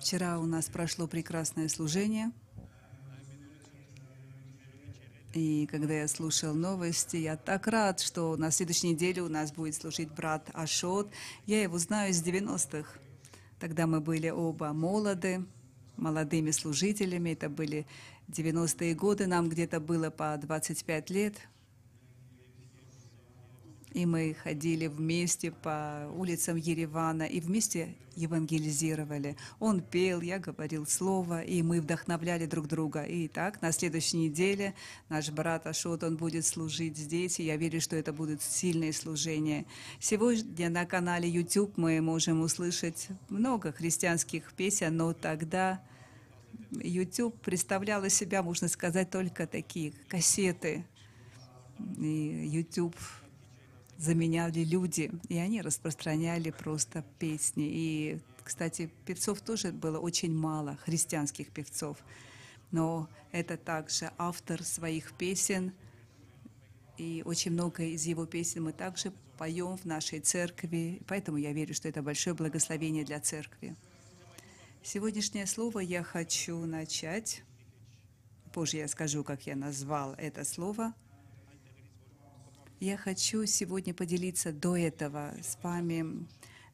Вчера 0.00 0.38
у 0.38 0.46
нас 0.46 0.70
прошло 0.70 1.06
прекрасное 1.06 1.68
служение. 1.68 2.32
И 5.34 5.68
когда 5.70 5.92
я 5.92 6.08
слушал 6.08 6.54
новости, 6.54 7.18
я 7.18 7.36
так 7.36 7.66
рад, 7.66 8.00
что 8.00 8.34
на 8.38 8.50
следующей 8.50 8.88
неделе 8.88 9.20
у 9.20 9.28
нас 9.28 9.52
будет 9.52 9.74
служить 9.74 10.10
брат 10.10 10.48
Ашот. 10.54 11.10
Я 11.44 11.62
его 11.62 11.76
знаю 11.76 12.14
с 12.14 12.22
90-х. 12.22 12.98
Тогда 13.60 13.86
мы 13.86 14.00
были 14.00 14.30
оба 14.30 14.72
молоды, 14.72 15.44
молодыми 15.98 16.50
служителями. 16.50 17.30
Это 17.30 17.50
были 17.50 17.86
90-е 18.28 18.94
годы, 18.94 19.26
нам 19.26 19.50
где-то 19.50 19.80
было 19.80 20.08
по 20.08 20.34
25 20.38 21.10
лет– 21.10 21.36
и 23.92 24.06
мы 24.06 24.34
ходили 24.34 24.86
вместе 24.86 25.50
по 25.50 26.08
улицам 26.16 26.56
Еревана 26.56 27.24
и 27.24 27.40
вместе 27.40 27.96
евангелизировали. 28.14 29.36
Он 29.58 29.80
пел, 29.80 30.20
я 30.20 30.38
говорил 30.38 30.86
слово, 30.86 31.42
и 31.42 31.62
мы 31.62 31.80
вдохновляли 31.80 32.46
друг 32.46 32.68
друга. 32.68 33.02
И 33.02 33.28
так, 33.28 33.62
на 33.62 33.72
следующей 33.72 34.18
неделе 34.18 34.74
наш 35.08 35.30
брат 35.30 35.66
Ашот, 35.66 36.04
он 36.04 36.16
будет 36.16 36.46
служить 36.46 36.96
здесь, 36.96 37.40
и 37.40 37.44
я 37.44 37.56
верю, 37.56 37.80
что 37.80 37.96
это 37.96 38.12
будет 38.12 38.42
сильное 38.42 38.92
служение. 38.92 39.66
Сегодня 39.98 40.70
на 40.70 40.84
канале 40.86 41.28
YouTube 41.28 41.76
мы 41.76 42.00
можем 42.00 42.42
услышать 42.42 43.08
много 43.28 43.72
христианских 43.72 44.52
песен, 44.52 44.96
но 44.96 45.12
тогда 45.12 45.82
YouTube 46.70 47.40
представлял 47.40 48.04
из 48.04 48.14
себя, 48.14 48.42
можно 48.42 48.68
сказать, 48.68 49.10
только 49.10 49.46
такие 49.46 49.92
кассеты. 50.08 50.84
И 51.98 52.48
YouTube 52.52 52.94
заменяли 54.00 54.64
люди, 54.64 55.10
и 55.28 55.36
они 55.36 55.60
распространяли 55.60 56.50
просто 56.50 57.04
песни. 57.18 57.68
И, 57.68 58.18
кстати, 58.42 58.90
певцов 59.04 59.42
тоже 59.42 59.72
было 59.72 59.98
очень 59.98 60.34
мало, 60.34 60.76
христианских 60.76 61.50
певцов. 61.50 61.98
Но 62.70 63.08
это 63.30 63.58
также 63.58 64.10
автор 64.16 64.64
своих 64.64 65.12
песен, 65.12 65.72
и 66.96 67.22
очень 67.26 67.52
много 67.52 67.82
из 67.82 68.06
его 68.06 68.24
песен 68.24 68.64
мы 68.64 68.72
также 68.72 69.12
поем 69.36 69.76
в 69.76 69.84
нашей 69.84 70.20
церкви, 70.20 71.02
поэтому 71.06 71.36
я 71.36 71.52
верю, 71.52 71.74
что 71.74 71.88
это 71.88 72.02
большое 72.02 72.34
благословение 72.34 73.04
для 73.04 73.20
церкви. 73.20 73.76
Сегодняшнее 74.82 75.46
слово 75.46 75.80
я 75.80 76.02
хочу 76.02 76.56
начать. 76.64 77.42
Позже 78.54 78.78
я 78.78 78.88
скажу, 78.88 79.24
как 79.24 79.46
я 79.46 79.56
назвал 79.56 80.14
это 80.14 80.44
слово– 80.44 80.94
я 82.80 82.96
хочу 82.96 83.44
сегодня 83.44 83.92
поделиться 83.92 84.52
до 84.52 84.74
этого 84.74 85.34
с 85.42 85.58
вами 85.62 86.26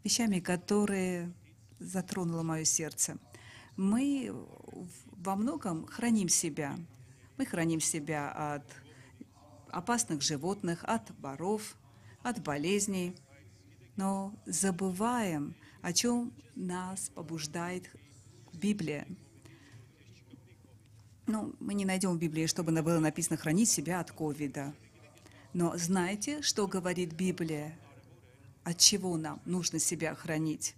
вещами, 0.05 0.39
которые 0.39 1.33
затронуло 1.81 2.45
мое 2.45 2.65
сердце. 2.65 3.19
Мы 3.77 4.33
во 5.17 5.35
многом 5.35 5.85
храним 5.87 6.29
себя. 6.29 6.79
Мы 7.37 7.45
храним 7.45 7.81
себя 7.81 8.31
от 8.55 8.65
опасных 9.71 10.23
животных, 10.23 10.85
от 10.85 11.11
воров, 11.19 11.77
от 12.23 12.41
болезней, 12.41 13.17
но 13.97 14.33
забываем, 14.47 15.57
о 15.83 15.93
чем 15.93 16.33
нас 16.55 17.11
побуждает 17.11 17.91
Библия. 18.53 19.09
Ну, 21.27 21.53
мы 21.59 21.75
не 21.75 21.85
найдем 21.85 22.13
в 22.13 22.19
Библии, 22.19 22.47
чтобы 22.47 22.81
было 22.81 23.01
написано 23.01 23.37
«хранить 23.37 23.69
себя 23.69 23.99
от 23.99 24.13
ковида». 24.13 24.73
Но 25.57 25.75
знаете, 25.79 26.43
что 26.43 26.67
говорит 26.67 27.15
Библия? 27.15 27.75
От 28.63 28.77
чего 28.77 29.17
нам 29.17 29.41
нужно 29.47 29.79
себя 29.79 30.15
хранить? 30.15 30.75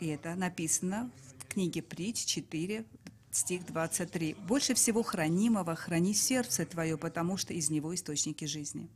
И 0.00 0.08
это 0.08 0.34
написано 0.34 1.10
в 1.38 1.46
книге 1.46 1.80
Притч 1.80 2.26
4, 2.26 2.84
стих 3.30 3.64
23. 3.64 4.34
«Больше 4.46 4.74
всего 4.74 5.02
хранимого 5.02 5.74
храни 5.74 6.12
сердце 6.12 6.66
твое, 6.66 6.98
потому 6.98 7.38
что 7.38 7.54
из 7.54 7.70
него 7.70 7.94
источники 7.94 8.44
жизни». 8.44 8.90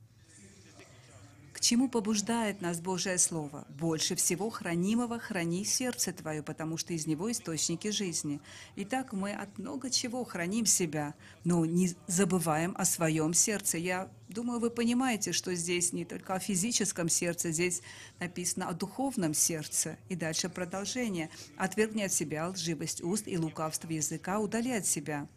Чему 1.68 1.90
побуждает 1.90 2.62
нас 2.62 2.80
Божье 2.80 3.18
Слово? 3.18 3.66
Больше 3.68 4.14
всего 4.14 4.48
хранимого 4.48 5.18
храни 5.18 5.66
сердце 5.66 6.14
твое, 6.14 6.42
потому 6.42 6.78
что 6.78 6.94
из 6.94 7.06
него 7.06 7.30
источники 7.30 7.88
жизни. 7.88 8.40
Итак, 8.76 9.12
мы 9.12 9.34
от 9.34 9.58
много 9.58 9.90
чего 9.90 10.24
храним 10.24 10.64
себя, 10.64 11.14
но 11.44 11.66
не 11.66 11.94
забываем 12.06 12.74
о 12.78 12.86
своем 12.86 13.34
сердце. 13.34 13.76
Я 13.76 14.10
думаю, 14.30 14.60
вы 14.60 14.70
понимаете, 14.70 15.32
что 15.32 15.54
здесь 15.54 15.92
не 15.92 16.06
только 16.06 16.36
о 16.36 16.38
физическом 16.38 17.10
сердце, 17.10 17.52
здесь 17.52 17.82
написано 18.18 18.70
о 18.70 18.72
духовном 18.72 19.34
сердце. 19.34 19.98
И 20.08 20.14
дальше 20.14 20.48
продолжение. 20.48 21.28
Отвергни 21.58 22.00
от 22.00 22.14
себя 22.14 22.48
лживость 22.48 23.02
уст 23.02 23.28
и 23.28 23.36
лукавство 23.36 23.90
языка, 23.90 24.38
удали 24.38 24.70
от 24.70 24.86
себя. 24.86 25.28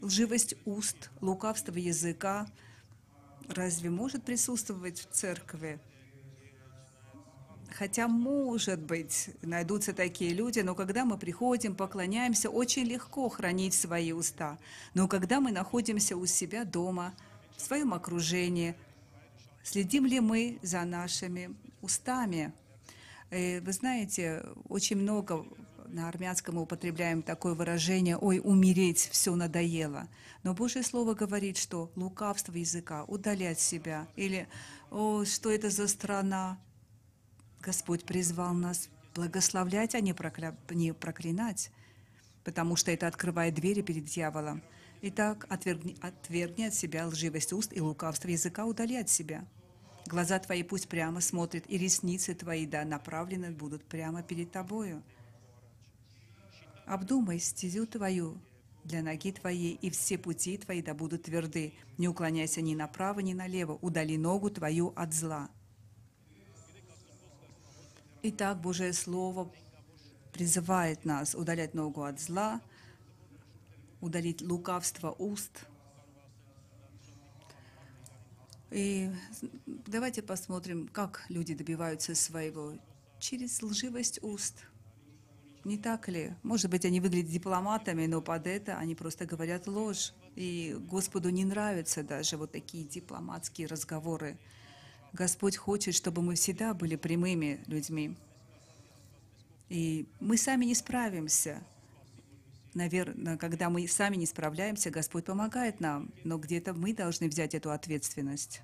Лживость 0.00 0.56
уст, 0.64 1.10
лукавство 1.20 1.76
языка– 1.76 2.48
разве 3.48 3.90
может 3.90 4.24
присутствовать 4.24 5.00
в 5.00 5.10
церкви? 5.10 5.78
Хотя, 7.70 8.08
может 8.08 8.80
быть, 8.80 9.30
найдутся 9.42 9.92
такие 9.92 10.32
люди, 10.32 10.60
но 10.60 10.74
когда 10.74 11.04
мы 11.04 11.18
приходим, 11.18 11.74
поклоняемся, 11.74 12.48
очень 12.48 12.84
легко 12.84 13.28
хранить 13.28 13.74
свои 13.74 14.12
уста. 14.12 14.58
Но 14.94 15.08
когда 15.08 15.40
мы 15.40 15.52
находимся 15.52 16.16
у 16.16 16.24
себя 16.24 16.64
дома, 16.64 17.12
в 17.56 17.60
своем 17.60 17.92
окружении, 17.92 18.74
следим 19.62 20.06
ли 20.06 20.20
мы 20.20 20.58
за 20.62 20.84
нашими 20.84 21.54
устами? 21.82 22.52
И 23.30 23.34
э, 23.34 23.60
вы 23.60 23.72
знаете, 23.72 24.44
очень 24.68 24.96
много 24.96 25.44
на 25.88 26.08
армянском 26.08 26.56
мы 26.56 26.62
употребляем 26.62 27.22
такое 27.22 27.54
выражение 27.54 28.16
«Ой, 28.16 28.40
умереть, 28.42 29.08
все 29.10 29.34
надоело». 29.34 30.08
Но 30.42 30.54
Божье 30.54 30.82
Слово 30.82 31.14
говорит, 31.14 31.56
что 31.56 31.90
лукавство 31.96 32.52
языка 32.52 33.04
удалять 33.04 33.60
себя. 33.60 34.08
Или 34.16 34.48
«О, 34.90 35.24
что 35.24 35.50
это 35.50 35.70
за 35.70 35.88
страна?» 35.88 36.58
Господь 37.60 38.04
призвал 38.04 38.54
нас 38.54 38.88
благословлять, 39.14 39.94
а 39.94 40.00
не, 40.00 40.12
прокля... 40.12 40.56
не 40.70 40.92
проклинать, 40.92 41.70
потому 42.44 42.76
что 42.76 42.90
это 42.90 43.06
открывает 43.06 43.54
двери 43.54 43.82
перед 43.82 44.04
дьяволом. 44.04 44.62
Итак, 45.02 45.46
отвергни, 45.48 45.96
отвергни 46.00 46.64
от 46.64 46.74
себя 46.74 47.06
лживость 47.06 47.52
уст 47.52 47.72
и 47.72 47.80
лукавство 47.80 48.28
языка, 48.28 48.66
удали 48.66 48.96
от 48.96 49.08
себя. 49.08 49.44
Глаза 50.06 50.38
твои 50.38 50.62
пусть 50.62 50.88
прямо 50.88 51.20
смотрят, 51.20 51.64
и 51.66 51.76
ресницы 51.76 52.34
твои, 52.34 52.66
да, 52.66 52.84
направлены 52.84 53.50
будут 53.50 53.84
прямо 53.84 54.22
перед 54.22 54.52
тобою. 54.52 55.02
Обдумай 56.86 57.40
стезю 57.40 57.84
твою 57.84 58.40
для 58.84 59.02
ноги 59.02 59.32
твоей, 59.32 59.74
и 59.74 59.90
все 59.90 60.16
пути 60.16 60.56
твои 60.56 60.82
да 60.82 60.94
будут 60.94 61.24
тверды. 61.24 61.74
Не 61.98 62.06
уклоняйся 62.06 62.60
ни 62.60 62.76
направо, 62.76 63.20
ни 63.20 63.34
налево. 63.34 63.76
Удали 63.82 64.16
ногу 64.16 64.50
твою 64.50 64.92
от 64.94 65.12
зла. 65.12 65.50
Итак, 68.22 68.60
Божие 68.60 68.92
Слово 68.92 69.50
призывает 70.32 71.04
нас 71.04 71.34
удалять 71.34 71.74
ногу 71.74 72.04
от 72.04 72.20
зла, 72.20 72.60
удалить 74.00 74.40
лукавство 74.40 75.10
уст. 75.10 75.66
И 78.70 79.10
давайте 79.66 80.22
посмотрим, 80.22 80.86
как 80.86 81.24
люди 81.28 81.54
добиваются 81.54 82.14
своего 82.14 82.74
через 83.18 83.60
лживость 83.60 84.22
уст– 84.22 84.66
не 85.66 85.78
так 85.78 86.08
ли? 86.08 86.32
Может 86.42 86.70
быть, 86.70 86.84
они 86.84 87.00
выглядят 87.00 87.30
дипломатами, 87.30 88.06
но 88.06 88.22
под 88.22 88.46
это 88.46 88.78
они 88.78 88.94
просто 88.94 89.26
говорят 89.26 89.66
ложь. 89.66 90.12
И 90.36 90.76
Господу 90.88 91.30
не 91.30 91.44
нравятся 91.44 92.02
даже 92.02 92.36
вот 92.36 92.52
такие 92.52 92.84
дипломатские 92.84 93.66
разговоры. 93.66 94.38
Господь 95.12 95.56
хочет, 95.56 95.94
чтобы 95.94 96.22
мы 96.22 96.36
всегда 96.36 96.72
были 96.72 96.94
прямыми 96.96 97.60
людьми. 97.66 98.16
И 99.68 100.06
мы 100.20 100.36
сами 100.36 100.66
не 100.66 100.74
справимся. 100.74 101.62
Наверное, 102.74 103.36
когда 103.36 103.68
мы 103.68 103.88
сами 103.88 104.16
не 104.16 104.26
справляемся, 104.26 104.90
Господь 104.90 105.24
помогает 105.24 105.80
нам, 105.80 106.12
но 106.22 106.38
где-то 106.38 106.74
мы 106.74 106.94
должны 106.94 107.28
взять 107.28 107.54
эту 107.54 107.72
ответственность. 107.72 108.60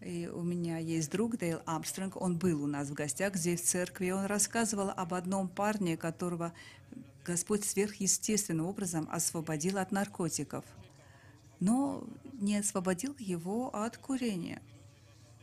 И 0.00 0.28
у 0.28 0.42
меня 0.42 0.78
есть 0.78 1.10
друг 1.10 1.36
Дейл 1.38 1.60
Армстронг, 1.66 2.16
он 2.16 2.38
был 2.38 2.62
у 2.62 2.66
нас 2.66 2.88
в 2.88 2.94
гостях 2.94 3.34
здесь 3.34 3.60
в 3.60 3.64
церкви, 3.64 4.10
он 4.10 4.26
рассказывал 4.26 4.90
об 4.90 5.12
одном 5.12 5.48
парне, 5.48 5.96
которого 5.96 6.52
Господь 7.24 7.64
сверхъестественным 7.64 8.66
образом 8.66 9.08
освободил 9.10 9.78
от 9.78 9.90
наркотиков, 9.90 10.64
но 11.58 12.04
не 12.32 12.56
освободил 12.56 13.16
его 13.18 13.74
от 13.74 13.98
курения. 13.98 14.62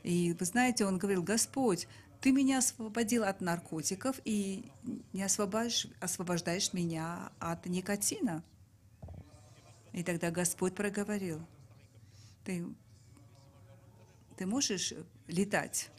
И 0.04 0.36
вы 0.40 0.46
знаете, 0.46 0.86
он 0.86 0.98
говорил, 0.98 1.22
Господь, 1.22 1.88
ты 2.22 2.32
меня 2.32 2.60
освободил 2.60 3.24
от 3.24 3.42
наркотиков 3.42 4.22
и 4.24 4.72
не 5.14 5.22
освобождаешь, 5.22 5.88
освобождаешь 6.00 6.74
меня 6.74 7.32
от 7.40 7.66
никотина. 7.66 8.44
И 9.92 10.04
тогда 10.04 10.32
Господь 10.32 10.76
проговорил, 10.76 11.40
ты 12.46 12.66
Ты 14.38 14.46
можешь 14.46 14.94
летать? 15.28 15.90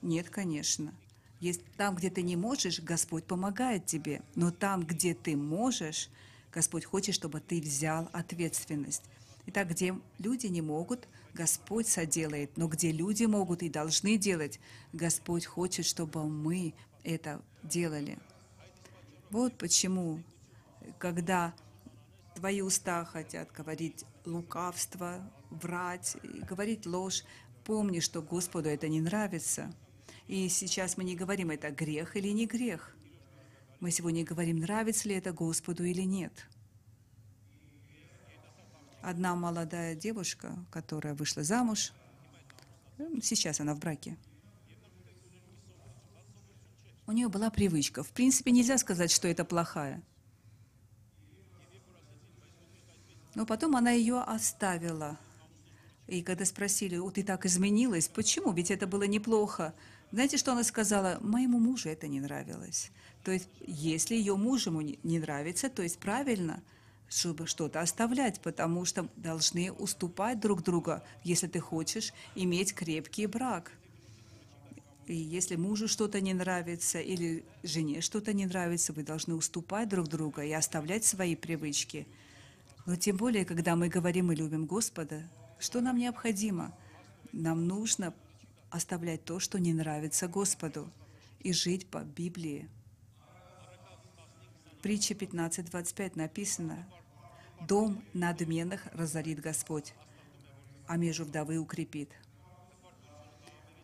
Нет, 0.00 0.30
конечно. 0.30 0.94
Есть, 1.40 1.62
там, 1.76 1.96
где 1.96 2.08
ты 2.08 2.22
не 2.22 2.36
можешь, 2.36 2.80
Господь 2.80 3.24
помогает 3.24 3.86
тебе. 3.86 4.22
Но 4.34 4.50
там, 4.50 4.84
где 4.84 5.14
ты 5.14 5.36
можешь, 5.36 6.08
Господь 6.52 6.84
хочет, 6.84 7.14
чтобы 7.14 7.40
ты 7.40 7.60
взял 7.60 8.08
ответственность. 8.12 9.02
Итак, 9.46 9.70
где 9.70 9.94
люди 10.18 10.46
не 10.46 10.62
могут, 10.62 11.08
Господь 11.34 11.88
соделает. 11.88 12.56
Но 12.56 12.68
где 12.68 12.92
люди 12.92 13.24
могут 13.24 13.62
и 13.62 13.68
должны 13.68 14.16
делать, 14.16 14.60
Господь 14.92 15.46
хочет, 15.46 15.84
чтобы 15.84 16.28
мы 16.28 16.74
это 17.02 17.42
делали. 17.62 18.18
Вот 19.30 19.56
почему, 19.58 20.22
когда 20.98 21.54
твои 22.34 22.60
уста 22.60 23.04
хотят 23.04 23.50
говорить 23.50 24.04
лукавство, 24.24 25.20
врать, 25.50 26.16
говорить 26.48 26.86
ложь, 26.86 27.24
помни, 27.64 28.00
что 28.00 28.22
Господу 28.22 28.68
это 28.68 28.88
не 28.88 29.00
нравится. 29.00 29.72
И 30.28 30.48
сейчас 30.48 30.96
мы 30.96 31.04
не 31.04 31.16
говорим, 31.16 31.50
это 31.50 31.70
грех 31.70 32.16
или 32.16 32.28
не 32.28 32.46
грех. 32.46 32.94
Мы 33.80 33.90
сегодня 33.90 34.24
говорим, 34.24 34.58
нравится 34.58 35.08
ли 35.08 35.14
это 35.14 35.32
Господу 35.32 35.84
или 35.84 36.02
нет. 36.02 36.46
Одна 39.02 39.34
молодая 39.34 39.96
девушка, 39.96 40.56
которая 40.70 41.14
вышла 41.14 41.42
замуж, 41.42 41.92
сейчас 43.20 43.58
она 43.58 43.74
в 43.74 43.80
браке, 43.80 44.16
у 47.06 47.12
нее 47.12 47.28
была 47.28 47.50
привычка. 47.50 48.02
В 48.02 48.10
принципе, 48.10 48.52
нельзя 48.52 48.78
сказать, 48.78 49.10
что 49.10 49.26
это 49.26 49.44
плохая. 49.44 50.02
Но 53.34 53.44
потом 53.44 53.76
она 53.76 53.90
ее 53.90 54.20
оставила. 54.20 55.18
И 56.12 56.20
когда 56.20 56.44
спросили, 56.44 56.98
о, 56.98 57.10
ты 57.10 57.22
так 57.22 57.46
изменилась, 57.46 58.06
почему? 58.06 58.52
Ведь 58.52 58.70
это 58.70 58.86
было 58.86 59.04
неплохо. 59.04 59.72
Знаете, 60.10 60.36
что 60.36 60.52
она 60.52 60.62
сказала? 60.62 61.16
Моему 61.22 61.58
мужу 61.58 61.88
это 61.88 62.06
не 62.06 62.20
нравилось. 62.20 62.90
То 63.24 63.32
есть, 63.32 63.48
если 63.66 64.14
ее 64.14 64.36
мужу 64.36 64.70
не 65.02 65.18
нравится, 65.18 65.70
то 65.70 65.82
есть 65.82 65.98
правильно, 65.98 66.62
чтобы 67.08 67.46
что-то 67.46 67.80
оставлять, 67.80 68.40
потому 68.42 68.84
что 68.84 69.08
должны 69.16 69.72
уступать 69.72 70.38
друг 70.38 70.62
друга, 70.62 71.02
если 71.24 71.46
ты 71.46 71.60
хочешь 71.60 72.12
иметь 72.34 72.74
крепкий 72.74 73.24
брак. 73.24 73.72
И 75.06 75.16
если 75.16 75.56
мужу 75.56 75.88
что-то 75.88 76.20
не 76.20 76.34
нравится 76.34 77.00
или 77.00 77.42
жене 77.62 78.02
что-то 78.02 78.34
не 78.34 78.44
нравится, 78.44 78.92
вы 78.92 79.02
должны 79.02 79.34
уступать 79.34 79.88
друг 79.88 80.08
друга 80.08 80.42
и 80.42 80.52
оставлять 80.52 81.06
свои 81.06 81.36
привычки. 81.36 82.06
Но 82.84 82.96
тем 82.96 83.16
более, 83.16 83.46
когда 83.46 83.76
мы 83.76 83.88
говорим 83.88 84.30
и 84.30 84.36
любим 84.36 84.66
Господа, 84.66 85.22
что 85.62 85.80
нам 85.80 85.96
необходимо? 85.96 86.76
Нам 87.32 87.68
нужно 87.68 88.12
оставлять 88.70 89.24
то, 89.24 89.38
что 89.38 89.60
не 89.60 89.72
нравится 89.72 90.26
Господу, 90.26 90.90
и 91.38 91.52
жить 91.52 91.86
по 91.86 91.98
Библии. 91.98 92.68
В 94.72 94.82
притче 94.82 95.14
15.25 95.14 96.12
написано, 96.16 96.88
«Дом 97.68 98.02
надменных 98.12 98.86
разорит 98.92 99.40
Господь, 99.40 99.94
а 100.88 100.96
межу 100.96 101.24
вдовы 101.24 101.58
укрепит». 101.58 102.10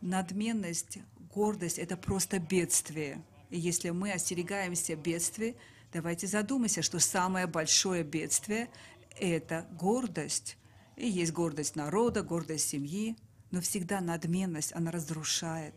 Надменность, 0.01 0.99
гордость– 1.33 1.79
это 1.81 1.97
просто 1.97 2.41
бедствие. 2.41 3.23
И 3.51 3.59
если 3.59 3.91
мы 3.91 4.13
остерегаемся 4.13 4.97
бедствий, 4.97 5.57
давайте 5.93 6.27
задумаемся, 6.27 6.83
что 6.83 6.99
самое 6.99 7.47
большое 7.47 8.03
бедствие– 8.03 8.69
это 9.21 9.65
гордость. 9.73 10.57
И 10.99 11.09
есть 11.09 11.33
гордость 11.33 11.77
народа, 11.77 12.23
гордость 12.23 12.69
семьи– 12.69 13.17
но 13.51 13.61
всегда 13.61 14.01
надменность, 14.01 14.73
она 14.75 14.91
разрушает 14.91 15.75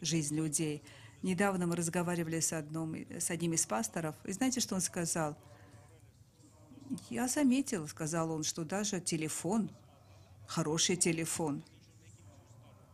жизнь 0.00 0.36
людей. 0.36 0.82
Недавно 1.22 1.66
мы 1.66 1.76
разговаривали 1.76 2.40
с, 2.40 2.52
одном, 2.52 2.94
с 2.94 3.30
одним 3.30 3.54
из 3.54 3.64
пасторов, 3.66 4.14
и 4.24 4.32
знаете, 4.32 4.60
что 4.60 4.74
он 4.74 4.80
сказал? 4.80 5.38
Я 7.08 7.28
заметил, 7.28 7.88
сказал 7.88 8.30
он, 8.30 8.42
что 8.42 8.64
даже 8.64 9.00
телефон, 9.00 9.70
хороший 10.46 10.96
телефон, 10.96 11.64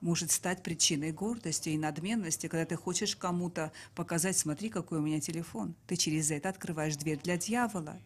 может 0.00 0.31
стать 0.31 0.62
причиной 0.62 1.12
гордости 1.12 1.70
и 1.70 1.78
надменности, 1.78 2.46
когда 2.46 2.64
ты 2.64 2.76
хочешь 2.76 3.16
кому-то 3.16 3.73
показать, 3.94 4.38
смотри, 4.38 4.70
какой 4.70 4.99
у 4.99 5.02
меня 5.02 5.20
телефон. 5.20 5.75
Ты 5.87 5.96
через 5.96 6.31
это 6.31 6.49
открываешь 6.49 6.96
дверь 6.96 7.19
для 7.19 7.37
дьявола. 7.37 8.00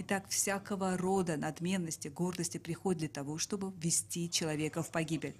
Итак, 0.00 0.28
всякого 0.28 0.96
рода 0.96 1.36
надменности, 1.36 2.06
гордости 2.06 2.58
приходит 2.58 3.00
для 3.00 3.08
того, 3.08 3.36
чтобы 3.36 3.72
ввести 3.82 4.30
человека 4.30 4.84
в 4.84 4.92
погибель. 4.92 5.34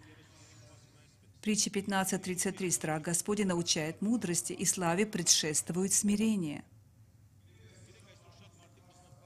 Притча 1.40 1.70
15.33. 1.70 2.69
Страх 2.72 3.02
Господень 3.02 3.46
научает 3.46 4.02
мудрости, 4.02 4.52
и 4.52 4.64
славе 4.64 5.06
предшествует 5.06 5.93
смирение. 5.93 6.64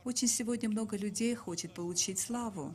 Очень 0.04 0.28
сегодня 0.28 0.68
много 0.68 0.98
людей 0.98 1.34
хочет 1.34 1.72
получить 1.72 2.18
славу, 2.18 2.74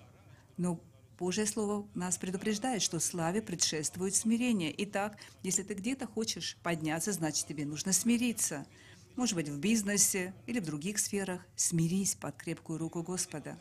но 0.57 0.79
Божье 1.19 1.45
Слово 1.45 1.87
нас 1.93 2.17
предупреждает, 2.17 2.81
что 2.81 2.99
славе 2.99 3.43
предшествует 3.43 4.15
смирение. 4.15 4.73
Итак, 4.83 5.19
если 5.43 5.61
ты 5.61 5.75
где-то 5.75 6.07
хочешь 6.07 6.57
подняться, 6.63 7.11
значит, 7.11 7.45
тебе 7.45 7.67
нужно 7.67 7.93
смириться– 7.93 8.65
может 9.17 9.35
быть, 9.35 9.49
в 9.49 9.59
бизнесе 9.59 10.33
или 10.45 10.59
в 10.59 10.65
других 10.65 10.99
сферах, 10.99 11.41
смирись 11.55 12.13
под 12.13 12.35
крепкую 12.37 12.77
руку 12.77 13.01
Господа. 13.01 13.59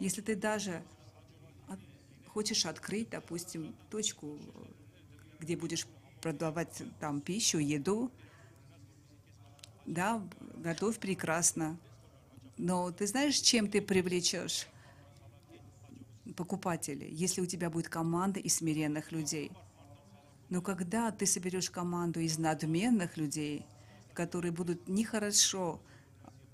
Если 0.00 0.22
ты 0.22 0.34
даже 0.34 0.82
хочешь 2.28 2.64
открыть, 2.64 3.10
допустим, 3.10 3.74
точку, 3.90 4.38
где 5.38 5.54
будешь 5.54 5.86
продавать 6.22 6.82
там 6.98 7.20
пищу, 7.20 7.58
еду, 7.58 8.10
да, 9.84 10.26
готовь 10.56 10.98
прекрасно. 10.98 11.78
Но 12.56 12.90
ты 12.90 13.06
знаешь, 13.06 13.38
чем 13.38 13.68
ты 13.68 13.82
привлечешь 13.82 14.66
покупателей, 16.36 17.10
если 17.12 17.42
у 17.42 17.46
тебя 17.46 17.68
будет 17.68 17.90
команда 17.90 18.40
из 18.40 18.56
смиренных 18.56 19.12
людей? 19.12 19.52
Но 20.48 20.62
когда 20.62 21.10
ты 21.10 21.26
соберешь 21.26 21.68
команду 21.68 22.20
из 22.20 22.38
надменных 22.38 23.18
людей– 23.18 23.66
которые 24.12 24.52
будут 24.52 24.88
нехорошо 24.88 25.80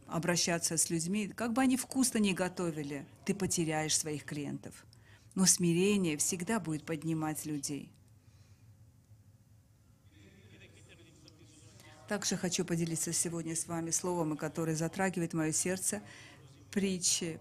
обращаться 0.07 0.77
с 0.77 0.91
людьми, 0.91 1.29
как 1.29 1.53
бы 1.53 1.63
они 1.63 1.77
вкусно 1.77 2.19
не 2.19 2.33
готовили, 2.33 3.07
ты 3.25 3.35
потеряешь 3.35 3.97
своих 3.97 4.25
клиентов. 4.25 4.87
Но 5.35 5.47
смирение 5.47 6.17
всегда 6.17 6.59
будет 6.59 6.85
поднимать 6.85 7.45
людей. 7.45 7.93
Также 12.09 12.37
хочу 12.37 12.65
поделиться 12.65 13.13
сегодня 13.13 13.55
с 13.55 13.67
вами 13.67 13.91
словом, 13.91 14.37
которое 14.39 14.75
затрагивает 14.75 15.35
мое 15.35 15.53
сердце. 15.53 16.03
Притчи, 16.71 17.39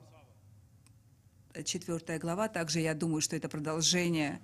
4 1.63 2.19
глава. 2.19 2.49
Также 2.49 2.81
я 2.81 2.93
думаю, 2.93 3.21
что 3.21 3.37
это 3.37 3.47
продолжение 3.47 4.41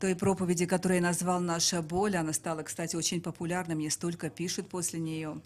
той 0.00 0.14
проповеди, 0.14 0.66
которую 0.66 0.96
я 0.96 1.02
назвал 1.02 1.40
«Наша 1.40 1.82
боль». 1.82 2.16
Она 2.16 2.32
стала, 2.32 2.62
кстати, 2.62 2.96
очень 2.96 3.20
популярной, 3.20 3.74
мне 3.74 3.90
столько 3.90 4.30
пишут 4.30 4.68
после 4.68 5.00
нее. 5.00 5.40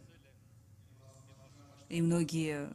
И 1.88 2.02
многие 2.02 2.68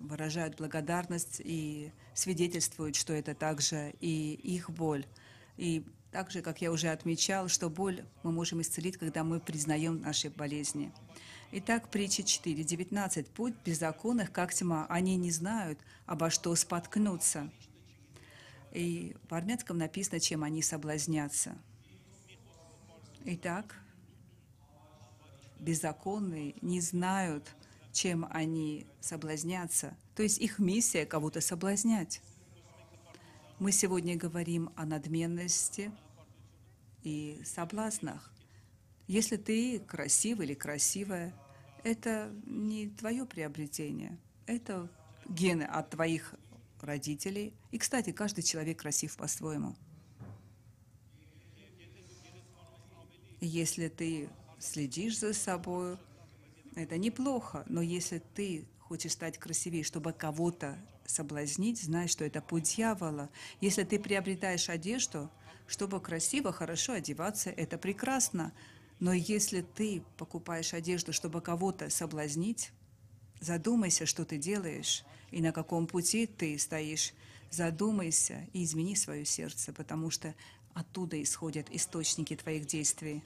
выражают 0.00 0.56
благодарность 0.56 1.40
и 1.44 1.92
свидетельствуют, 2.14 2.96
что 2.96 3.12
это 3.12 3.34
также 3.34 3.94
и 4.00 4.34
их 4.34 4.70
боль. 4.70 5.06
И 5.56 5.84
также, 6.10 6.42
как 6.42 6.60
я 6.60 6.72
уже 6.72 6.88
отмечал, 6.88 7.48
что 7.48 7.70
боль 7.70 8.04
мы 8.22 8.32
можем 8.32 8.60
исцелить, 8.60 8.96
когда 8.96 9.22
мы 9.22 9.40
признаем 9.40 10.00
наши 10.00 10.30
болезни. 10.30 10.92
Итак, 11.52 11.88
притча 11.90 12.22
4.19. 12.22 13.26
«Путь 13.30 13.54
беззаконных, 13.64 14.32
как 14.32 14.54
тьма, 14.54 14.86
они 14.88 15.16
не 15.16 15.30
знают, 15.30 15.78
обо 16.06 16.30
что 16.30 16.54
споткнуться». 16.54 17.50
И 18.72 19.16
в 19.28 19.34
армянском 19.34 19.78
написано, 19.78 20.20
чем 20.20 20.44
они 20.44 20.62
соблазнятся. 20.62 21.56
Итак, 23.24 23.76
беззаконные 25.58 26.54
не 26.62 26.80
знают, 26.80 27.54
чем 27.92 28.26
они 28.30 28.86
соблазнятся. 29.00 29.96
То 30.14 30.22
есть 30.22 30.38
их 30.38 30.58
миссия 30.58 31.04
кого-то 31.04 31.40
соблазнять. 31.40 32.22
Мы 33.58 33.72
сегодня 33.72 34.16
говорим 34.16 34.72
о 34.76 34.86
надменности 34.86 35.92
и 37.02 37.42
соблазнах. 37.44 38.32
Если 39.06 39.36
ты 39.36 39.80
красивый 39.80 40.46
или 40.46 40.54
красивая, 40.54 41.34
это 41.82 42.32
не 42.46 42.88
твое 42.88 43.26
приобретение, 43.26 44.18
это 44.46 44.88
гены 45.28 45.64
от 45.64 45.90
твоих 45.90 46.34
родителей. 46.84 47.54
И, 47.70 47.78
кстати, 47.78 48.12
каждый 48.12 48.42
человек 48.42 48.80
красив 48.80 49.16
по-своему. 49.16 49.76
Если 53.40 53.88
ты 53.88 54.28
следишь 54.58 55.18
за 55.18 55.32
собой, 55.32 55.96
это 56.74 56.98
неплохо, 56.98 57.64
но 57.68 57.80
если 57.80 58.22
ты 58.34 58.66
хочешь 58.78 59.12
стать 59.12 59.38
красивее, 59.38 59.82
чтобы 59.82 60.12
кого-то 60.12 60.78
соблазнить, 61.06 61.82
знай, 61.82 62.08
что 62.08 62.24
это 62.24 62.40
путь 62.40 62.74
дьявола. 62.76 63.30
Если 63.60 63.84
ты 63.84 63.98
приобретаешь 63.98 64.68
одежду, 64.68 65.30
чтобы 65.66 66.00
красиво, 66.00 66.52
хорошо 66.52 66.94
одеваться, 66.94 67.50
это 67.50 67.78
прекрасно. 67.78 68.52
Но 68.98 69.12
если 69.12 69.62
ты 69.62 70.02
покупаешь 70.18 70.74
одежду, 70.74 71.12
чтобы 71.12 71.40
кого-то 71.40 71.88
соблазнить, 71.90 72.72
задумайся, 73.40 74.06
что 74.06 74.24
ты 74.24 74.36
делаешь 74.36 75.04
и 75.30 75.40
на 75.40 75.52
каком 75.52 75.86
пути 75.86 76.26
ты 76.26 76.58
стоишь. 76.58 77.12
Задумайся 77.50 78.46
и 78.52 78.64
измени 78.64 78.94
свое 78.94 79.24
сердце, 79.24 79.72
потому 79.72 80.10
что 80.10 80.34
оттуда 80.72 81.20
исходят 81.20 81.68
источники 81.70 82.36
твоих 82.36 82.66
действий. 82.66 83.22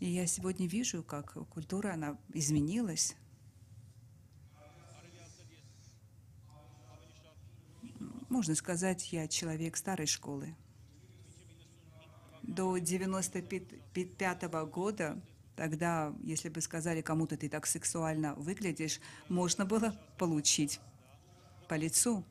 И 0.00 0.06
я 0.06 0.26
сегодня 0.26 0.66
вижу, 0.66 1.02
как 1.02 1.34
культура, 1.48 1.92
она 1.94 2.18
изменилась. 2.32 3.16
Можно 8.28 8.54
сказать, 8.54 9.12
я 9.12 9.26
человек 9.26 9.76
старой 9.76 10.06
школы. 10.06 10.54
До 12.42 12.76
95 12.78 14.48
-го 14.48 14.66
года, 14.66 15.20
тогда, 15.58 16.14
если 16.22 16.48
бы 16.48 16.62
сказали 16.62 17.02
кому-то, 17.02 17.36
ты 17.36 17.50
так 17.50 17.66
сексуально 17.66 18.34
выглядишь, 18.36 19.00
можно 19.28 19.66
было 19.66 19.94
получить 20.16 20.80
по 21.68 21.74
лицу. 21.74 22.24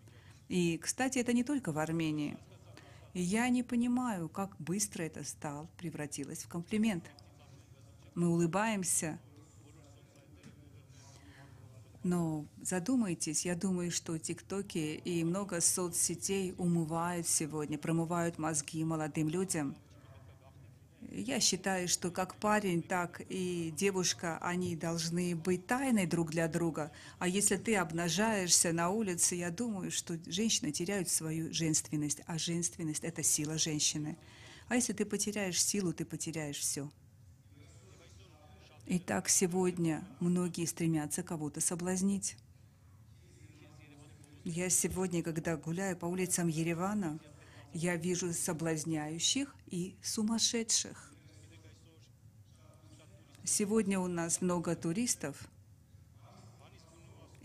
И, 0.49 0.79
кстати, 0.79 1.19
это 1.19 1.33
не 1.33 1.43
только 1.43 1.71
в 1.71 1.77
Армении. 1.77 2.37
Я 3.13 3.47
не 3.49 3.61
понимаю, 3.61 4.29
как 4.29 4.59
быстро 4.59 5.03
это 5.03 5.23
стало, 5.23 5.67
превратилось 5.77 6.43
в 6.43 6.47
комплимент– 6.47 7.03
мы 8.17 8.29
улыбаемся. 8.29 9.19
Но 12.01 12.47
задумайтесь, 12.63 13.45
я 13.45 13.53
думаю, 13.53 13.91
что 13.91 14.17
тиктоки 14.17 14.99
и 15.05 15.23
много 15.23 15.61
соцсетей 15.61 16.55
умывают 16.57 17.27
сегодня, 17.27 17.77
промывают 17.77 18.39
мозги 18.39 18.83
молодым 18.83 19.29
людям. 19.29 19.75
Я 21.19 21.39
считаю, 21.39 21.87
что 21.87 22.11
как 22.11 22.35
парень, 22.35 22.83
так 22.83 23.23
и 23.27 23.73
девушка, 23.75 24.37
они 24.37 24.75
должны 24.75 25.35
быть 25.35 25.65
тайной 25.65 26.05
друг 26.05 26.29
для 26.29 26.47
друга. 26.47 26.91
А 27.17 27.27
если 27.27 27.57
ты 27.57 27.75
обнажаешься 27.75 28.71
на 28.71 28.91
улице, 28.91 29.33
я 29.33 29.49
думаю, 29.49 29.89
что 29.89 30.19
женщины 30.27 30.71
теряют 30.71 31.09
свою 31.09 31.51
женственность. 31.51 32.21
А 32.27 32.37
женственность– 32.37 33.03
это 33.03 33.23
сила 33.23 33.57
женщины. 33.57 34.15
А 34.67 34.75
если 34.75 34.93
ты 34.93 35.05
потеряешь 35.05 35.59
силу, 35.59 35.91
ты 35.91 36.05
потеряешь 36.05 36.59
все. 36.59 36.87
Итак, 38.85 39.27
сегодня 39.27 40.07
многие 40.19 40.65
стремятся 40.65 41.23
кого-то 41.23 41.61
соблазнить. 41.61 42.37
Я 44.43 44.69
сегодня, 44.69 45.23
когда 45.23 45.57
гуляю 45.57 45.97
по 45.97 46.05
улицам 46.05 46.47
Еревана, 46.47 47.17
я 47.73 47.95
вижу 47.95 48.33
соблазняющих 48.33 49.55
и 49.67 49.95
сумасшедших. 50.01 51.11
Сегодня 53.43 53.99
у 53.99 54.07
нас 54.07 54.41
много 54.41 54.75
туристов, 54.75 55.47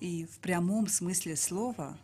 и 0.01 0.27
в 0.27 0.39
прямом 0.39 0.89
смысле 0.89 1.37
слова, 1.37 1.97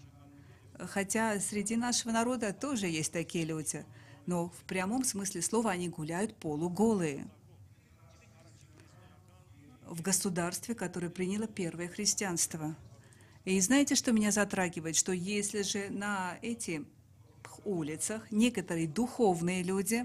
хотя 0.79 1.41
среди 1.41 1.75
нашего 1.77 2.13
народа 2.13 2.53
тоже 2.53 2.87
есть 2.87 3.13
такие 3.13 3.45
люди, 3.45 3.85
но 4.27 4.51
в 4.51 4.65
прямом 4.67 5.05
смысле 5.05 5.43
слова 5.43 5.71
они 5.71 5.89
гуляют 5.89 6.37
полуголые– 6.37 7.27
в 9.89 10.03
государстве, 10.03 10.75
которое 10.75 11.11
приняло 11.11 11.47
первое 11.47 11.89
христианство. 11.89 12.77
И 13.45 13.59
знаете, 13.61 13.95
что 13.95 14.13
меня 14.13 14.31
затрагивает? 14.31 14.97
Что 14.97 15.13
если 15.13 15.63
же 15.63 15.89
на 15.91 16.39
этих 16.43 16.83
улицах 17.65 18.31
некоторые 18.31 18.87
духовные 18.89 19.63
люди 19.63 20.05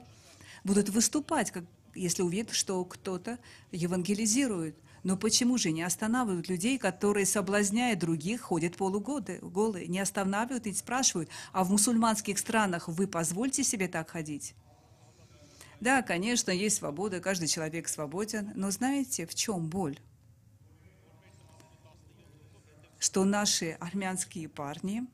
будут 0.63 0.89
выступать, 0.89 1.51
как, 1.51 1.65
если 1.95 2.21
увидят, 2.21 2.51
что 2.51 2.83
кто-то 2.85 3.39
евангелизирует, 3.71 4.75
но 5.03 5.17
почему 5.17 5.57
же 5.57 5.71
не 5.71 5.83
останавливают 5.83 6.47
людей, 6.47 6.77
которые, 6.77 7.25
соблазняя 7.25 7.95
других, 7.95 8.41
ходят 8.41 8.77
полугоды 8.77 9.39
голые, 9.41 9.87
не 9.87 9.99
останавливают 9.99 10.65
и 10.65 10.73
спрашивают, 10.73 11.29
а 11.51 11.63
в 11.63 11.71
мусульманских 11.71 12.39
странах 12.39 12.87
вы 12.87 13.07
позвольте 13.07 13.63
себе 13.63 13.87
так 13.87 14.09
ходить? 14.09 14.55
Да, 15.81 16.01
конечно, 16.01 16.51
есть 16.51 16.77
свобода, 16.77 17.19
каждый 17.19 17.49
человек 17.49 17.89
свободен, 17.89 18.53
но 18.55 18.71
знаете, 18.71 19.25
в 19.25 19.35
чем 19.35 19.67
боль? 19.67 19.99
Что 22.97 23.25
наши 23.25 23.71
армянские 23.81 24.47
парни, 24.47 25.05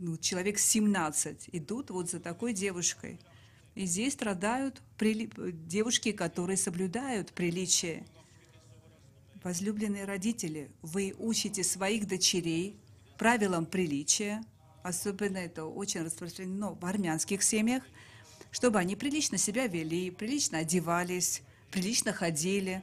ну, 0.00 0.16
человек 0.16 0.58
17, 0.58 1.50
идут 1.52 1.90
вот 1.90 2.10
за 2.10 2.18
такой 2.18 2.52
девушкой. 2.52 3.20
И 3.76 3.86
здесь 3.86 4.14
страдают 4.14 4.82
прили... 4.98 5.30
девушки, 5.52 6.10
которые 6.10 6.56
соблюдают 6.56 7.32
приличие. 7.32 8.04
Возлюбленные 9.44 10.04
родители, 10.04 10.70
вы 10.82 11.14
учите 11.18 11.62
своих 11.62 12.08
дочерей 12.08 12.76
правилам 13.16 13.64
приличия, 13.64 14.42
особенно 14.82 15.38
это 15.38 15.64
очень 15.64 16.02
распространено 16.02 16.72
в 16.72 16.84
армянских 16.84 17.42
семьях– 17.42 17.84
чтобы 18.50 18.78
они 18.78 18.96
прилично 18.96 19.38
себя 19.38 19.66
вели, 19.66 20.10
прилично 20.10 20.58
одевались, 20.58 21.42
прилично 21.70 22.12
ходили, 22.12 22.82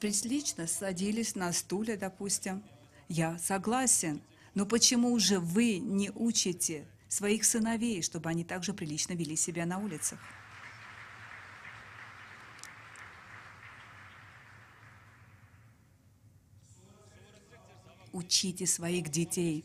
прилично 0.00 0.66
садились 0.66 1.34
на 1.34 1.52
стуле, 1.52 1.96
допустим. 1.96 2.62
Я 3.08 3.38
согласен, 3.38 4.20
но 4.54 4.66
почему 4.66 5.18
же 5.18 5.40
вы 5.40 5.78
не 5.78 6.10
учите 6.10 6.86
своих 7.08 7.44
сыновей, 7.44 8.02
чтобы 8.02 8.30
они 8.30 8.44
также 8.44 8.72
прилично 8.72 9.14
вели 9.14 9.36
себя 9.36 9.66
на 9.66 9.78
улицах? 9.78 10.18
Учите 18.12 18.66
своих 18.66 19.08
детей 19.08 19.64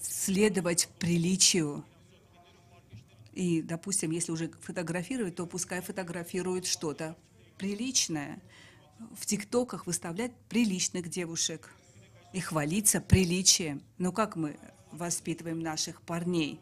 следовать 0.00 0.88
приличию, 0.98 1.84
и, 3.34 3.62
допустим, 3.62 4.12
если 4.12 4.32
уже 4.32 4.50
фотографировать, 4.62 5.34
то 5.34 5.46
пускай 5.46 5.82
фотографируют 5.82 6.66
что-то 6.66 7.16
приличное. 7.58 8.40
В 9.16 9.26
ТикТоках 9.26 9.86
выставлять 9.86 10.32
приличных 10.48 11.10
девушек 11.10 11.70
и 12.34 12.40
хвалиться 12.40 13.00
приличием. 13.00 13.80
Но 13.96 14.10
как 14.10 14.34
мы 14.34 14.58
воспитываем 14.90 15.60
наших 15.60 16.02
парней? 16.02 16.60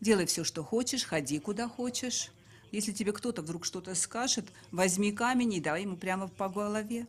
Делай 0.00 0.26
все, 0.26 0.42
что 0.42 0.64
хочешь, 0.64 1.04
ходи 1.04 1.38
куда 1.38 1.68
хочешь. 1.68 2.32
Если 2.72 2.92
тебе 2.92 3.12
кто-то 3.12 3.40
вдруг 3.40 3.64
что-то 3.64 3.94
скажет, 3.94 4.52
возьми 4.72 5.12
камень 5.12 5.54
и 5.54 5.60
дай 5.60 5.82
ему 5.82 5.96
прямо 5.96 6.26
по 6.26 6.48
голове. 6.48 7.06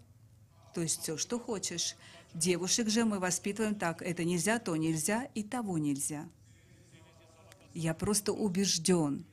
То 0.75 0.81
есть 0.81 1.01
все, 1.01 1.17
что 1.17 1.39
хочешь. 1.39 1.95
Девушек 2.35 2.87
же 2.87 3.03
мы 3.03 3.17
воспитываем 3.19 3.73
так, 3.73 4.03
это 4.03 4.23
нельзя, 4.23 4.59
то 4.59 4.75
нельзя 4.75 5.27
и 5.33 5.41
того 5.41 5.79
нельзя. 5.79 6.29
Я 7.73 7.95
просто 7.95 8.31
убежден, 8.31 9.25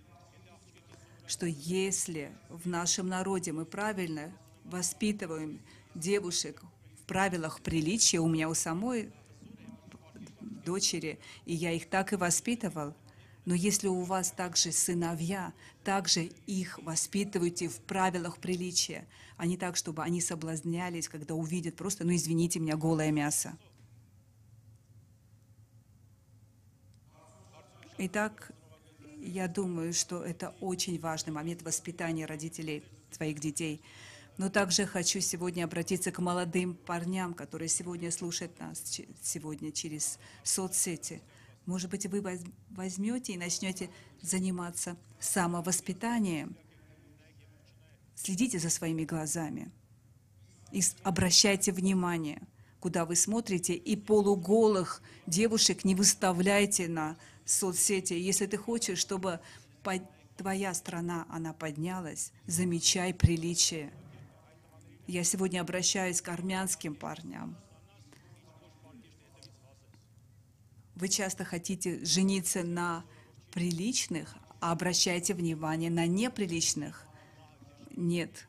что 1.26 1.44
если 1.44 2.33
в 2.49 2.66
нашем 2.66 3.09
народе 3.09 3.52
мы 3.52 3.66
правильно 3.66 4.33
воспитываем 4.64 5.61
девушек 5.94 6.62
в 7.05 7.07
правилах 7.07 7.61
приличия, 7.61 8.19
у 8.19 8.29
меня 8.29 8.49
у 8.49 8.55
самой 8.55 9.13
дочери, 10.41 11.19
и 11.45 11.55
я 11.55 11.71
их 11.71 11.91
так 11.91 12.15
и 12.15 12.17
воспитывал, 12.17 12.95
но 13.45 13.55
если 13.55 13.89
у 13.89 14.01
вас 14.05 14.31
также 14.31 14.73
сыновья, 14.73 15.53
также 15.85 16.31
их 16.47 16.79
воспитывайте 16.79 17.69
в 17.69 17.79
правилах 17.81 18.39
приличия, 18.39 19.07
а 19.37 19.45
не 19.45 19.59
так, 19.59 19.77
чтобы 19.77 20.03
они 20.03 20.23
соблазнялись, 20.23 21.11
когда 21.11 21.35
увидят 21.35 21.77
просто, 21.77 22.05
ну 22.05 22.15
извините 22.15 22.59
меня, 22.59 22.77
голое 22.77 23.13
мясо. 23.13 23.55
Итак, 27.99 28.51
я 29.21 29.47
думаю, 29.47 29.93
что 29.93 30.25
это 30.25 30.55
очень 30.61 30.99
важный 30.99 31.35
момент 31.35 31.61
воспитания 31.61 32.25
родителей 32.25 32.83
своих 33.11 33.41
детей. 33.41 33.83
Но 34.37 34.50
также 34.50 34.85
хочу 34.85 35.21
сегодня 35.21 35.64
обратиться 35.64 36.11
к 36.11 36.19
молодым 36.19 36.75
парням, 36.75 37.35
которые 37.35 37.69
сегодня 37.69 38.11
слушают 38.11 38.59
нас 38.59 38.83
сегодня 39.23 39.71
через 39.71 40.19
соцсети. 40.43 41.23
Может 41.67 41.91
быть, 41.91 42.07
вы 42.07 42.23
возьмете 42.71 43.33
и 43.33 43.38
начнете 43.38 43.91
заниматься 44.21 44.97
самовоспитанием. 45.21 46.57
Следите 48.17 48.59
за 48.59 48.71
своими 48.71 49.05
глазами 49.05 49.71
и 50.75 50.83
обращайте 51.05 51.71
внимание, 51.71 52.43
куда 52.81 53.05
вы 53.05 53.14
смотрите, 53.14 53.75
и 53.75 53.97
полуголых 53.97 55.00
девушек 55.26 55.85
не 55.85 55.95
выставляйте 55.95 56.88
на 56.88 57.17
соцсети. 57.45 58.14
Если 58.14 58.47
ты 58.47 58.57
хочешь, 58.57 58.99
чтобы 58.99 59.41
твоя 60.37 60.75
страна, 60.75 61.26
она 61.31 61.53
поднялась, 61.53 62.33
замечай 62.47 63.14
приличие. 63.14 63.93
Я 65.07 65.23
сегодня 65.23 65.61
обращаюсь 65.61 66.23
к 66.23 66.29
армянским 66.29 66.95
парням. 66.95 67.57
Вы 70.95 71.09
часто 71.09 71.45
хотите 71.45 72.05
жениться 72.05 72.63
на 72.63 73.05
приличных, 73.53 74.35
а 74.61 74.73
обращайте 74.73 75.35
внимание 75.35 75.91
на 75.91 76.07
неприличных. 76.07 77.07
Нет. 77.91 78.47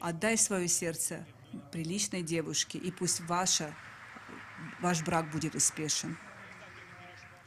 Отдай 0.00 0.36
свое 0.36 0.66
сердце 0.66 1.24
приличной 1.70 2.22
девушке, 2.22 2.78
и 2.78 2.90
пусть 2.90 3.20
ваша, 3.20 3.74
ваш 4.80 5.04
брак 5.04 5.30
будет 5.30 5.54
успешен. 5.54 6.18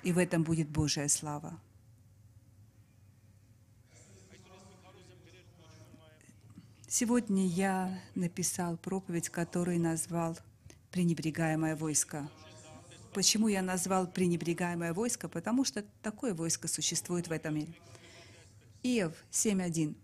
И 0.04 0.14
в 0.14 0.18
этом 0.18 0.44
будет 0.44 0.70
Божья 0.70 1.08
слава. 1.10 1.60
Сегодня 6.90 7.46
я 7.46 8.02
написал 8.16 8.78
проповедь, 8.78 9.28
которую 9.28 9.78
назвал 9.78 10.38
«Пренебрегаемое 10.90 11.76
войско». 11.76 12.30
Почему 13.14 13.50
я 13.50 13.62
назвал 13.62 14.08
«Пренебрегаемое 14.08 14.94
войско»? 14.94 15.28
Потому 15.28 15.66
что 15.66 15.84
такое 16.02 16.34
войско 16.34 16.70
существует 16.70 17.28
в 17.28 17.34
этом 17.34 17.56
мире. 17.56 17.74
Иов 18.84 19.14
7.1. 19.32 19.96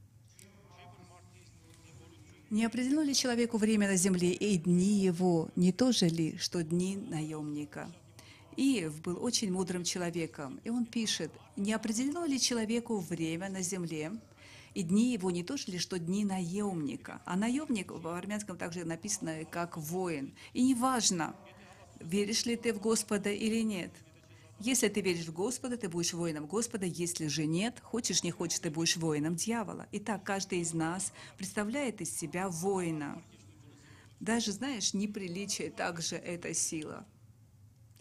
Не 2.50 2.66
определено 2.66 3.02
ли 3.02 3.16
человеку 3.16 3.58
время 3.58 3.88
на 3.88 3.96
земле, 3.96 4.34
и 4.34 4.58
дни 4.58 5.00
его 5.00 5.52
не 5.56 5.72
то 5.72 5.94
же 5.94 6.08
ли, 6.08 6.38
что 6.38 6.64
дни 6.64 6.98
наемника? 6.98 7.90
Иев 8.58 9.02
был 9.02 9.24
очень 9.24 9.54
мудрым 9.54 9.86
человеком, 9.86 10.60
и 10.66 10.70
он 10.70 10.86
пишет, 10.86 11.32
не 11.56 11.72
определено 11.72 12.26
ли 12.26 12.38
человеку 12.38 12.98
время 12.98 13.50
на 13.50 13.62
земле, 13.62 14.12
и 14.74 14.84
дни 14.84 15.14
его 15.14 15.32
не 15.32 15.44
то 15.44 15.56
ли, 15.68 15.78
что 15.78 16.00
дни 16.00 16.26
наемника. 16.26 17.22
А 17.26 17.36
наемник 17.36 17.92
в 17.92 18.08
армянском 18.08 18.58
также 18.58 18.86
написано 18.86 19.46
как 19.46 19.78
воин. 19.78 20.34
И 20.54 20.64
неважно, 20.64 21.36
веришь 22.00 22.46
ли 22.46 22.56
ты 22.56 22.74
в 22.74 22.80
Господа 22.80 23.30
или 23.30 23.62
нет– 23.62 23.92
если 24.64 24.88
ты 24.88 25.02
веришь 25.02 25.26
в 25.26 25.34
Господа, 25.34 25.78
ты 25.78 25.90
будешь 25.90 26.14
воином 26.14 26.46
Господа. 26.46 26.86
Если 26.86 27.28
же 27.28 27.46
нет, 27.46 27.82
хочешь, 27.82 28.24
не 28.24 28.32
хочешь, 28.32 28.60
ты 28.60 28.70
будешь 28.70 28.96
воином 28.96 29.36
дьявола. 29.36 29.88
Итак, 29.92 30.24
каждый 30.24 30.60
из 30.60 30.74
нас 30.74 31.12
представляет 31.38 32.00
из 32.00 32.16
себя 32.16 32.48
воина. 32.48 33.22
Даже, 34.22 34.54
знаешь, 34.54 34.94
неприличие 34.94 35.70
также 35.70 36.16
это 36.16 36.54
сила. 36.54 37.06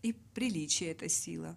И 0.03 0.13
приличие– 0.13 0.91
это 0.93 1.09
сила. 1.09 1.57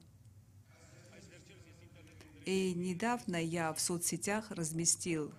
И 2.45 2.73
недавно 2.75 3.37
я 3.37 3.73
в 3.73 3.79
соцсетях 3.81 4.51
разместил 4.51 5.33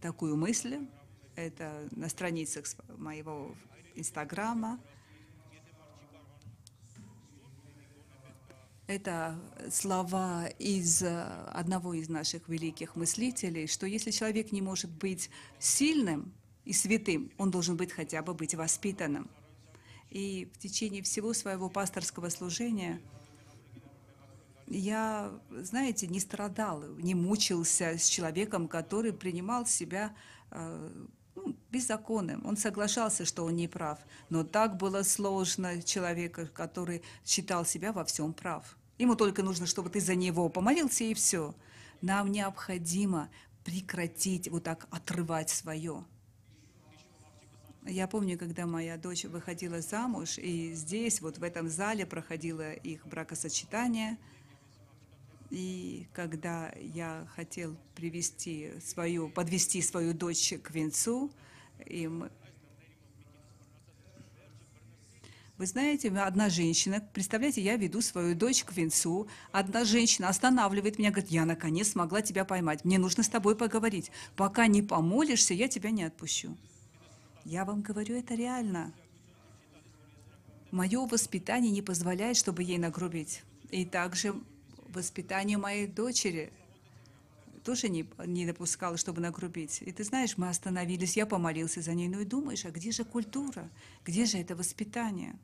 такую 0.00 0.36
мысль, 0.36 0.86
это 1.34 1.88
на 1.90 2.08
страницах 2.08 2.64
моего 2.96 3.54
Инстаграма, 3.96 4.80
Это 8.90 9.38
слова 9.70 10.48
из 10.58 11.00
э, 11.04 11.22
одного 11.52 11.94
из 11.94 12.08
наших 12.08 12.48
великих 12.48 12.96
мыслителей, 12.96 13.68
что 13.68 13.86
если 13.86 14.10
человек 14.10 14.50
не 14.50 14.62
может 14.62 14.90
быть 14.90 15.30
сильным 15.60 16.34
и 16.64 16.72
святым, 16.72 17.30
он 17.38 17.52
должен 17.52 17.76
быть 17.76 17.92
хотя 17.92 18.20
бы 18.20 18.34
быть 18.34 18.56
воспитанным. 18.56 19.30
И 20.10 20.50
в 20.52 20.58
течение 20.58 21.04
всего 21.04 21.34
своего 21.34 21.68
пасторского 21.70 22.30
служения 22.30 23.00
я, 24.70 25.32
знаете, 25.50 26.06
не 26.06 26.20
страдал, 26.20 26.84
не 26.96 27.14
мучился 27.14 27.98
с 27.98 28.08
человеком, 28.08 28.68
который 28.68 29.12
принимал 29.12 29.66
себя 29.66 30.14
э, 30.50 31.06
ну, 31.34 31.56
беззаконным. 31.70 32.46
Он 32.46 32.56
соглашался, 32.56 33.24
что 33.24 33.44
он 33.44 33.56
не 33.56 33.68
прав. 33.68 33.98
Но 34.28 34.44
так 34.44 34.76
было 34.76 35.02
сложно 35.02 35.82
человека, 35.82 36.46
который 36.46 37.02
считал 37.24 37.64
себя 37.64 37.92
во 37.92 38.04
всем 38.04 38.32
прав. 38.32 38.76
Ему 38.98 39.16
только 39.16 39.42
нужно, 39.42 39.66
чтобы 39.66 39.90
ты 39.90 40.00
за 40.00 40.14
него 40.14 40.48
помолился, 40.48 41.04
и 41.04 41.14
все. 41.14 41.54
Нам 42.00 42.30
необходимо 42.30 43.28
прекратить 43.64 44.48
вот 44.48 44.64
так 44.64 44.86
отрывать 44.90 45.50
свое. 45.50 46.04
Я 47.86 48.06
помню, 48.06 48.38
когда 48.38 48.66
моя 48.66 48.96
дочь 48.98 49.24
выходила 49.24 49.80
замуж, 49.80 50.38
и 50.38 50.74
здесь, 50.74 51.20
вот 51.20 51.38
в 51.38 51.42
этом 51.42 51.68
зале, 51.68 52.06
проходило 52.06 52.72
их 52.72 53.06
бракосочетание. 53.06 54.18
И 55.50 56.06
когда 56.12 56.72
я 56.80 57.26
хотел 57.34 57.76
привести 57.94 58.72
свою, 58.80 59.28
подвести 59.28 59.82
свою 59.82 60.14
дочь 60.14 60.54
к 60.62 60.70
венцу, 60.70 61.30
и 61.86 62.06
мы, 62.06 62.30
Вы 65.60 65.66
знаете, 65.66 66.08
одна 66.08 66.48
женщина, 66.48 67.06
представляете, 67.12 67.60
я 67.60 67.76
веду 67.76 68.00
свою 68.00 68.34
дочь 68.34 68.64
к 68.64 68.72
венцу, 68.72 69.28
одна 69.52 69.84
женщина 69.84 70.30
останавливает 70.30 70.98
меня, 70.98 71.10
говорит, 71.10 71.30
я 71.30 71.44
наконец 71.44 71.90
смогла 71.90 72.22
тебя 72.22 72.46
поймать, 72.46 72.86
мне 72.86 72.98
нужно 72.98 73.22
с 73.22 73.28
тобой 73.28 73.54
поговорить. 73.54 74.10
Пока 74.36 74.68
не 74.68 74.80
помолишься, 74.80 75.52
я 75.52 75.68
тебя 75.68 75.90
не 75.90 76.04
отпущу. 76.04 76.56
Я 77.44 77.66
вам 77.66 77.82
говорю, 77.82 78.16
это 78.16 78.34
реально. 78.34 78.94
Мое 80.70 81.06
воспитание 81.06 81.70
не 81.70 81.82
позволяет, 81.82 82.38
чтобы 82.38 82.62
ей 82.62 82.78
нагрубить. 82.78 83.42
И 83.70 83.84
также 83.84 84.34
воспитание 84.90 85.58
моей 85.58 85.86
дочери 85.86 86.52
тоже 87.64 87.88
не, 87.88 88.08
не 88.26 88.46
допускала, 88.46 88.96
чтобы 88.96 89.20
нагрубить. 89.20 89.82
И 89.82 89.92
ты 89.92 90.04
знаешь, 90.04 90.36
мы 90.36 90.48
остановились, 90.48 91.16
я 91.16 91.26
помолился 91.26 91.82
за 91.82 91.94
ней. 91.94 92.08
Ну 92.08 92.20
и 92.20 92.24
думаешь, 92.24 92.64
а 92.64 92.70
где 92.70 92.90
же 92.90 93.04
культура? 93.04 93.68
Где 94.04 94.24
же 94.24 94.38
это 94.38 94.56
воспитание? 94.56 95.38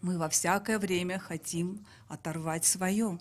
Мы 0.00 0.16
во 0.16 0.28
всякое 0.28 0.78
время 0.78 1.18
хотим 1.18 1.84
оторвать 2.06 2.64
свое. 2.64 3.18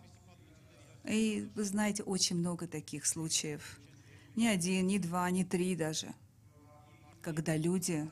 И 1.03 1.49
вы 1.55 1.63
знаете, 1.63 2.03
очень 2.03 2.37
много 2.37 2.67
таких 2.67 3.05
случаев. 3.05 3.79
Ни 4.35 4.45
один, 4.45 4.85
ни 4.85 4.99
два, 4.99 5.29
ни 5.31 5.43
три 5.43 5.75
даже. 5.75 6.13
Когда 7.21 7.57
люди 7.57 8.09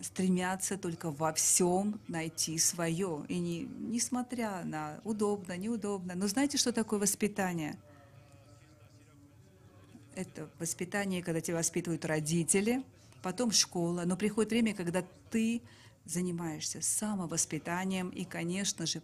стремятся 0.00 0.78
только 0.78 1.10
во 1.10 1.32
всем 1.32 2.00
найти 2.08 2.58
свое. 2.58 3.24
И 3.28 3.38
не, 3.38 3.60
несмотря 3.62 4.64
на 4.64 5.00
удобно, 5.04 5.56
неудобно. 5.56 6.14
Но 6.14 6.26
знаете, 6.26 6.58
что 6.58 6.72
такое 6.72 6.98
воспитание? 6.98 7.78
Это 10.14 10.48
воспитание, 10.58 11.22
когда 11.22 11.40
тебя 11.40 11.56
воспитывают 11.56 12.04
родители, 12.04 12.82
потом 13.22 13.52
школа. 13.52 14.02
Но 14.06 14.16
приходит 14.16 14.50
время, 14.50 14.74
когда 14.74 15.04
ты 15.30 15.62
занимаешься 16.04 16.80
самовоспитанием 16.80 18.08
и, 18.08 18.24
конечно 18.24 18.86
же, 18.86 19.02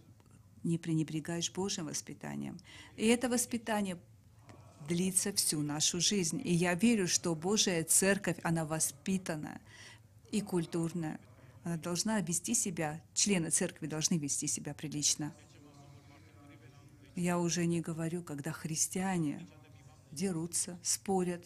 не 0.63 0.77
пренебрегаешь 0.77 1.51
Божьим 1.51 1.85
воспитанием. 1.85 2.59
И 2.97 3.07
это 3.07 3.29
воспитание 3.29 3.97
длится 4.87 5.31
всю 5.33 5.61
нашу 5.61 5.99
жизнь. 5.99 6.41
И 6.43 6.53
я 6.53 6.73
верю, 6.73 7.07
что 7.07 7.35
Божья 7.35 7.83
Церковь, 7.83 8.37
она 8.43 8.65
воспитана 8.65 9.61
и 10.31 10.41
культурная. 10.41 11.19
Она 11.63 11.77
должна 11.77 12.21
вести 12.21 12.53
себя, 12.53 13.01
члены 13.13 13.49
Церкви 13.49 13.87
должны 13.87 14.17
вести 14.17 14.47
себя 14.47 14.73
прилично. 14.73 15.33
Я 17.15 17.39
уже 17.39 17.65
не 17.65 17.81
говорю, 17.81 18.23
когда 18.23 18.51
христиане 18.51 19.47
дерутся, 20.11 20.79
спорят, 20.83 21.45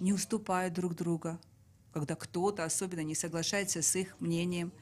не 0.00 0.12
уступают 0.12 0.74
друг 0.74 0.94
друга– 0.94 1.38
когда 1.92 2.14
кто-то 2.14 2.64
особенно 2.64 3.00
не 3.00 3.14
соглашается 3.14 3.82
с 3.82 3.96
их 3.96 4.20
мнением. 4.20 4.72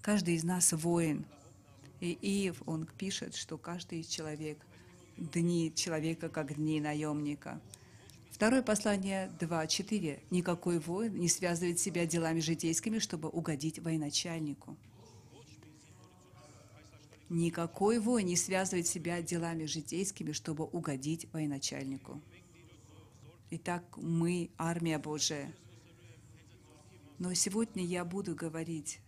Каждый 0.00 0.34
из 0.34 0.44
нас 0.44 0.72
воин. 0.72 1.24
И 2.00 2.18
Иев, 2.20 2.62
он 2.66 2.86
пишет, 2.86 3.34
что 3.34 3.56
каждый 3.58 4.02
человек, 4.02 4.58
дни 5.16 5.72
человека, 5.74 6.28
как 6.28 6.54
дни 6.54 6.80
наемника. 6.80 7.60
Второе 8.42 8.62
послание 8.62 9.30
2.4. 9.38 10.18
Никакой 10.32 10.80
воин 10.80 11.14
не 11.14 11.28
связывает 11.28 11.78
себя 11.78 12.06
делами 12.06 12.40
житейскими, 12.40 12.98
чтобы 12.98 13.28
угодить 13.28 13.78
военачальнику. 13.78 14.76
Никакой 17.28 18.00
воин 18.00 18.26
не 18.26 18.34
связывает 18.34 18.88
себя 18.88 19.22
делами 19.22 19.66
житейскими, 19.66 20.32
чтобы 20.32 20.64
угодить 20.64 21.32
военачальнику. 21.32 22.20
Итак, 23.50 23.84
мы 23.96 24.50
армия 24.58 24.98
Божия. 24.98 25.54
Но 27.20 27.34
сегодня 27.34 27.84
я 27.84 28.04
буду 28.04 28.34
говорить 28.34 28.98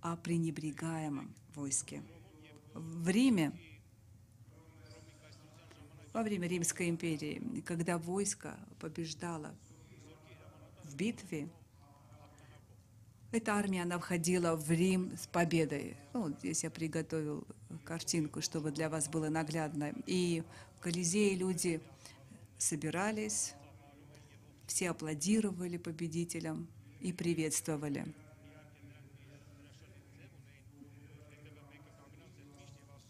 о 0.00 0.16
пренебрегаемом 0.16 1.32
войске. 1.54 2.02
В 2.74 3.08
Риме, 3.08 3.52
во 6.14 6.22
время 6.22 6.46
Римской 6.46 6.88
империи, 6.88 7.60
когда 7.66 7.98
войско 7.98 8.56
побеждало 8.78 9.52
в 10.84 10.94
битве, 10.94 11.48
эта 13.32 13.54
армия, 13.54 13.82
она 13.82 13.98
входила 13.98 14.54
в 14.54 14.70
Рим 14.70 15.16
с 15.16 15.26
победой. 15.26 15.96
Ну, 16.12 16.30
здесь 16.38 16.62
я 16.62 16.70
приготовил 16.70 17.44
картинку, 17.84 18.40
чтобы 18.40 18.70
для 18.70 18.88
вас 18.88 19.08
было 19.08 19.28
наглядно. 19.28 19.92
И 20.06 20.44
в 20.76 20.80
Колизее 20.80 21.34
люди 21.34 21.80
собирались, 22.58 23.54
все 24.68 24.90
аплодировали 24.90 25.78
победителям 25.78 26.68
и 27.00 27.12
приветствовали. 27.12 28.06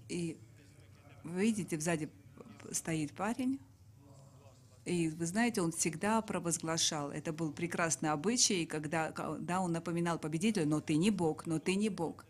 И 0.09 0.38
вы 1.23 1.43
видите, 1.43 1.79
сзади 1.79 2.09
стоит 2.75 3.13
парень, 3.13 3.59
и 4.85 5.09
вы 5.09 5.25
знаете, 5.25 5.63
он 5.63 5.73
всегда 5.73 6.21
провозглашал, 6.21 7.11
это 7.11 7.33
был 7.33 7.53
прекрасный 7.53 8.11
обычай, 8.11 8.67
когда, 8.67 9.13
когда 9.13 9.61
он 9.61 9.73
напоминал 9.73 10.19
победителю, 10.19 10.67
но 10.67 10.81
ты 10.81 10.97
не 10.97 11.11
Бог, 11.11 11.47
но 11.47 11.59
ты 11.59 11.75
не 11.75 11.89
Бог. 11.89 12.27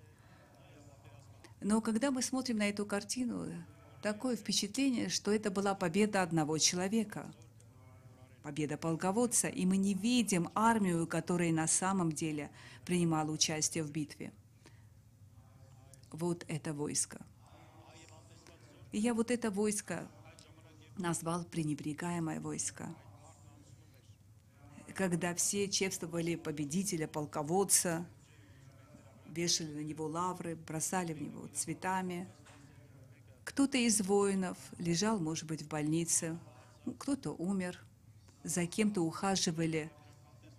Но 1.60 1.80
когда 1.80 2.12
мы 2.12 2.22
смотрим 2.22 2.58
на 2.58 2.68
эту 2.68 2.86
картину, 2.86 3.46
такое 4.02 4.36
впечатление, 4.36 5.08
что 5.08 5.32
это 5.32 5.50
была 5.50 5.74
победа 5.74 6.22
одного 6.22 6.58
человека, 6.58 7.26
победа 8.44 8.76
полководца, 8.76 9.48
и 9.48 9.66
мы 9.66 9.76
не 9.76 9.94
видим 9.94 10.48
армию, 10.54 11.08
которая 11.08 11.50
на 11.50 11.66
самом 11.66 12.12
деле 12.12 12.50
принимала 12.84 13.30
участие 13.32 13.82
в 13.82 13.90
битве. 13.90 14.32
Вот 16.12 16.44
это 16.46 16.72
войско. 16.72 17.20
И 18.92 18.98
я 18.98 19.12
вот 19.12 19.32
это 19.32 19.50
войско 19.50 20.08
назвал 20.96 21.44
пренебрегаемое 21.44 22.40
войско. 22.40 22.94
Когда 24.94 25.34
все 25.34 25.68
чествовали 25.68 26.36
победителя, 26.36 27.08
полководца, 27.08 28.06
вешали 29.26 29.72
на 29.74 29.80
него 29.80 30.06
лавры, 30.06 30.54
бросали 30.54 31.12
в 31.12 31.20
него 31.20 31.48
цветами. 31.48 32.28
Кто-то 33.44 33.76
из 33.76 34.00
воинов 34.00 34.56
лежал, 34.78 35.18
может 35.18 35.46
быть, 35.46 35.62
в 35.62 35.68
больнице, 35.68 36.38
кто-то 36.98 37.32
умер, 37.32 37.82
за 38.44 38.66
кем-то 38.66 39.02
ухаживали 39.02 39.90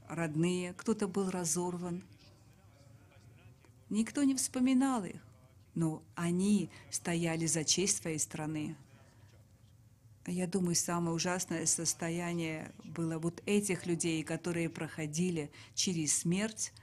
родные, 0.09 0.73
кто-то 0.73 1.07
был 1.07 1.29
разорван. 1.29 2.03
Никто 3.89 4.23
не 4.23 4.35
вспоминал 4.35 5.05
их, 5.05 5.21
но 5.75 6.03
они 6.15 6.69
стояли 6.91 7.45
за 7.45 7.63
честь 7.63 8.01
своей 8.01 8.19
страны. 8.19 8.75
Я 10.27 10.47
думаю, 10.47 10.75
самое 10.75 11.15
ужасное 11.15 11.67
состояние 11.67 12.71
было 12.83 13.19
вот 13.19 13.43
этих 13.45 13.85
людей, 13.85 14.23
которые 14.23 14.69
проходили 14.69 15.51
через 15.75 16.17
смерть, 16.17 16.73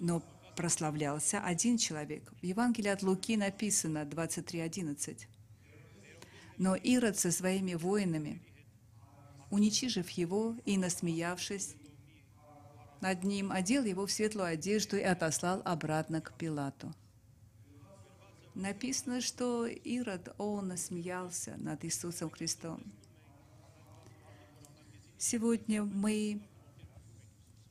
но 0.00 0.20
прославлялся 0.56 1.40
один 1.44 1.78
человек. 1.78 2.32
В 2.40 2.44
Евангелии 2.44 2.88
от 2.88 3.02
Луки 3.02 3.36
написано 3.36 4.04
23.11. 4.04 5.26
Но 6.58 6.74
Ирод 6.74 7.18
со 7.18 7.30
своими 7.30 7.74
воинами, 7.74 8.42
уничижив 9.50 10.10
его 10.10 10.56
и 10.64 10.76
насмеявшись 10.76 11.76
над 13.00 13.22
ним, 13.22 13.52
одел 13.52 13.84
его 13.84 14.06
в 14.06 14.12
светлую 14.12 14.46
одежду 14.46 14.96
и 14.96 15.02
отослал 15.02 15.62
обратно 15.64 16.20
к 16.20 16.36
Пилату. 16.36 16.92
Написано, 18.54 19.22
что 19.22 19.66
Ирод, 19.66 20.34
он 20.36 20.68
насмеялся 20.68 21.56
над 21.56 21.84
Иисусом 21.84 22.28
Христом. 22.28 22.82
Сегодня 25.16 25.84
мы 25.84 26.40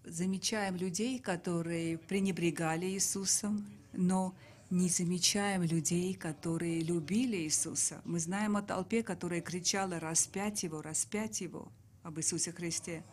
замечаем 0.04 0.76
людей, 0.76 1.20
которые 1.20 2.00
пренебрегали 2.00 2.88
Иисусом, 2.88 3.67
но 3.94 4.34
не 4.72 4.89
замечаем 4.89 5.62
людей, 5.62 6.15
которые 6.15 6.82
любили 6.82 7.38
Иисуса. 7.38 8.02
Мы 8.04 8.20
знаем 8.20 8.58
о 8.58 8.63
толпе, 8.63 9.04
которая 9.04 9.41
кричала 9.41 10.00
«распять 10.00 10.63
Его, 10.63 10.82
распять 10.82 11.41
Его» 11.41 11.72
об 12.02 12.17
Иисусе 12.17 12.52
Христе. 12.52 13.04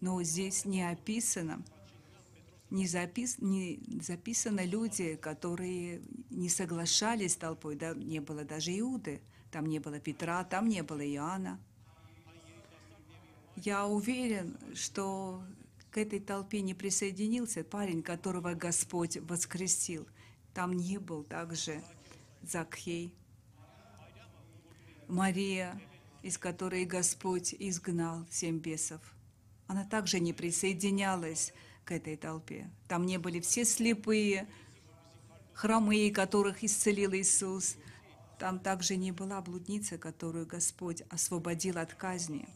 Но 0.00 0.22
здесь 0.22 0.66
не 0.66 0.82
описано– 0.82 1.62
не, 2.70 2.86
запис, 2.86 3.38
не 3.38 3.80
записаны 4.00 4.60
люди, 4.60 5.16
которые 5.16 6.02
не 6.30 6.48
соглашались 6.48 7.32
с 7.32 7.36
толпой, 7.36 7.76
да, 7.76 7.94
не 7.94 8.20
было 8.20 8.44
даже 8.44 8.78
Иуды, 8.78 9.20
там 9.50 9.66
не 9.66 9.78
было 9.78 9.98
Петра, 9.98 10.44
там 10.44 10.68
не 10.68 10.82
было 10.82 11.00
Иоанна. 11.00 11.60
Я 13.56 13.86
уверен, 13.86 14.56
что 14.74 15.42
к 15.90 15.98
этой 15.98 16.20
толпе 16.20 16.60
не 16.60 16.74
присоединился 16.74 17.64
парень, 17.64 18.02
которого 18.02 18.54
Господь 18.54 19.16
воскресил. 19.16 20.06
Там 20.54 20.72
не 20.74 20.98
был 20.98 21.24
также 21.24 21.82
Закхей, 22.42 23.14
Мария, 25.08 25.80
из 26.22 26.36
которой 26.36 26.84
Господь 26.84 27.54
изгнал 27.58 28.26
семь 28.30 28.58
бесов. 28.58 29.00
Она 29.66 29.84
также 29.84 30.20
не 30.20 30.32
присоединялась 30.32 31.52
к 31.88 31.92
этой 31.92 32.18
толпе. 32.18 32.70
Там 32.86 33.06
не 33.06 33.16
были 33.16 33.40
все 33.40 33.64
слепые, 33.64 34.46
хромые, 35.54 36.12
которых 36.12 36.62
исцелил 36.62 37.14
Иисус. 37.14 37.76
Там 38.38 38.58
также 38.58 38.96
не 38.96 39.10
была 39.10 39.40
блудница, 39.40 39.96
которую 39.96 40.46
Господь 40.46 41.02
освободил 41.08 41.78
от 41.78 41.94
казни. 41.94 42.46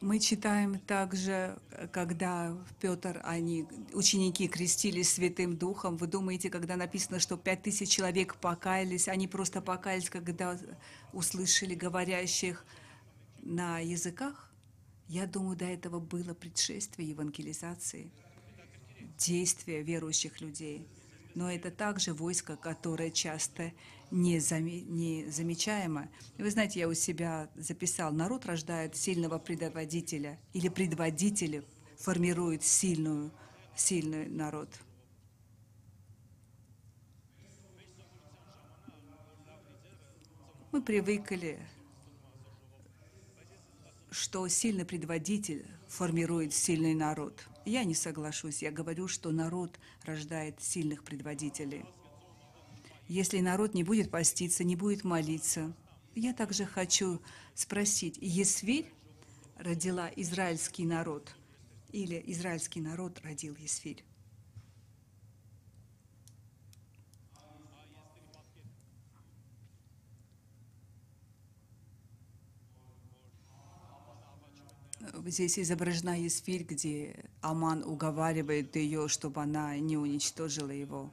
Мы 0.00 0.18
читаем 0.18 0.78
также, 0.78 1.58
когда 1.92 2.56
Петр, 2.80 3.20
они, 3.24 3.66
ученики 3.92 4.48
крестились 4.48 5.12
Святым 5.12 5.58
Духом. 5.58 5.98
Вы 5.98 6.06
думаете, 6.06 6.48
когда 6.48 6.76
написано, 6.76 7.20
что 7.20 7.36
пять 7.36 7.64
тысяч 7.64 7.90
человек 7.90 8.36
покаялись, 8.36 9.08
они 9.08 9.28
просто 9.28 9.60
покаялись, 9.60 10.08
когда 10.08 10.58
услышали 11.12 11.74
говорящих 11.74 12.64
на 13.48 13.78
языках, 13.78 14.52
я 15.08 15.26
думаю, 15.26 15.56
до 15.56 15.64
этого 15.64 16.00
было 16.00 16.34
предшествие 16.34 17.08
евангелизации, 17.08 18.10
действия 19.16 19.82
верующих 19.82 20.42
людей. 20.42 20.86
Но 21.34 21.50
это 21.50 21.70
также 21.70 22.12
войско, 22.12 22.56
которое 22.56 23.10
часто 23.10 23.72
не, 24.10 24.38
заме, 24.38 25.30
замечаемо. 25.30 26.10
Вы 26.36 26.50
знаете, 26.50 26.80
я 26.80 26.88
у 26.88 26.94
себя 26.94 27.50
записал, 27.56 28.12
народ 28.12 28.44
рождает 28.44 28.96
сильного 28.96 29.38
предводителя, 29.38 30.38
или 30.52 30.68
предводители 30.68 31.64
формируют 31.98 32.64
сильную, 32.64 33.32
сильный 33.74 34.28
народ. 34.28 34.68
Мы 40.70 40.82
привыкли 40.82 41.58
что 44.10 44.46
сильный 44.48 44.84
предводитель 44.84 45.66
формирует 45.88 46.54
сильный 46.54 46.94
народ. 46.94 47.46
Я 47.64 47.84
не 47.84 47.94
соглашусь. 47.94 48.62
Я 48.62 48.70
говорю, 48.70 49.08
что 49.08 49.30
народ 49.30 49.78
рождает 50.04 50.62
сильных 50.62 51.04
предводителей. 51.04 51.84
Если 53.08 53.40
народ 53.40 53.74
не 53.74 53.84
будет 53.84 54.10
поститься, 54.10 54.64
не 54.64 54.76
будет 54.76 55.04
молиться, 55.04 55.72
я 56.14 56.32
также 56.32 56.64
хочу 56.66 57.20
спросить, 57.54 58.18
Есвирь 58.20 58.92
родила 59.56 60.10
израильский 60.16 60.84
народ 60.84 61.34
или 61.92 62.22
израильский 62.26 62.80
народ 62.80 63.20
родил 63.22 63.56
Есфирь? 63.58 64.04
Здесь 75.28 75.58
изображена 75.58 76.18
Есфирь, 76.18 76.62
где 76.62 77.26
Аман 77.42 77.82
уговаривает 77.82 78.74
ее, 78.76 79.08
чтобы 79.08 79.42
она 79.42 79.76
не 79.76 79.98
уничтожила 79.98 80.70
его. 80.70 81.12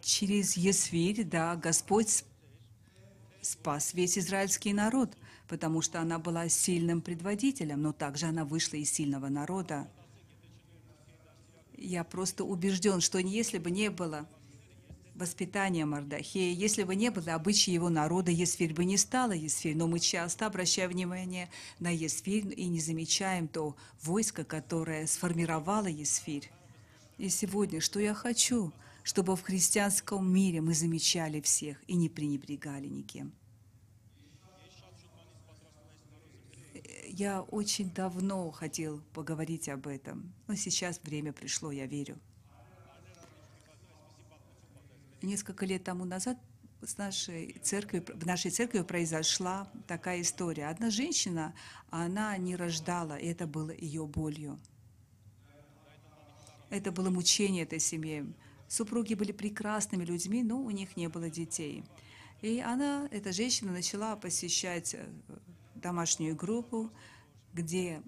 Через 0.00 0.56
Есфирь, 0.56 1.22
да, 1.22 1.54
Господь 1.54 2.24
спас 3.40 3.94
весь 3.94 4.18
израильский 4.18 4.72
народ, 4.72 5.16
потому 5.46 5.82
что 5.82 6.00
она 6.00 6.18
была 6.18 6.48
сильным 6.48 7.00
предводителем, 7.00 7.80
но 7.80 7.92
также 7.92 8.26
она 8.26 8.44
вышла 8.44 8.76
из 8.76 8.90
сильного 8.90 9.28
народа. 9.28 9.88
Я 11.76 12.02
просто 12.02 12.42
убежден, 12.42 13.00
что 13.00 13.18
если 13.18 13.58
бы 13.58 13.70
не 13.70 13.88
было 13.88 14.28
воспитания 15.16 15.84
Мардахея. 15.84 16.54
Если 16.54 16.84
бы 16.84 16.94
не 16.94 17.10
было 17.10 17.34
обычаи 17.34 17.72
его 17.72 17.88
народа, 17.88 18.30
Есфирь 18.30 18.74
бы 18.74 18.84
не 18.84 18.96
стала 18.96 19.32
Есфирь. 19.32 19.76
Но 19.76 19.86
мы 19.86 19.98
часто 19.98 20.46
обращаем 20.46 20.90
внимание 20.90 21.50
на 21.78 21.90
Есфирь 21.90 22.52
и 22.56 22.66
не 22.66 22.80
замечаем 22.80 23.48
то 23.48 23.76
войско, 24.02 24.44
которое 24.44 25.06
сформировало 25.06 25.86
Есфирь. 25.86 26.50
И 27.18 27.28
сегодня, 27.28 27.80
что 27.80 27.98
я 27.98 28.14
хочу, 28.14 28.72
чтобы 29.02 29.36
в 29.36 29.42
христианском 29.42 30.30
мире 30.30 30.60
мы 30.60 30.74
замечали 30.74 31.40
всех 31.40 31.78
и 31.86 31.94
не 31.94 32.08
пренебрегали 32.08 32.86
никем. 32.86 33.32
Я 37.08 37.40
очень 37.40 37.90
давно 37.90 38.50
хотел 38.50 39.00
поговорить 39.14 39.70
об 39.70 39.86
этом, 39.86 40.34
но 40.46 40.54
сейчас 40.54 41.00
время 41.02 41.32
пришло, 41.32 41.72
я 41.72 41.86
верю 41.86 42.18
несколько 45.26 45.66
лет 45.66 45.84
тому 45.84 46.04
назад 46.04 46.38
с 46.82 46.98
нашей 46.98 47.58
церкви, 47.62 48.04
в 48.06 48.26
нашей 48.26 48.50
церкви 48.50 48.82
произошла 48.82 49.70
такая 49.86 50.20
история. 50.22 50.68
Одна 50.68 50.90
женщина, 50.90 51.54
она 51.90 52.36
не 52.36 52.56
рождала, 52.56 53.16
и 53.16 53.26
это 53.26 53.46
было 53.46 53.70
ее 53.70 54.06
болью. 54.06 54.58
Это 56.70 56.92
было 56.92 57.10
мучение 57.10 57.64
этой 57.64 57.80
семьи. 57.80 58.24
Супруги 58.68 59.14
были 59.14 59.32
прекрасными 59.32 60.04
людьми, 60.04 60.42
но 60.42 60.60
у 60.60 60.70
них 60.70 60.96
не 60.96 61.08
было 61.08 61.30
детей. 61.30 61.84
И 62.42 62.60
она, 62.60 63.08
эта 63.10 63.32
женщина, 63.32 63.72
начала 63.72 64.16
посещать 64.16 64.94
э, 64.94 65.06
домашнюю 65.74 66.34
группу, 66.36 66.90
где 67.54 68.02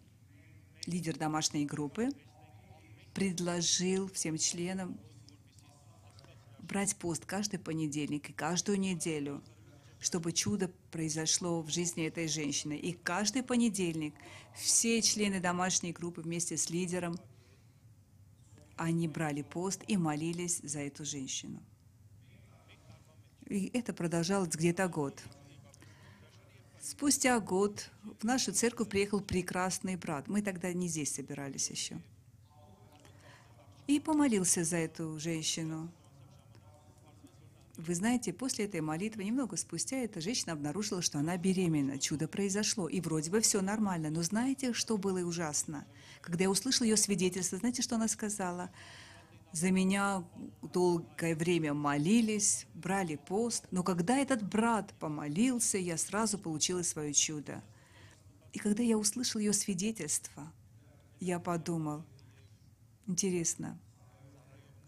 лидер 0.87 1.17
домашней 1.17 1.65
группы 1.65 2.11
предложил 3.15 4.11
всем 4.13 4.37
членам 4.37 4.99
брать 6.69 6.97
пост 6.97 7.25
каждый 7.25 7.59
понедельник 7.59 8.31
и 8.31 8.33
каждую 8.33 8.79
неделю, 8.79 9.43
чтобы 9.99 10.33
чудо 10.33 10.71
произошло 10.93 11.61
в 11.63 11.71
жизни 11.71 12.07
этой 12.07 12.29
женщины. 12.29 12.77
И 12.77 12.93
каждый 12.93 13.43
понедельник 13.43 14.15
все 14.55 15.03
члены 15.03 15.41
домашней 15.41 15.93
группы 15.93 16.21
вместе 16.21 16.57
с 16.57 16.71
лидером, 16.71 17.19
они 18.77 19.09
брали 19.09 19.43
пост 19.43 19.83
и 19.89 19.97
молились 19.97 20.61
за 20.63 20.81
эту 20.81 21.05
женщину. 21.05 21.61
И 23.49 23.71
это 23.73 23.93
продолжалось 23.93 24.51
где-то 24.51 24.89
год. 24.89 25.21
Спустя 26.81 27.41
год 27.41 27.91
в 28.21 28.25
нашу 28.25 28.53
церковь 28.53 28.89
приехал 28.89 29.21
прекрасный 29.21 29.97
брат. 29.97 30.29
Мы 30.29 30.43
тогда 30.43 30.73
не 30.73 30.87
здесь 30.89 31.15
собирались 31.15 31.71
еще. 31.71 32.01
И 33.89 33.99
помолился 33.99 34.65
за 34.65 34.77
эту 34.77 35.19
женщину. 35.19 35.91
Вы 37.79 37.95
знаете, 37.95 38.33
после 38.33 38.65
этой 38.65 38.81
молитвы, 38.81 39.23
немного 39.23 39.57
спустя, 39.57 39.99
эта 39.99 40.21
женщина 40.21 40.53
обнаружила, 40.53 41.01
что 41.01 41.21
она 41.21 41.37
беременна. 41.37 42.01
Чудо 42.01 42.27
произошло, 42.27 42.89
и 42.89 43.01
вроде 43.01 43.31
бы 43.31 43.41
все 43.41 43.61
нормально. 43.61 44.11
Но 44.11 44.25
знаете, 44.25 44.73
что 44.73 44.99
было 44.99 45.21
ужасно? 45.21 45.87
Когда 46.21 46.43
я 46.43 46.51
услышала 46.51 46.89
ее 46.89 46.97
свидетельство, 46.97 47.57
знаете, 47.57 47.83
что 47.83 47.95
она 47.95 48.09
сказала? 48.09 48.73
За 49.53 49.71
меня 49.71 50.25
долгое 50.61 51.37
время 51.37 51.73
молились, 51.73 52.67
брали 52.75 53.15
пост, 53.15 53.65
но 53.71 53.85
когда 53.85 54.19
этот 54.19 54.43
брат 54.43 54.93
помолился, 54.99 55.79
я 55.79 55.97
сразу 55.97 56.37
получила 56.37 56.83
свое 56.83 57.15
чудо. 57.15 57.63
И 58.53 58.59
когда 58.59 58.83
я 58.83 58.99
услышал 58.99 59.41
ее 59.41 59.53
свидетельство, 59.53 60.53
я 61.21 61.39
подумал, 61.39 62.05
интересно, 63.07 63.79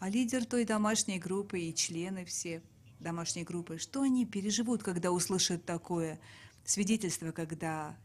а 0.00 0.09
лидер 0.09 0.44
той 0.44 0.64
домашней 0.64 1.20
группы 1.20 1.61
и 1.61 1.72
члены 1.72 2.24
все 2.24 2.61
домашней 3.00 3.44
группы, 3.44 3.78
что 3.78 4.02
они 4.02 4.26
переживут, 4.26 4.82
когда 4.82 5.10
услышат 5.10 5.64
такое 5.64 6.20
свидетельство, 6.64 7.32
когда 7.32 7.96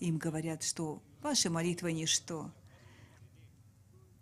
им 0.00 0.18
говорят, 0.18 0.62
что 0.62 1.02
ваша 1.22 1.50
молитва– 1.50 1.86
ничто. 1.88 2.50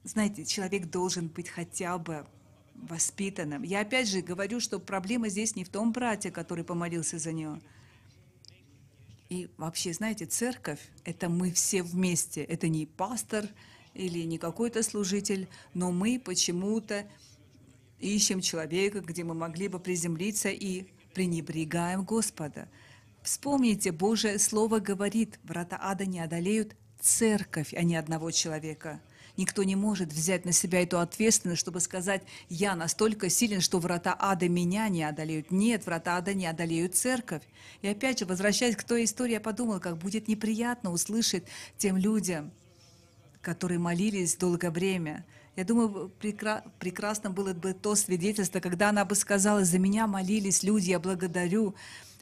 Знаете, 0.04 0.44
человек 0.44 0.90
должен 0.90 1.28
быть 1.28 1.48
хотя 1.48 1.98
бы 1.98 2.26
воспитанным. 2.74 3.62
Я 3.62 3.80
опять 3.80 4.08
же 4.08 4.20
говорю, 4.20 4.60
что 4.60 4.78
проблема 4.78 5.28
здесь 5.28 5.56
не 5.56 5.64
в 5.64 5.68
том 5.68 5.92
брате, 5.92 6.30
который 6.30 6.64
помолился 6.64 7.18
за 7.18 7.32
нее. 7.32 7.60
И 9.28 9.50
вообще, 9.56 9.92
знаете, 9.92 10.24
церковь– 10.26 10.80
это 11.04 11.28
мы 11.28 11.50
все 11.52 11.82
вместе. 11.82 12.42
Это 12.42 12.68
не 12.68 12.86
пастор 12.86 13.46
или 13.94 14.20
не 14.20 14.38
какой-то 14.38 14.82
служитель, 14.82 15.48
но 15.74 15.92
мы 15.92 16.20
почему-то 16.24 17.06
ищем 18.00 18.40
человека, 18.40 19.00
где 19.00 19.24
мы 19.24 19.34
могли 19.34 19.68
бы 19.68 19.78
приземлиться 19.78 20.48
и 20.48 20.86
пренебрегаем 21.14 22.04
Господа. 22.04 22.68
Вспомните, 23.22 23.92
Божье 23.92 24.38
Слово 24.38 24.78
говорит, 24.78 25.38
врата 25.42 25.78
ада 25.80 26.06
не 26.06 26.20
одолеют 26.20 26.76
церковь, 27.00 27.74
а 27.74 27.82
не 27.82 27.96
одного 27.96 28.30
человека. 28.30 29.00
Никто 29.36 29.62
не 29.62 29.76
может 29.76 30.12
взять 30.12 30.44
на 30.44 30.52
себя 30.52 30.82
эту 30.82 30.98
ответственность, 30.98 31.60
чтобы 31.60 31.78
сказать, 31.78 32.22
я 32.48 32.74
настолько 32.74 33.30
силен, 33.30 33.60
что 33.60 33.78
врата 33.78 34.16
ада 34.18 34.48
меня 34.48 34.88
не 34.88 35.04
одолеют. 35.04 35.52
Нет, 35.52 35.86
врата 35.86 36.16
ада 36.16 36.34
не 36.34 36.46
одолеют 36.46 36.96
церковь. 36.96 37.42
И 37.80 37.86
опять 37.86 38.18
же, 38.18 38.26
возвращаясь 38.26 38.74
к 38.74 38.82
той 38.82 39.04
истории, 39.04 39.34
я 39.34 39.40
подумала, 39.40 39.78
как 39.78 39.96
будет 39.96 40.26
неприятно 40.26 40.90
услышать 40.90 41.44
тем 41.76 41.96
людям, 41.96 42.50
которые 43.40 43.78
молились 43.78 44.36
долгое 44.36 44.70
время– 44.70 45.24
я 45.58 45.64
думаю, 45.64 46.12
прекра- 46.20 46.62
прекрасно 46.78 47.30
было 47.30 47.52
бы 47.52 47.72
то 47.72 47.96
свидетельство, 47.96 48.60
когда 48.60 48.90
она 48.90 49.04
бы 49.04 49.16
сказала, 49.16 49.64
за 49.64 49.80
меня 49.80 50.06
молились 50.06 50.62
люди, 50.62 50.90
я 50.90 51.00
благодарю, 51.00 51.74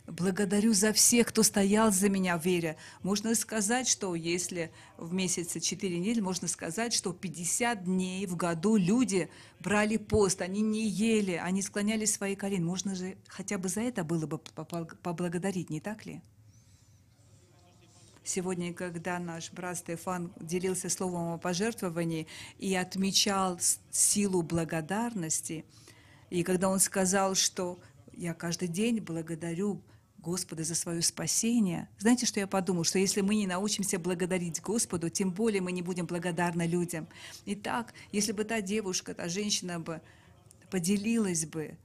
благодарю 0.07 0.73
за 0.73 0.95
всех, 0.95 1.27
кто 1.27 1.43
стоял 1.43 1.93
за 1.93 2.09
меня 2.09 2.39
в 2.39 2.47
вере. 2.47 2.79
Можно 3.03 3.35
сказать, 3.35 3.89
что 3.89 4.15
если 4.15 4.73
в 4.97 5.13
месяце 5.13 5.61
4 5.61 5.99
недели, 5.99 6.21
можно 6.21 6.49
сказать, 6.49 6.95
что 6.95 7.13
50 7.13 7.85
дней 7.85 8.27
в 8.27 8.37
году 8.37 8.77
люди 8.77 9.29
брали 9.61 9.99
пост, 9.99 10.41
они 10.41 10.63
не 10.63 10.89
ели, 10.89 11.33
они 11.33 11.61
склоняли 11.61 12.07
свои 12.07 12.37
колени. 12.37 12.65
Можно 12.65 12.95
же 12.95 13.19
хотя 13.29 13.59
бы 13.59 13.69
за 13.69 13.83
это 13.83 14.03
было 14.03 14.27
бы 14.27 14.39
поблагодарить, 14.39 15.69
не 15.69 15.81
так 15.81 16.07
ли? 16.07 16.23
Сегодня, 18.27 18.75
когда 18.75 19.21
наш 19.21 19.53
брат 19.53 19.79
Стефан 19.79 20.33
делился 20.41 20.89
словом 20.89 21.35
о 21.35 21.39
пожертвовании 21.39 22.27
и 22.59 22.75
отмечал 22.75 23.61
силу 23.93 24.43
благодарности, 24.43 25.65
и 26.29 26.43
когда 26.43 26.69
он 26.69 26.81
сказал, 26.81 27.37
что 27.37 27.79
я 28.13 28.35
каждый 28.35 28.67
день 28.67 28.99
благодарю 28.99 29.81
Господа 30.19 30.65
за 30.65 30.75
свое 30.75 31.03
спасение. 31.03 31.89
Знаете, 31.99 32.27
что 32.27 32.41
я 32.41 32.49
подумал? 32.49 32.83
Что 32.83 32.99
если 32.99 33.21
мы 33.21 33.37
не 33.37 33.47
научимся 33.47 33.97
благодарить 33.97 34.61
Господу, 34.61 35.09
тем 35.09 35.31
более 35.31 35.61
мы 35.61 35.71
не 35.71 35.83
будем 35.83 36.07
благодарны 36.07 36.67
людям. 36.67 37.07
Итак, 37.45 37.95
если 38.11 38.33
бы 38.33 38.43
та 38.43 38.61
девушка, 38.61 39.15
та 39.15 39.29
женщина 39.29 39.79
бы 39.79 40.01
поделилась 40.69 41.47
бы 41.47 41.79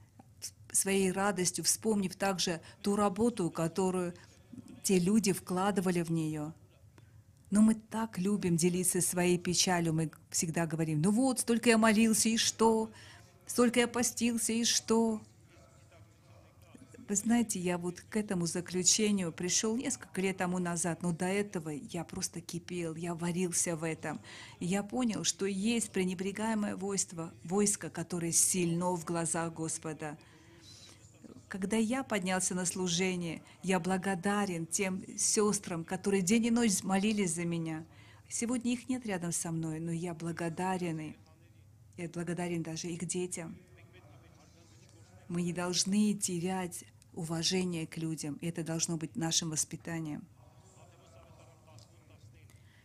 своей 0.72 1.12
радостью, 1.12 1.62
вспомнив 1.62 2.16
также 2.16 2.60
ту 2.80 2.96
работу, 2.96 3.48
которую 3.48 4.12
те 4.82 4.98
люди 4.98 5.32
вкладывали 5.32 6.02
в 6.02 6.10
нее. 6.10 6.52
Но 7.50 7.60
мы 7.60 7.74
так 7.74 8.18
любим 8.18 8.56
делиться 8.56 9.00
своей 9.00 9.38
печалью. 9.38 9.92
Мы 9.92 10.10
всегда 10.30 10.66
говорим, 10.66 11.02
ну 11.02 11.10
вот, 11.10 11.40
столько 11.40 11.68
я 11.68 11.78
молился, 11.78 12.28
и 12.28 12.36
что? 12.36 12.90
Столько 13.46 13.80
я 13.80 13.88
постился, 13.88 14.52
и 14.52 14.64
что? 14.64 15.20
Вы 17.08 17.16
знаете, 17.16 17.58
я 17.58 17.76
вот 17.76 18.00
к 18.00 18.16
этому 18.16 18.46
заключению 18.46 19.32
пришел 19.32 19.76
несколько 19.76 20.22
лет 20.22 20.38
тому 20.38 20.58
назад, 20.58 21.02
но 21.02 21.12
до 21.12 21.26
этого 21.26 21.68
я 21.68 22.04
просто 22.04 22.40
кипел, 22.40 22.94
я 22.94 23.14
варился 23.14 23.76
в 23.76 23.84
этом. 23.84 24.18
И 24.60 24.64
я 24.64 24.82
понял, 24.82 25.22
что 25.22 25.44
есть 25.44 25.90
пренебрегаемое 25.90 26.74
войство, 26.76 27.34
войско, 27.44 27.90
которое 27.90 28.32
сильно 28.32 28.92
в 28.92 29.04
глазах 29.04 29.52
Господа– 29.52 30.16
когда 31.52 31.76
я 31.76 32.02
поднялся 32.02 32.54
на 32.54 32.64
служение, 32.64 33.42
я 33.62 33.78
благодарен 33.78 34.66
тем 34.66 35.04
сестрам, 35.18 35.84
которые 35.84 36.22
день 36.22 36.46
и 36.46 36.50
ночь 36.50 36.82
молились 36.82 37.34
за 37.34 37.44
меня. 37.44 37.84
Сегодня 38.26 38.72
их 38.72 38.88
нет 38.88 39.04
рядом 39.04 39.32
со 39.32 39.52
мной, 39.52 39.78
но 39.78 39.92
я 39.92 40.14
благодарен. 40.14 41.14
Я 41.98 42.08
благодарен 42.08 42.62
даже 42.62 42.88
их 42.88 43.04
детям. 43.04 43.54
Мы 45.28 45.42
не 45.42 45.52
должны 45.52 46.14
терять 46.14 46.86
уважение 47.12 47.86
к 47.86 47.98
людям. 47.98 48.36
И 48.36 48.46
это 48.46 48.64
должно 48.64 48.96
быть 48.96 49.14
нашим 49.14 49.50
воспитанием. 49.50 50.24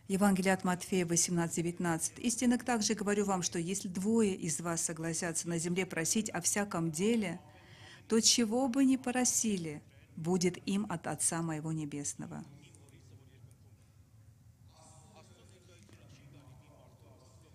Евангелие 0.08 0.52
от 0.52 0.64
Матфея 0.64 1.06
18:19. 1.06 2.18
«Истинно 2.18 2.58
также 2.58 2.92
говорю 2.92 3.24
вам, 3.24 3.40
что 3.40 3.58
если 3.58 3.88
двое 3.88 4.34
из 4.34 4.60
вас 4.60 4.82
согласятся 4.82 5.48
на 5.48 5.56
земле 5.56 5.86
просить 5.86 6.28
о 6.28 6.42
всяком 6.42 6.90
деле– 6.90 7.40
то 8.08 8.20
чего 8.20 8.68
бы 8.68 8.84
ни 8.84 8.96
просили, 8.96 9.82
будет 10.16 10.56
им 10.66 10.86
от 10.88 11.06
Отца 11.06 11.42
Моего 11.42 11.72
Небесного. 11.72 12.44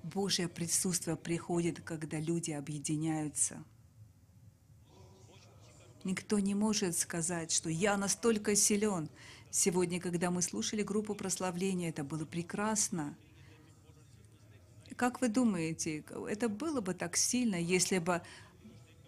Божье 0.04 0.48
присутствие 0.48 1.16
приходит, 1.16 1.82
когда 1.82 2.20
люди 2.20 2.52
объединяются. 2.52 3.63
Никто 6.04 6.38
не 6.38 6.54
может 6.54 6.98
сказать, 6.98 7.52
что 7.52 7.70
я 7.70 7.98
настолько 7.98 8.56
силен. 8.56 9.10
Сегодня, 9.50 10.00
когда 10.00 10.30
мы 10.30 10.42
слушали 10.42 10.84
группу 10.84 11.16
прославления, 11.16 11.89
это 11.89 12.04
было 12.04 12.26
прекрасно. 12.26 13.18
Как 14.96 15.22
вы 15.22 15.30
думаете, 15.30 16.04
это 16.30 16.50
было 16.50 16.82
бы 16.82 16.94
так 16.94 17.16
сильно, 17.18 17.56
если 17.56 17.98
бы 17.98 18.22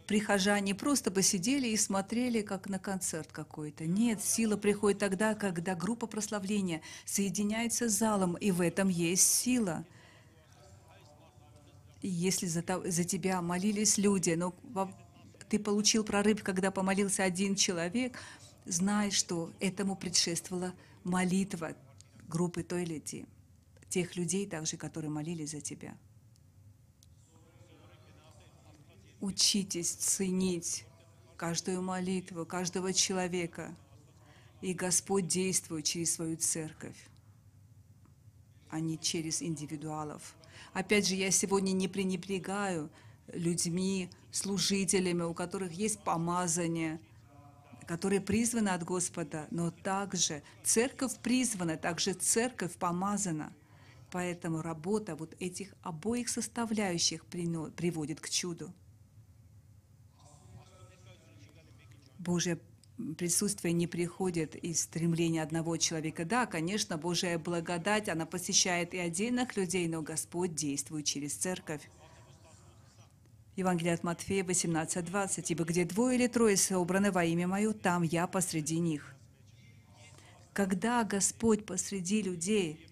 прихожане 0.06 0.76
просто 0.76 1.12
посидели 1.12 1.68
и 1.68 1.78
смотрели, 1.78 2.42
как 2.42 2.70
на 2.70 2.80
концерт 2.80 3.32
какой-то. 3.32 3.86
Нет, 3.86 4.24
сила 4.24 4.58
приходит 4.58 5.00
тогда, 5.00 5.36
когда 5.36 5.76
группа 5.76 6.08
прославления 6.08 6.82
соединяется 7.06 7.90
с 7.90 7.94
залом, 7.94 8.36
и 8.36 8.52
в 8.52 8.62
этом 8.62 8.88
есть 8.90 9.28
сила. 9.28 9.86
Если 12.02 12.46
за, 12.46 12.64
за 12.86 13.04
тебя 13.04 13.42
молились 13.42 13.98
люди, 13.98 14.32
но 14.32 14.56
ты 15.50 15.60
получил 15.60 16.04
прорыв, 16.04 16.44
когда 16.44 16.72
помолился 16.72 17.24
один 17.24 17.56
человек, 17.56 18.20
знай, 18.66 19.12
что 19.12 19.52
этому 19.60 19.96
предшествовала 19.96 20.74
молитва 21.04 21.76
группы 22.28 22.64
той 22.64 22.84
или 22.84 23.02
тех 23.90 24.16
людей 24.16 24.46
также, 24.48 24.78
которые 24.78 25.10
молились 25.10 25.52
за 25.52 25.62
тебя. 25.62 25.98
Учитесь 29.26 29.90
ценить 29.90 30.86
каждую 31.36 31.82
молитву, 31.82 32.46
каждого 32.46 32.94
человека. 32.94 33.76
И 34.62 34.72
Господь 34.72 35.26
действует 35.26 35.86
через 35.86 36.14
свою 36.14 36.38
церковь, 36.38 37.10
а 38.70 38.80
не 38.80 39.00
через 39.00 39.42
индивидуалов. 39.42 40.36
Опять 40.74 41.08
же, 41.08 41.16
я 41.16 41.32
сегодня 41.32 41.72
не 41.72 41.88
пренебрегаю 41.88 42.92
людьми, 43.34 44.12
служителями, 44.32 45.24
у 45.24 45.34
которых 45.34 45.72
есть 45.72 46.02
помазание, 46.02 47.00
которые 47.88 48.22
призваны 48.22 48.70
от 48.70 48.84
Господа, 48.84 49.48
но 49.50 49.72
также 49.72 50.44
церковь 50.64 51.18
призвана, 51.18 51.78
также 51.78 52.14
церковь 52.14 52.78
помазана. 52.78 53.52
Поэтому 54.12 54.62
работа 54.62 55.16
вот 55.16 55.36
этих 55.40 55.74
обоих 55.82 56.30
составляющих 56.30 57.26
приводит 57.26 58.22
к 58.22 58.30
чуду. 58.30 58.72
Божье 62.26 62.58
присутствие 63.18 63.74
не 63.74 63.88
приходит 63.88 64.56
из 64.56 64.82
стремления 64.82 65.44
одного 65.44 65.78
человека. 65.78 66.26
Да, 66.26 66.46
конечно, 66.46 66.98
Божья 66.98 67.38
благодать, 67.38 68.10
она 68.10 68.26
посещает 68.26 68.94
и 68.94 68.98
отдельных 68.98 69.56
людей, 69.56 69.88
но 69.88 70.02
Господь 70.02 70.56
действует 70.56 71.06
через 71.06 71.36
церковь. 71.36 71.82
Евангелие 73.56 73.94
от 73.94 74.04
Матфея 74.04 74.44
18:20. 74.44 75.52
«Ибо 75.52 75.64
где 75.64 75.86
двое 75.86 76.18
или 76.18 76.28
трое 76.28 76.58
собраны 76.58 77.12
во 77.12 77.24
имя 77.24 77.48
Мое, 77.48 77.74
там 77.74 78.04
я 78.04 78.28
посреди 78.28 78.80
них». 78.80 79.14
Когда 80.54 81.04
Господь 81.04 81.66
посреди 81.66 82.22
людей, 82.22 82.86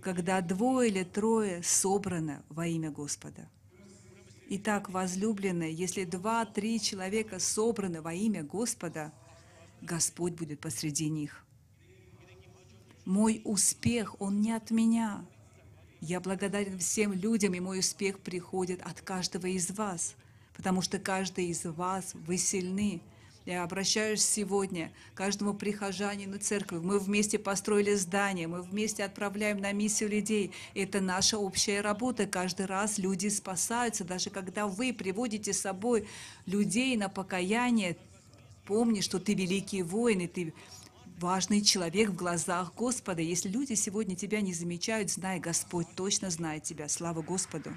когда 0.00 0.40
двое 0.40 0.90
или 0.90 1.04
трое 1.04 1.62
собраны 1.62 2.42
во 2.48 2.66
имя 2.66 2.90
Господа. 2.90 3.48
Итак, 4.50 4.90
возлюбленные, 4.90 5.72
если 5.72 6.04
два-три 6.04 6.78
человека 6.80 7.38
собраны 7.38 8.02
во 8.02 8.12
имя 8.12 8.42
Господа, 8.42 9.12
Господь 9.80 10.34
будет 10.34 10.60
посреди 10.60 11.08
них. 11.08 11.46
Мой 13.06 13.40
успех, 13.44 14.20
он 14.20 14.42
не 14.42 14.52
от 14.52 14.70
меня– 14.70 15.24
я 16.00 16.18
благодарен 16.20 16.78
всем 16.78 17.12
людям, 17.12 17.52
и 17.52 17.60
мой 17.60 17.80
успех 17.80 18.20
приходит 18.20 18.80
от 18.82 19.02
каждого 19.02 19.46
из 19.46 19.70
вас, 19.70 20.16
потому 20.56 20.80
что 20.80 20.98
каждый 20.98 21.48
из 21.48 21.64
вас, 21.66 22.14
вы 22.14 22.38
сильны. 22.38 23.02
Я 23.50 23.64
обращаюсь 23.64 24.22
сегодня 24.22 24.92
к 25.12 25.16
каждому 25.16 25.54
прихожанину 25.54 26.38
церкви. 26.38 26.76
Мы 26.76 27.00
вместе 27.00 27.36
построили 27.36 27.94
здание, 27.94 28.46
мы 28.46 28.62
вместе 28.62 29.02
отправляем 29.02 29.58
на 29.58 29.72
миссию 29.72 30.08
людей. 30.08 30.52
Это 30.76 31.00
наша 31.00 31.36
общая 31.36 31.80
работа. 31.80 32.28
Каждый 32.28 32.66
раз 32.66 32.98
люди 32.98 33.26
спасаются, 33.26 34.04
даже 34.04 34.30
когда 34.30 34.68
вы 34.68 34.92
приводите 34.92 35.52
с 35.52 35.62
собой 35.62 36.06
людей 36.46 36.96
на 36.96 37.08
покаяние. 37.08 37.96
Помни, 38.66 39.00
что 39.00 39.18
ты 39.18 39.34
великий 39.34 39.82
воин, 39.82 40.20
и 40.20 40.28
ты 40.28 40.54
важный 41.18 41.60
человек 41.60 42.10
в 42.10 42.14
глазах 42.14 42.72
Господа. 42.76 43.20
Если 43.20 43.48
люди 43.48 43.72
сегодня 43.74 44.14
тебя 44.14 44.42
не 44.42 44.54
замечают, 44.54 45.10
знай, 45.10 45.40
Господь 45.40 45.88
точно 45.96 46.30
знает 46.30 46.62
тебя. 46.62 46.88
Слава 46.88 47.20
Господу! 47.20 47.72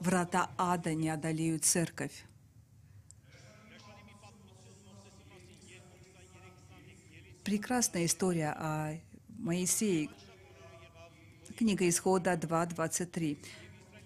Врата 0.00 0.50
ада 0.56 0.94
не 0.94 1.10
одолеют 1.10 1.66
церковь. 1.66 2.24
Прекрасная 7.44 8.06
история 8.06 8.54
о 8.56 8.98
Моисее. 9.28 10.08
Книга 11.58 11.86
Исхода 11.86 12.32
2.23. 12.32 13.36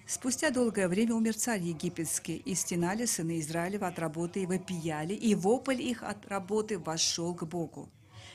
Спустя 0.05 0.51
долгое 0.51 0.89
время 0.89 1.15
умер 1.15 1.37
царь 1.37 1.61
египетский, 1.61 2.39
и 2.39 2.57
стенали 2.57 3.05
сыны 3.05 3.39
Израилева 3.39 3.87
от 3.87 4.01
работы 4.01 4.43
и 4.43 4.47
вопияли, 4.47 5.15
и 5.15 5.37
вопль 5.37 5.81
их 5.81 6.03
от 6.03 6.27
работы 6.27 6.77
вошел 6.77 7.37
к 7.37 7.45
Богу. 7.45 7.89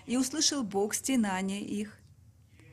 И 0.05 0.15
услышал 0.15 0.63
Бог 0.63 0.93
стенание 0.93 1.61
их, 1.61 1.99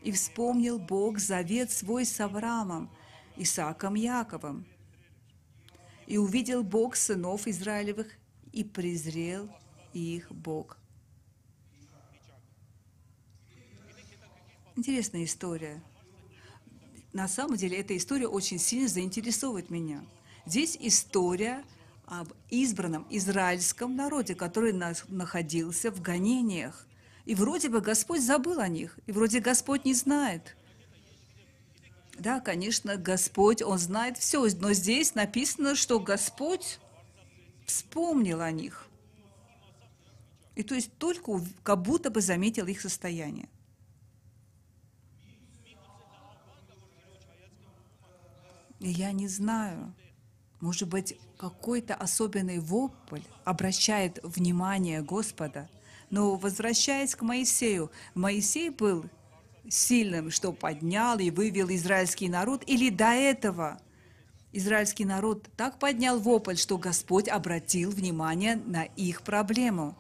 и 0.05 0.13
вспомнил 0.13 0.79
Бог 0.79 1.19
завет 1.19 1.73
свой 1.73 2.05
с 2.05 2.21
Авраамом, 2.21 2.89
Исааком 3.37 3.95
Яковом. 3.95 4.65
И 6.07 6.19
увидел 6.19 6.63
Бог 6.63 6.97
сынов 6.97 7.47
Израилевых, 7.47 8.09
и 8.53 8.65
презрел 8.65 9.51
их 9.93 10.31
Бог. 10.31 10.79
Интересная 14.77 15.25
история– 15.25 15.83
на 17.17 17.29
самом 17.29 17.57
деле 17.57 17.79
эта 17.79 17.97
история 17.97 18.29
очень 18.29 18.59
сильно 18.59 18.89
заинтересовывает 18.89 19.71
меня. 19.71 20.05
Здесь 20.45 20.77
история 20.79 21.65
об 22.05 22.29
избранном 22.51 23.07
израильском 23.09 23.97
народе, 23.97 24.35
который 24.35 24.75
находился 24.75 25.91
в 25.91 26.03
гонениях. 26.03 26.87
И 27.25 27.35
вроде 27.35 27.71
бы 27.71 27.81
Господь 27.81 28.21
забыл 28.21 28.61
о 28.61 28.69
них, 28.69 28.99
и 29.07 29.13
вроде 29.13 29.41
Господь 29.41 29.87
не 29.87 29.95
знает. 29.95 30.56
Да, 32.19 32.41
конечно, 32.41 32.97
Господь, 32.97 33.63
Он 33.63 33.79
знает 33.79 34.17
все, 34.17 34.49
но 34.59 34.73
здесь 34.73 35.15
написано, 35.15 35.75
что 35.75 36.01
Господь 36.01 36.79
вспомнил 37.67 38.41
о 38.41 38.51
них. 38.51 38.87
И 40.55 40.63
то 40.63 40.75
есть 40.75 40.91
только 40.97 41.41
как 41.63 41.83
будто 41.83 42.11
бы 42.11 42.23
заметил 42.23 42.67
их 42.67 42.81
состояние. 42.81 43.49
И 48.81 48.89
я 48.89 49.13
не 49.13 49.29
знаю, 49.29 49.95
может 50.61 50.89
быть, 50.89 51.19
какой-то 51.37 51.95
особенный 51.95 52.59
вопль 52.59 53.23
обращает 53.45 54.19
внимание 54.23 55.03
Господа. 55.03 55.69
Но 56.09 56.37
возвращаясь 56.37 57.15
к 57.15 57.23
Моисею, 57.23 57.91
Моисей 58.15 58.71
был 58.71 59.05
сильным, 59.69 60.31
что 60.31 60.53
поднял 60.53 61.19
и 61.19 61.31
вывел 61.31 61.69
израильский 61.71 62.29
народ, 62.29 62.63
или 62.67 62.91
до 62.91 63.13
этого 63.13 63.81
израильский 64.53 65.05
народ 65.05 65.49
так 65.57 65.79
поднял 65.79 66.19
вопль, 66.19 66.57
что 66.57 66.79
Господь 66.79 67.29
обратил 67.29 67.91
внимание 67.91 68.57
на 68.57 68.85
их 68.85 69.23
проблему. 69.23 69.97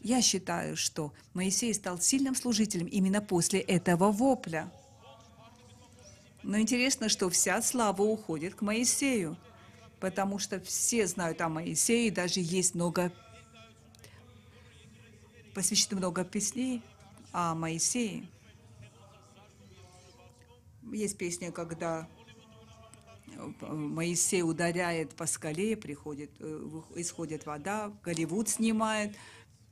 Я 0.00 0.22
считаю, 0.22 0.76
что 0.76 1.12
Моисей 1.34 1.74
стал 1.74 2.00
сильным 2.00 2.34
служителем 2.34 2.86
именно 2.86 3.20
после 3.20 3.60
этого 3.60 4.12
вопля. 4.12 4.70
Но 6.42 6.58
интересно, 6.58 7.08
что 7.08 7.28
вся 7.28 7.60
слава 7.60 8.02
уходит 8.02 8.54
к 8.54 8.62
Моисею, 8.62 9.36
потому 9.98 10.38
что 10.38 10.60
все 10.60 11.06
знают 11.06 11.40
о 11.40 11.48
Моисее, 11.48 12.10
даже 12.12 12.40
есть 12.40 12.74
много, 12.74 13.12
посвящено 15.54 15.96
много 15.96 16.24
песней 16.24 16.82
о 17.32 17.54
Моисее. 17.54 18.28
Есть 20.92 21.18
песня, 21.18 21.52
когда 21.52 22.08
Моисей 23.60 24.42
ударяет 24.42 25.14
по 25.14 25.26
скале, 25.26 25.76
приходит, 25.76 26.30
э, 26.40 26.82
исходит 26.96 27.46
вода, 27.46 27.92
Голливуд 28.02 28.48
снимает 28.48 29.16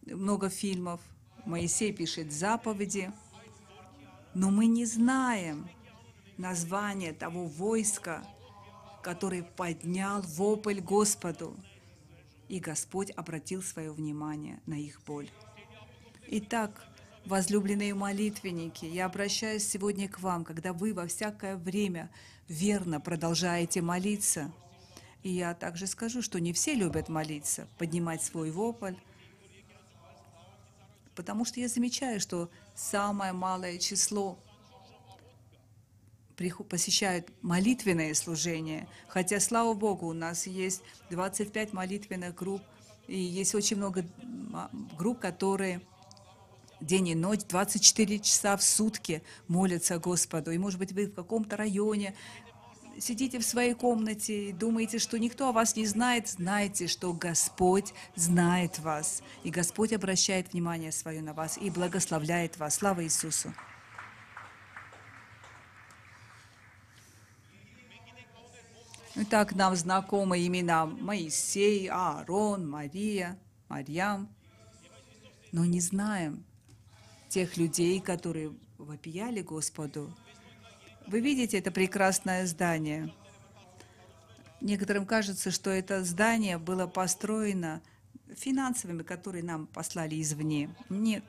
много 0.07 0.49
фильмов, 0.51 1.01
Моисей 1.47 1.93
пишет 1.93 2.33
заповеди, 2.33 3.13
но 4.35 4.51
мы 4.51 4.67
не 4.67 4.85
знаем, 4.85 5.69
название 6.37 7.13
того 7.13 7.47
войска, 7.47 8.27
который 9.03 9.43
поднял 9.43 10.23
вопль 10.23 10.81
Господу, 10.81 11.57
и 12.49 12.59
Господь 12.59 13.11
обратил 13.11 13.63
свое 13.63 13.93
внимание 13.93 14.61
на 14.67 14.75
их 14.75 15.01
боль. 15.07 15.31
Итак, 16.27 16.87
возлюбленные 17.27 17.95
молитвенники, 17.95 18.85
я 18.85 19.07
обращаюсь 19.07 19.67
сегодня 19.67 20.09
к 20.09 20.21
вам, 20.21 20.45
когда 20.45 20.73
вы 20.73 20.93
во 20.93 21.07
всякое 21.07 21.57
время 21.57 22.11
верно 22.49 23.01
продолжаете 23.01 23.81
молиться. 23.81 24.53
И 25.23 25.31
я 25.31 25.55
также 25.55 25.87
скажу, 25.87 26.21
что 26.21 26.39
не 26.39 26.53
все 26.53 26.75
любят 26.75 27.09
молиться, 27.09 27.67
поднимать 27.79 28.23
свой 28.23 28.51
вопль, 28.51 28.95
потому 31.15 31.45
что 31.45 31.61
я 31.61 31.69
замечаю, 31.69 32.21
что 32.21 32.51
самое 32.75 33.33
малое 33.33 33.79
число 33.79 34.39
посещают 36.69 37.31
молитвенное 37.43 38.13
служение. 38.13 38.89
Хотя, 39.09 39.41
слава 39.41 39.73
Богу, 39.73 40.09
у 40.09 40.13
нас 40.13 40.47
есть 40.47 40.83
25 41.11 41.73
молитвенных 41.73 42.35
групп, 42.35 42.63
и 43.07 43.19
есть 43.19 43.55
очень 43.55 43.77
много 43.77 44.05
групп, 44.99 45.21
которые 45.21 45.81
день 46.85 47.09
и 47.09 47.15
ночь, 47.15 47.41
24 47.49 48.19
часа 48.21 48.57
в 48.57 48.63
сутки 48.63 49.23
молятся 49.49 49.99
Господу. 49.99 50.51
И, 50.51 50.59
может 50.59 50.79
быть, 50.79 50.93
вы 50.93 51.07
в 51.07 51.15
каком-то 51.15 51.57
районе 51.57 52.15
сидите 52.99 53.39
в 53.39 53.45
своей 53.45 53.75
комнате 53.75 54.51
и 54.51 54.53
думаете, 54.53 54.99
что 54.99 55.19
никто 55.19 55.49
о 55.49 55.53
вас 55.53 55.77
не 55.77 55.87
знает, 55.87 56.29
знайте, 56.29 56.87
что 56.87 57.13
Господь 57.13 57.93
знает 58.15 58.79
вас. 58.79 59.23
И 59.43 59.51
Господь 59.51 59.93
обращает 59.93 60.53
внимание 60.53 60.93
свое 60.93 61.23
на 61.23 61.33
вас 61.33 61.59
и 61.59 61.71
благословляет 61.71 62.57
вас. 62.59 62.77
Слава 62.77 63.03
Иисусу! 63.05 63.53
Итак, 69.17 69.55
нам 69.55 69.77
знакомы 69.77 70.45
имена 70.45 70.87
Моисей, 70.87 71.89
Аарон, 71.89 72.69
Мария, 72.69 73.39
Марьям, 73.69 74.29
но 75.53 75.65
не 75.65 75.81
знаем 75.81 76.45
тех 77.35 77.57
людей, 77.57 78.01
которые 78.01 78.55
вопияли 78.79 79.41
Господу. 79.41 80.15
Вы 81.09 81.19
видите 81.19 81.59
это 81.59 81.73
прекрасное 81.73 82.47
здание. 82.47 83.13
Некоторым 84.61 85.05
кажется, 85.05 85.51
что 85.51 85.71
это 85.71 86.05
здание 86.05 86.59
было 86.59 86.87
построено 86.87 87.83
финансовыми, 88.37 89.03
которые 89.03 89.43
нам 89.43 89.67
послали 89.67 90.23
извне. 90.23 90.71
Нет. 90.89 91.25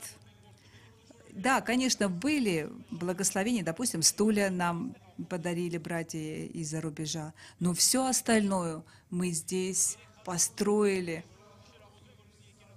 Да, 1.31 1.59
конечно, 1.61 2.07
были 2.07 2.69
благословения, 2.91 3.63
допустим, 3.63 4.03
стулья 4.03 4.51
нам 4.51 4.95
подарили 5.27 5.79
братья 5.79 6.19
из-за 6.19 6.81
рубежа, 6.81 7.33
но 7.59 7.73
все 7.73 8.05
остальное 8.05 8.83
мы 9.09 9.31
здесь 9.31 9.97
построили 10.23 11.25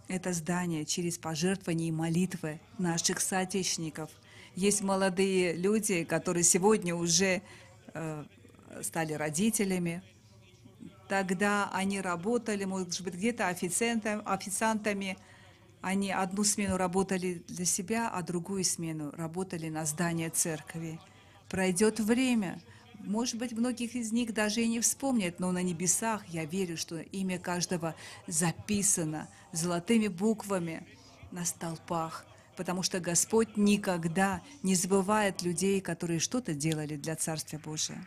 это 0.08 0.32
здание 0.32 0.84
через 0.84 1.18
пожертвования 1.18 1.88
и 1.88 1.92
молитвы 1.92 2.60
наших 2.78 3.20
соотечественников. 3.20 4.10
Есть 4.54 4.82
молодые 4.82 5.54
люди, 5.54 6.04
которые 6.04 6.42
сегодня 6.42 6.94
уже 6.94 7.42
э, 7.94 8.24
стали 8.82 9.12
родителями, 9.12 10.02
Тогда 11.08 11.70
они 11.72 12.00
работали, 12.02 12.64
может 12.64 13.00
быть, 13.00 13.14
где-то 13.14 13.48
официантами, 13.48 14.22
официантами. 14.26 15.16
Они 15.80 16.10
одну 16.10 16.44
смену 16.44 16.76
работали 16.76 17.42
для 17.48 17.64
себя, 17.64 18.10
а 18.10 18.22
другую 18.22 18.62
смену 18.64 19.10
работали 19.12 19.70
на 19.70 19.86
здание 19.86 20.28
церкви. 20.28 21.00
Пройдет 21.48 21.98
время, 21.98 22.60
может 23.00 23.36
быть, 23.36 23.52
многих 23.52 23.94
из 23.94 24.12
них 24.12 24.34
даже 24.34 24.60
и 24.60 24.68
не 24.68 24.80
вспомнят, 24.80 25.38
но 25.38 25.52
на 25.52 25.62
небесах 25.62 26.26
я 26.26 26.44
верю, 26.44 26.76
что 26.76 26.98
имя 26.98 27.38
каждого 27.38 27.94
записано 28.26 29.28
золотыми 29.52 30.08
буквами 30.08 30.86
на 31.30 31.44
столпах, 31.44 32.26
потому 32.56 32.82
что 32.82 33.00
Господь 33.00 33.56
никогда 33.56 34.42
не 34.62 34.74
забывает 34.74 35.42
людей, 35.42 35.80
которые 35.80 36.18
что-то 36.18 36.54
делали 36.54 36.96
для 36.96 37.14
Царствия 37.16 37.58
Божия. 37.58 38.06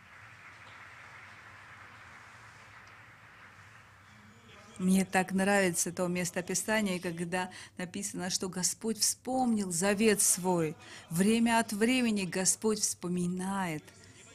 Мне 4.78 5.04
так 5.04 5.32
нравится 5.32 5.92
то 5.92 6.08
местописание, 6.08 6.98
когда 6.98 7.50
написано, 7.76 8.30
что 8.30 8.48
Господь 8.48 8.98
вспомнил 8.98 9.70
завет 9.70 10.20
свой. 10.20 10.74
Время 11.08 11.60
от 11.60 11.72
времени 11.72 12.24
Господь 12.24 12.80
вспоминает 12.80 13.84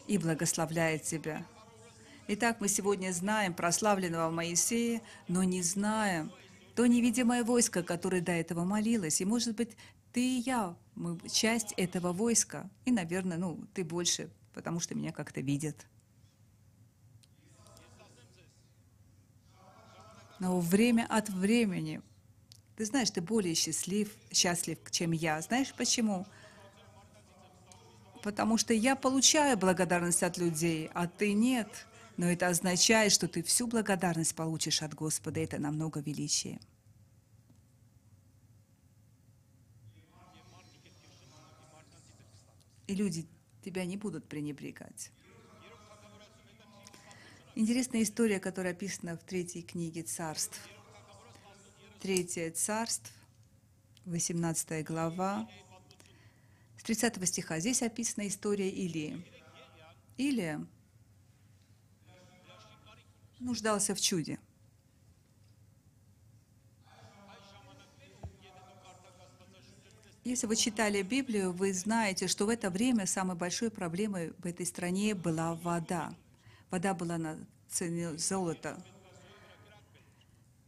и 0.07 0.17
благословляет 0.17 1.03
тебя. 1.03 1.45
Итак, 2.27 2.57
мы 2.59 2.67
сегодня 2.67 3.11
знаем 3.11 3.53
прославленного 3.53 4.29
Моисея, 4.29 5.01
но 5.27 5.43
не 5.43 5.61
знаем 5.61 6.31
то 6.75 6.85
невидимое 6.85 7.43
войско, 7.43 7.81
которое 7.81 8.21
до 8.21 8.33
этого 8.33 8.63
молилось. 8.63 9.19
И, 9.19 9.25
может 9.25 9.55
быть, 9.55 9.75
ты 10.13 10.21
и 10.21 10.41
я, 10.41 10.75
мы 10.93 11.17
часть 11.27 11.73
этого 11.75 12.13
войска. 12.13 12.69
И, 12.85 12.91
наверное, 12.91 13.37
ну, 13.37 13.59
ты 13.73 13.83
больше, 13.83 14.29
потому 14.53 14.79
что 14.79 14.93
меня 14.93 15.11
как-то 15.11 15.41
видят. 15.41 15.87
Но 20.39 20.59
время 20.59 21.07
от 21.09 21.29
времени, 21.29 22.01
ты 22.75 22.85
знаешь, 22.85 23.09
ты 23.09 23.21
более 23.21 23.55
счастлив, 23.55 24.15
счастлив, 24.31 24.77
чем 24.91 25.13
я. 25.13 25.41
Знаешь 25.41 25.73
почему? 25.75 26.27
Потому 28.23 28.57
что 28.57 28.73
я 28.73 28.95
получаю 28.95 29.57
благодарность 29.57 30.23
от 30.23 30.37
людей, 30.37 30.89
а 30.93 31.07
ты 31.07 31.33
нет. 31.33 31.67
Но 32.17 32.25
это 32.25 32.47
означает, 32.47 33.11
что 33.11 33.27
ты 33.27 33.43
всю 33.43 33.67
благодарность 33.67 34.35
получишь 34.35 34.81
от 34.81 34.93
Господа. 34.93 35.39
Это 35.39 35.59
намного 35.59 35.99
величие. 35.99 36.59
И 42.87 42.95
люди 42.95 43.27
тебя 43.63 43.85
не 43.85 43.97
будут 43.97 44.27
пренебрегать. 44.27 45.11
Интересная 47.53 48.03
история, 48.03 48.39
которая 48.39 48.73
описана 48.73 49.17
в 49.17 49.23
третьей 49.23 49.61
книге 49.61 50.03
царств. 50.03 50.59
Третье 51.99 52.51
царств, 52.51 53.11
18 54.05 54.85
глава, 54.85 55.49
30 56.87 57.27
стиха. 57.27 57.59
Здесь 57.59 57.83
описана 57.83 58.27
история 58.27 58.69
Илии. 58.69 59.23
Илия 60.17 60.65
нуждался 63.39 63.93
в 63.93 64.01
чуде. 64.01 64.39
Если 70.23 70.47
вы 70.47 70.55
читали 70.55 71.03
Библию, 71.03 71.53
вы 71.53 71.71
знаете, 71.73 72.27
что 72.27 72.47
в 72.47 72.49
это 72.49 72.71
время 72.71 73.05
самой 73.05 73.37
большой 73.37 73.69
проблемой 73.69 74.33
в 74.39 74.45
этой 74.47 74.65
стране 74.65 75.13
была 75.13 75.53
вода– 75.53 76.15
Вода 76.69 76.93
была 76.93 77.17
на 77.17 77.37
цене 77.69 78.17
золота. 78.17 78.83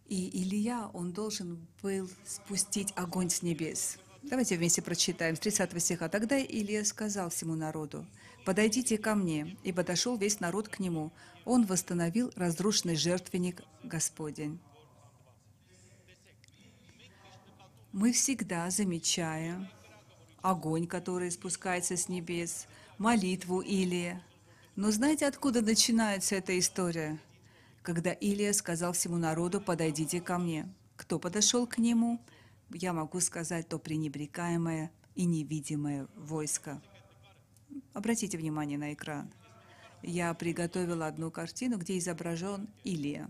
И 0.07 0.41
Илья, 0.41 0.89
он 0.93 1.11
должен 1.11 1.67
был 1.84 2.09
спустить 2.26 2.93
огонь 2.95 3.30
с 3.30 3.41
небес. 3.41 3.97
Давайте 4.22 4.57
вместе 4.57 4.82
прочитаем 4.82 5.36
с 5.36 5.39
30 5.39 5.82
стиха. 5.82 6.09
«Тогда 6.09 6.39
Илья 6.39 6.84
сказал 6.86 7.30
всему 7.30 7.55
народу, 7.55 8.05
«Подойдите 8.45 8.97
ко 8.97 9.15
мне». 9.15 9.57
И 9.63 9.72
подошел 9.72 10.17
весь 10.17 10.39
народ 10.39 10.67
к 10.67 10.80
нему. 10.80 11.11
Он 11.45 11.65
восстановил 11.65 12.32
разрушенный 12.36 12.95
жертвенник 12.95 13.61
Господень. 13.84 14.59
Мы 17.91 18.11
всегда 18.11 18.70
замечаем 18.70 19.67
огонь, 20.41 20.86
который 20.86 21.32
спускается 21.32 21.97
с 21.97 22.07
небес, 22.07 22.67
молитву 22.97 23.61
Илия, 23.61 24.22
но 24.80 24.91
знаете, 24.91 25.28
откуда 25.28 25.61
начинается 25.61 26.36
эта 26.36 26.57
история? 26.57 27.20
Когда 27.82 28.13
Илия 28.13 28.53
сказал 28.53 28.93
всему 28.93 29.17
народу, 29.17 29.59
подойдите 29.59 30.22
ко 30.22 30.38
мне. 30.38 30.74
Кто 30.95 31.20
подошел 31.20 31.67
к 31.67 31.80
нему? 31.80 32.22
Я 32.72 32.93
могу 32.93 33.20
сказать, 33.20 33.67
то 33.67 33.80
пренебрекаемое 33.80 34.91
и 35.15 35.26
невидимое 35.26 36.07
войско. 36.15 36.82
Обратите 37.93 38.38
внимание 38.38 38.78
на 38.78 38.93
экран. 38.93 39.32
Я 40.01 40.34
приготовила 40.34 41.07
одну 41.07 41.32
картину, 41.32 41.78
где 41.78 41.97
изображен 41.97 42.70
Илия. 42.84 43.30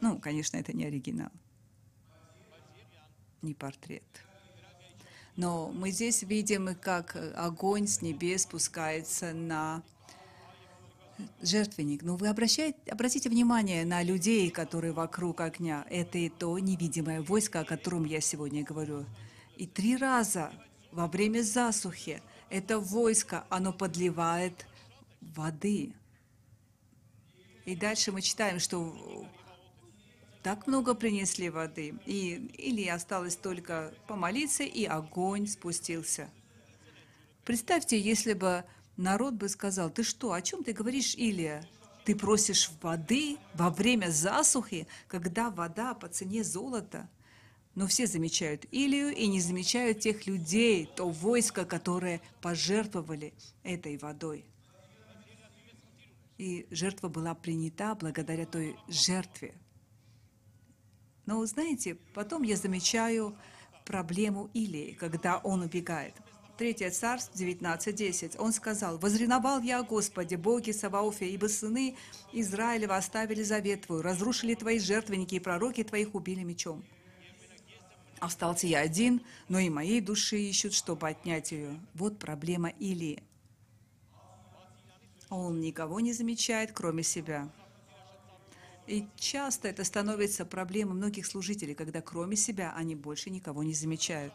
Ну, 0.00 0.18
конечно, 0.18 0.56
это 0.56 0.72
не 0.72 0.84
оригинал, 0.84 1.30
не 3.42 3.54
портрет. 3.54 4.04
Но 5.36 5.70
мы 5.70 5.90
здесь 5.90 6.22
видим, 6.22 6.74
как 6.74 7.16
огонь 7.36 7.86
с 7.86 8.00
небес 8.02 8.42
спускается 8.42 9.32
на 9.32 9.82
жертвенник. 11.42 12.02
Но 12.02 12.16
вы 12.16 12.28
обращайте, 12.28 12.78
обратите 12.90 13.28
внимание 13.28 13.84
на 13.84 14.02
людей, 14.02 14.50
которые 14.50 14.92
вокруг 14.92 15.40
огня. 15.40 15.86
Это 15.90 16.18
и 16.18 16.28
то 16.28 16.58
невидимое 16.58 17.22
войско, 17.22 17.60
о 17.60 17.64
котором 17.64 18.04
я 18.04 18.20
сегодня 18.20 18.64
говорю. 18.64 19.04
И 19.56 19.66
три 19.66 19.96
раза 19.96 20.52
во 20.92 21.06
время 21.06 21.42
засухи 21.42 22.22
это 22.50 22.78
войско, 22.78 23.44
оно 23.50 23.72
подливает 23.72 24.66
воды. 25.20 25.92
И 27.64 27.76
дальше 27.76 28.12
мы 28.12 28.22
читаем, 28.22 28.58
что 28.58 29.26
так 30.42 30.66
много 30.66 30.94
принесли 30.94 31.50
воды, 31.50 31.94
и 32.06 32.50
или 32.56 32.86
осталось 32.88 33.36
только 33.36 33.92
помолиться, 34.06 34.62
и 34.62 34.84
огонь 34.84 35.46
спустился. 35.46 36.30
Представьте, 37.44 38.00
если 38.00 38.32
бы 38.32 38.64
народ 38.98 39.34
бы 39.34 39.48
сказал, 39.48 39.88
ты 39.88 40.02
что, 40.02 40.32
о 40.32 40.42
чем 40.42 40.62
ты 40.62 40.74
говоришь, 40.74 41.14
Илия? 41.14 41.66
Ты 42.04 42.14
просишь 42.14 42.70
воды 42.82 43.38
во 43.54 43.70
время 43.70 44.10
засухи, 44.10 44.86
когда 45.06 45.50
вода 45.50 45.94
по 45.94 46.08
цене 46.08 46.44
золота? 46.44 47.08
Но 47.74 47.86
все 47.86 48.06
замечают 48.06 48.66
Илию 48.70 49.14
и 49.14 49.26
не 49.26 49.40
замечают 49.40 50.00
тех 50.00 50.26
людей, 50.26 50.84
то 50.84 51.08
войско, 51.08 51.64
которые 51.64 52.20
пожертвовали 52.42 53.32
этой 53.62 53.96
водой. 53.96 54.44
И 56.36 56.66
жертва 56.70 57.08
была 57.08 57.34
принята 57.34 57.94
благодаря 57.94 58.44
той 58.44 58.76
жертве, 58.88 59.54
но, 61.28 61.44
знаете, 61.44 61.94
потом 62.14 62.42
я 62.42 62.56
замечаю 62.56 63.36
проблему 63.84 64.48
Илии, 64.54 64.92
когда 64.94 65.36
он 65.36 65.60
убегает. 65.60 66.14
Третье 66.58 66.90
царство 66.90 67.38
19.10. 67.38 68.36
Он 68.36 68.52
сказал, 68.52 68.98
«Возреновал 68.98 69.62
я 69.62 69.78
о 69.78 69.84
Господе, 69.84 70.36
Боге 70.36 70.72
Саваофе, 70.72 71.28
ибо 71.28 71.46
сыны 71.46 71.94
Израилева 72.32 72.96
оставили 72.96 73.44
завет 73.44 73.82
Твой, 73.82 74.00
разрушили 74.02 74.54
Твои 74.56 74.80
жертвенники, 74.80 75.36
и 75.36 75.38
пророки 75.38 75.84
Твоих 75.84 76.16
убили 76.16 76.42
мечом. 76.42 76.84
Остался 78.18 78.66
я 78.66 78.80
один, 78.80 79.22
но 79.48 79.60
и 79.60 79.70
моей 79.70 80.00
души 80.00 80.36
ищут, 80.36 80.74
чтобы 80.74 81.06
отнять 81.08 81.52
ее». 81.52 81.78
Вот 81.94 82.18
проблема 82.18 82.70
Илии. 82.70 83.22
Он 85.30 85.60
никого 85.60 86.00
не 86.00 86.12
замечает, 86.12 86.72
кроме 86.72 87.04
себя. 87.04 87.48
И 88.88 89.06
часто 89.14 89.68
это 89.68 89.84
становится 89.84 90.44
проблемой 90.44 90.96
многих 90.96 91.24
служителей, 91.26 91.76
когда 91.76 92.00
кроме 92.02 92.34
себя 92.34 92.74
они 92.74 92.96
больше 92.96 93.30
никого 93.30 93.62
не 93.62 93.74
замечают. 93.74 94.34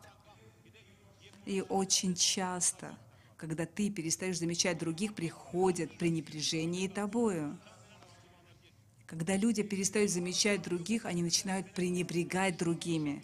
И 1.46 1.62
очень 1.62 2.16
часто, 2.16 2.98
когда 3.38 3.66
ты 3.66 3.90
перестаешь 3.90 4.40
замечать 4.40 4.78
других, 4.78 5.14
приходят 5.14 5.98
пренебрежение 5.98 6.90
тобою. 6.90 7.58
Когда 9.06 9.36
люди 9.36 9.62
перестают 9.62 10.10
замечать 10.10 10.62
других, 10.64 11.06
они 11.06 11.22
начинают 11.22 11.72
пренебрегать 11.74 12.58
другими. 12.58 13.24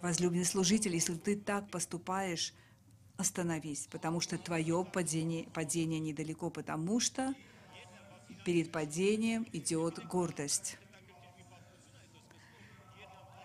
Возлюбленный 0.00 0.46
служитель, 0.46 0.94
если 0.94 1.14
ты 1.14 1.36
так 1.36 1.70
поступаешь, 1.70 2.54
остановись, 3.18 3.86
потому 3.90 4.20
что 4.20 4.36
твое 4.38 4.84
падение, 4.84 5.44
падение 5.54 6.00
недалеко, 6.00 6.50
потому 6.50 6.98
что 6.98 7.34
перед 8.44 8.72
падением 8.72 9.46
идет 9.52 10.04
гордость. 10.06 10.78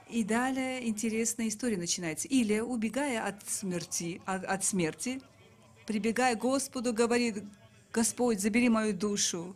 И 0.10 0.24
далее 0.24 0.88
интересная 0.88 1.50
история 1.50 1.78
начинается. 1.78 2.28
Или, 2.28 2.60
убегая 2.60 3.26
от 3.26 3.48
смерти, 3.48 4.22
от, 4.26 4.46
от 4.46 4.64
смерти, 4.64 5.22
прибегая 5.86 6.36
к 6.36 6.40
Господу, 6.40 6.94
говорит, 6.94 7.44
Господь, 7.92 8.40
забери 8.40 8.70
мою 8.70 8.94
душу. 8.94 9.56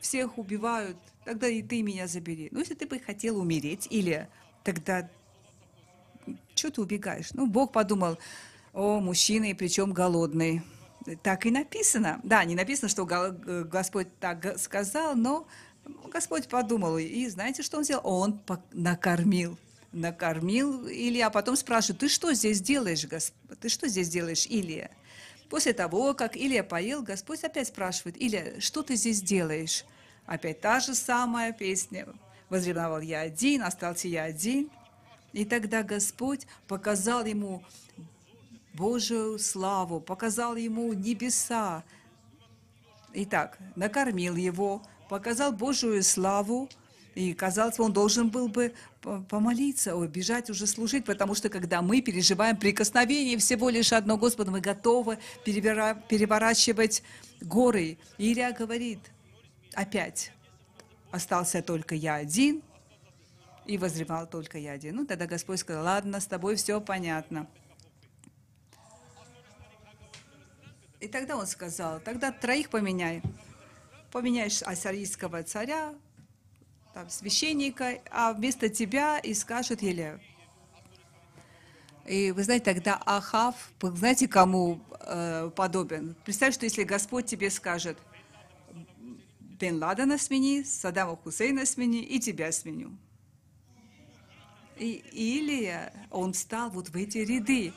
Всех 0.00 0.38
убивают, 0.38 0.96
тогда 1.24 1.48
и 1.48 1.62
ты 1.62 1.82
меня 1.82 2.06
забери. 2.06 2.48
Ну, 2.50 2.58
если 2.60 2.74
ты 2.74 2.86
бы 2.86 2.98
хотел 2.98 3.38
умереть, 3.38 3.86
или 3.90 4.28
тогда 4.64 5.08
что 6.54 6.70
ты 6.70 6.80
убегаешь? 6.80 7.32
Ну, 7.34 7.46
Бог 7.46 7.72
подумал, 7.72 8.18
о, 8.72 9.00
мужчина, 9.00 9.50
и 9.50 9.54
причем 9.54 9.92
голодный. 9.92 10.62
Так 11.22 11.46
и 11.46 11.50
написано. 11.50 12.20
Да, 12.24 12.44
не 12.44 12.54
написано, 12.54 12.88
что 12.88 13.04
Господь 13.04 14.08
так 14.18 14.58
сказал, 14.58 15.14
но 15.14 15.46
Господь 16.12 16.48
подумал, 16.48 16.98
и 16.98 17.28
знаете, 17.28 17.62
что 17.62 17.78
Он 17.78 17.84
сделал? 17.84 18.06
Он 18.06 18.42
накормил. 18.72 19.56
Накормил 19.92 20.86
Илья, 20.88 21.28
а 21.28 21.30
потом 21.30 21.56
спрашивает, 21.56 22.00
ты 22.00 22.08
что 22.08 22.32
здесь 22.32 22.60
делаешь, 22.60 23.04
Господь? 23.06 23.58
Ты 23.60 23.68
что 23.68 23.88
здесь 23.88 24.08
делаешь, 24.08 24.46
Илья? 24.48 24.90
После 25.48 25.72
того, 25.72 26.12
как 26.14 26.36
Илья 26.36 26.64
поел, 26.64 27.02
Господь 27.02 27.44
опять 27.44 27.68
спрашивает, 27.68 28.16
Илья, 28.20 28.60
что 28.60 28.82
ты 28.82 28.96
здесь 28.96 29.22
делаешь? 29.22 29.84
Опять 30.26 30.60
та 30.60 30.80
же 30.80 30.94
самая 30.94 31.52
песня. 31.52 32.08
Возревновал 32.48 33.00
я 33.00 33.20
один, 33.20 33.62
остался 33.62 34.08
я 34.08 34.24
один. 34.24 34.70
И 35.32 35.44
тогда 35.44 35.82
Господь 35.82 36.46
показал 36.66 37.24
ему 37.24 37.62
Божию 38.74 39.38
славу, 39.38 40.00
показал 40.00 40.56
ему 40.56 40.92
небеса. 40.92 41.84
Итак, 43.14 43.58
накормил 43.76 44.36
его, 44.36 44.82
показал 45.08 45.52
Божию 45.52 46.02
славу, 46.02 46.68
и, 47.14 47.32
казалось, 47.32 47.78
он 47.80 47.92
должен 47.92 48.28
был 48.28 48.48
бы 48.48 48.74
помолиться, 49.28 49.94
ой, 49.94 50.08
бежать 50.08 50.50
уже 50.50 50.66
служить, 50.66 51.04
потому 51.04 51.34
что 51.34 51.48
когда 51.48 51.80
мы 51.80 52.00
переживаем 52.00 52.56
прикосновение 52.56 53.38
всего 53.38 53.68
лишь 53.68 53.92
одно 53.92 54.16
Господа, 54.16 54.50
мы 54.50 54.60
готовы 54.60 55.18
переворачивать 55.44 57.02
горы. 57.40 57.98
И 58.18 58.32
Илья 58.32 58.52
говорит, 58.52 58.98
опять, 59.74 60.32
остался 61.12 61.62
только 61.62 61.94
я 61.94 62.16
один, 62.16 62.62
и 63.64 63.78
возревал 63.78 64.26
только 64.26 64.58
я 64.58 64.72
один. 64.72 64.96
Ну, 64.96 65.06
тогда 65.06 65.26
Господь 65.26 65.60
сказал, 65.60 65.84
ладно, 65.84 66.20
с 66.20 66.26
тобой 66.26 66.56
все 66.56 66.80
понятно. 66.80 67.48
И 71.00 71.08
тогда 71.08 71.36
он 71.36 71.46
сказал, 71.46 72.00
тогда 72.00 72.32
троих 72.32 72.70
поменяй. 72.70 73.22
Поменяешь 74.10 74.62
ассирийского 74.62 75.42
царя, 75.42 75.94
там, 76.96 77.10
священника, 77.10 78.00
а 78.10 78.32
вместо 78.32 78.70
тебя 78.70 79.18
и 79.18 79.34
скажет 79.34 79.82
Еле. 79.82 80.18
И 82.06 82.30
вы 82.30 82.42
знаете, 82.42 82.64
тогда 82.64 82.98
Ахав, 83.04 83.54
знаете, 83.82 84.26
кому 84.26 84.80
э, 85.00 85.50
подобен? 85.54 86.16
Представь, 86.24 86.54
что 86.54 86.64
если 86.64 86.84
Господь 86.84 87.26
тебе 87.26 87.50
скажет, 87.50 87.98
Бен 89.40 89.76
Ладена 89.76 90.16
смени, 90.16 90.62
Саддама 90.62 91.16
Хусейна 91.16 91.66
смени 91.66 92.00
и 92.00 92.18
тебя 92.18 92.50
сменю. 92.50 92.96
И, 94.78 94.92
или 95.12 95.92
он 96.10 96.32
встал 96.32 96.70
вот 96.70 96.88
в 96.88 96.96
эти 96.96 97.18
ряды 97.18 97.74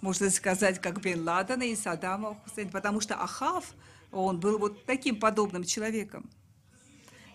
можно 0.00 0.30
сказать, 0.30 0.80
как 0.80 1.02
Бен 1.02 1.24
Ладена 1.28 1.64
и 1.64 1.76
Саддама 1.76 2.36
Хусейн, 2.42 2.70
потому 2.70 3.02
что 3.02 3.16
Ахав, 3.16 3.74
он 4.10 4.40
был 4.40 4.58
вот 4.58 4.86
таким 4.86 5.20
подобным 5.20 5.64
человеком. 5.64 6.30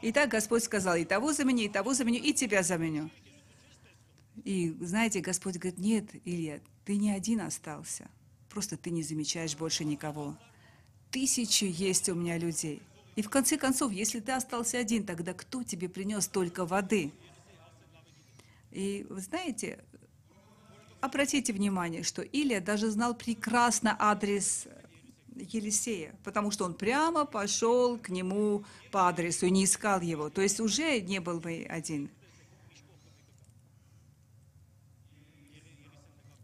И 0.01 0.11
так 0.11 0.29
Господь 0.29 0.63
сказал, 0.63 0.95
и 0.95 1.05
того 1.05 1.33
заменю, 1.33 1.65
и 1.65 1.69
того 1.69 1.93
заменю, 1.93 2.19
и 2.19 2.33
тебя 2.33 2.63
заменю. 2.63 3.09
И 4.43 4.75
знаете, 4.79 5.19
Господь 5.19 5.57
говорит, 5.57 5.79
нет, 5.79 6.05
Илья, 6.25 6.59
ты 6.85 6.97
не 6.97 7.11
один 7.11 7.41
остался. 7.41 8.07
Просто 8.49 8.77
ты 8.77 8.91
не 8.91 9.03
замечаешь 9.03 9.55
больше 9.55 9.83
никого. 9.83 10.37
Тысячи 11.11 11.65
есть 11.65 12.09
у 12.09 12.15
меня 12.15 12.37
людей. 12.37 12.81
И 13.15 13.21
в 13.21 13.29
конце 13.29 13.57
концов, 13.57 13.91
если 13.91 14.19
ты 14.19 14.31
остался 14.31 14.77
один, 14.77 15.05
тогда 15.05 15.33
кто 15.33 15.63
тебе 15.63 15.89
принес 15.89 16.27
только 16.27 16.65
воды? 16.65 17.11
И 18.71 19.05
вы 19.09 19.19
знаете, 19.21 19.79
Обратите 20.99 21.53
внимание, 21.53 22.01
что 22.01 22.23
Илия 22.23 22.59
даже 22.59 22.89
знал 22.89 23.13
прекрасно 23.13 23.95
адрес 23.99 24.67
Елисея, 25.51 26.15
потому 26.23 26.51
что 26.51 26.65
он 26.65 26.73
прямо 26.73 27.25
пошел 27.25 27.97
к 27.97 28.09
нему 28.09 28.63
по 28.91 29.07
адресу 29.07 29.45
и 29.45 29.51
не 29.51 29.65
искал 29.65 30.01
его. 30.01 30.29
То 30.29 30.41
есть 30.41 30.59
уже 30.59 31.01
не 31.01 31.19
был 31.19 31.39
бы 31.39 31.65
один. 31.69 32.09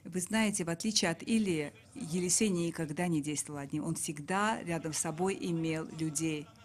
Вы 0.04 0.20
знаете, 0.20 0.64
в 0.64 0.70
отличие 0.70 1.10
от 1.10 1.24
Илии, 1.24 1.74
Елисей 1.96 2.50
никогда 2.50 3.08
не 3.08 3.22
действовал 3.22 3.60
одним. 3.60 3.86
Он 3.86 3.96
всегда 3.96 4.62
рядом 4.62 4.94
с 4.94 5.00
собой 5.00 5.38
имел 5.39 5.86
людей– 5.98 6.48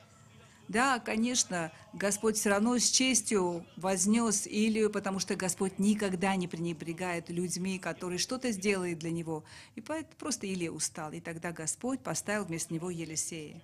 да, 0.68 0.98
конечно, 0.98 1.72
Господь 1.94 2.36
все 2.36 2.50
равно 2.50 2.78
с 2.78 2.90
честью 2.90 3.64
вознес 3.76 4.46
Илию, 4.46 4.90
потому 4.90 5.18
что 5.18 5.34
Господь 5.34 5.78
никогда 5.78 6.36
не 6.36 6.46
пренебрегает 6.46 7.30
людьми, 7.30 7.78
которые 7.78 8.18
что-то 8.18 8.52
сделают 8.52 8.98
для 8.98 9.10
него. 9.10 9.44
И 9.76 9.80
поэтому 9.80 10.14
просто 10.18 10.46
Илия 10.46 10.70
устал. 10.70 11.12
И 11.12 11.20
тогда 11.20 11.52
Господь 11.52 12.00
поставил 12.00 12.44
вместо 12.44 12.74
него 12.74 12.90
Елисея. 12.90 13.62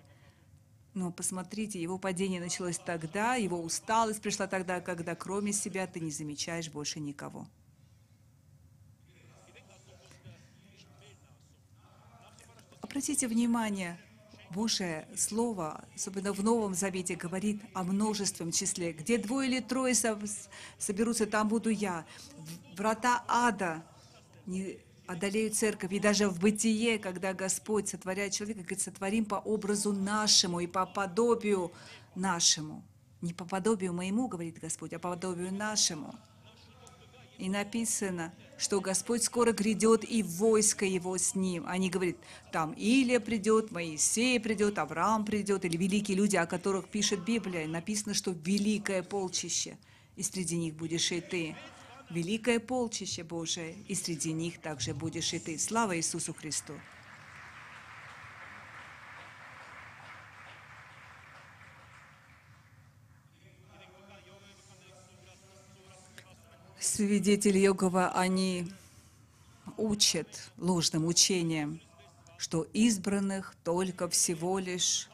Но 0.95 1.13
посмотрите, 1.13 1.83
его 1.83 1.99
падение 1.99 2.41
началось 2.41 2.79
тогда, 2.79 3.35
его 3.35 3.61
усталость 3.61 4.23
пришла 4.23 4.47
тогда, 4.47 4.81
когда 4.81 5.15
кроме 5.15 5.53
себя 5.53 5.87
ты 5.87 6.01
не 6.01 6.11
замечаешь 6.11 6.71
больше 6.71 7.01
никого. 7.01 7.47
Обратите 12.81 13.27
внимание, 13.27 13.99
Божие 14.51 15.09
Слово, 15.16 15.84
особенно 15.95 16.32
в 16.32 16.42
Новом 16.42 16.74
Завете, 16.74 17.16
говорит 17.16 17.62
о 17.72 17.82
множественном 17.82 18.53
числе. 18.53 18.92
Где 18.92 19.18
двое 19.18 19.49
или 19.49 19.61
трое 19.61 19.95
соберутся, 20.78 21.26
там 21.26 21.49
буду 21.49 21.70
я. 21.70 22.05
Врата 22.76 23.24
ада 23.26 23.84
не 24.47 24.78
одолеют 25.07 25.55
церковь. 25.55 25.92
И 25.92 25.99
даже 25.99 26.28
в 26.28 26.38
бытие, 26.38 26.99
когда 26.99 27.32
Господь 27.32 27.88
сотворяет 27.88 28.32
человека, 28.32 28.61
говорит, 28.61 28.80
сотворим 28.80 29.24
по 29.24 29.36
образу 29.36 29.92
нашему 29.92 30.61
и 30.61 30.66
по 30.66 30.86
подобию 30.86 31.72
нашему. 32.14 32.84
Не 33.20 33.32
по 33.32 33.45
подобию 33.45 33.92
моему, 33.92 34.28
говорит 34.28 34.59
Господь, 34.61 34.92
а 34.92 34.99
по 34.99 35.11
подобию 35.11 35.53
нашему. 35.53 36.14
И 37.38 37.49
написано– 37.49 38.32
что 38.57 38.81
Господь 38.81 39.23
скоро 39.23 39.53
грядет, 39.53 40.09
и 40.09 40.23
войско 40.23 40.85
его 40.85 41.17
с 41.19 41.35
ним. 41.35 41.65
Они 41.67 41.91
говорят, 41.91 42.17
там 42.53 42.73
Илия 42.73 43.21
придет, 43.21 43.73
Моисей 43.73 44.39
придет, 44.41 44.79
Авраам 44.79 45.25
придет, 45.25 45.65
или 45.65 45.77
великие 45.77 46.17
люди, 46.17 46.37
о 46.37 46.47
которых 46.47 46.89
пишет 46.89 47.25
Библия. 47.25 47.67
Написано, 47.67 48.15
что 48.15 48.31
великое 48.31 49.03
полчище, 49.03 49.77
и 50.17 50.23
среди 50.23 50.57
них 50.57 50.75
будешь 50.75 51.11
и 51.13 51.21
ты. 51.21 51.57
Великое 52.11 52.61
полчище 52.61 53.25
Божие, 53.25 53.77
и 53.89 53.95
среди 53.95 54.33
них 54.33 54.61
также 54.61 54.95
будешь 54.95 55.33
и 55.35 55.39
ты. 55.39 55.59
Слава 55.59 55.97
Иисусу 55.97 56.35
Христу! 56.35 56.75
Свидетели 66.95 67.59
Йогова, 67.59 68.12
они 68.12 68.68
учат 69.76 70.28
ложным 70.59 71.07
учением, 71.07 71.80
что 72.38 72.62
избранных 72.72 73.57
только 73.64 74.09
всего 74.09 74.61
лишь 74.61 75.09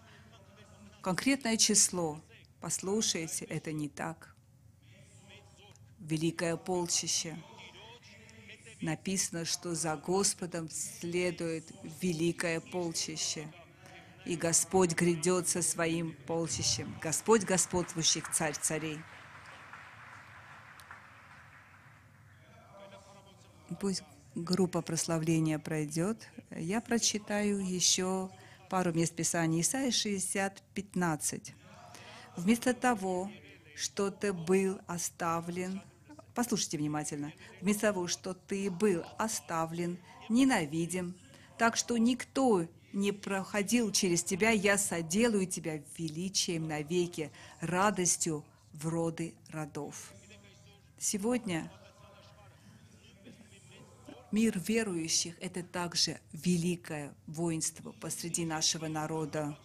конкретное 1.01 1.57
число. 1.57 2.21
Послушайте, 2.61 3.47
это 3.47 3.73
не 3.73 3.89
так. 3.89 4.35
Великое 6.01 6.57
полчище. 6.57 7.43
Написано, 8.83 9.47
что 9.47 9.75
за 9.75 9.97
Господом 9.97 10.69
следует 10.71 11.65
великое 12.03 12.61
полчище. 12.61 13.49
и 14.27 14.37
Господь 14.37 14.93
грядет 14.93 15.49
со 15.49 15.63
своим 15.63 16.15
полчищем, 16.27 16.95
Господь 17.01 17.45
господствующих, 17.45 18.31
царь 18.31 18.55
царей. 18.61 18.99
Пусть 23.79 24.03
группа 24.35 24.83
прославления 24.83 25.59
пройдет. 25.59 26.29
Я 26.51 26.81
прочитаю 26.81 27.65
еще 27.65 28.31
пару 28.69 28.93
мест 28.93 29.15
Писания. 29.15 29.61
Исайя 29.61 29.91
60, 29.91 30.63
15. 30.75 31.55
Вместо 32.37 32.75
того, 32.75 33.31
что 33.77 34.11
ты 34.11 34.33
был 34.33 34.81
оставлен, 34.87 35.83
послушайте 36.35 36.79
внимательно, 36.79 37.33
вместо 37.61 37.83
того, 37.83 38.07
что 38.07 38.35
ты 38.35 38.71
был 38.71 39.05
оставлен, 39.19 39.99
ненавидим, 40.29 41.17
так 41.59 41.77
что 41.77 41.97
никто 41.97 42.67
не 42.93 43.13
проходил 43.13 43.93
через 43.93 44.23
тебя, 44.25 44.51
я 44.51 44.79
соделаю 44.79 45.47
тебя 45.47 45.81
величием 45.97 46.67
навеки, 46.67 47.31
радостью 47.61 48.45
в 48.73 48.89
роды 48.89 49.35
родов. 49.51 50.13
Сегодня 50.99 51.71
мир 54.33 54.59
верующих– 54.59 55.35
это 55.41 55.63
также 55.63 56.21
великое 56.33 57.15
воинство 57.27 57.93
посреди 57.93 58.45
нашего 58.45 58.87
народа. 58.87 59.57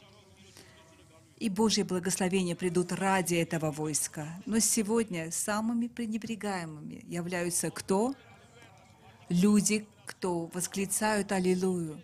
И 1.38 1.50
Божье 1.50 1.84
благословения 1.84 2.56
придут 2.56 2.92
ради 2.92 3.36
этого 3.36 3.72
войска. 3.72 4.28
Но 4.46 4.60
сегодня 4.60 5.32
самыми 5.32 5.88
пренебрегаемыми 5.88 7.04
являются 7.08 7.70
кто? 7.70 8.16
Люди, 9.28 9.86
кто 10.06 10.46
восклицают 10.54 11.32
«Аллилуйю», 11.32 12.02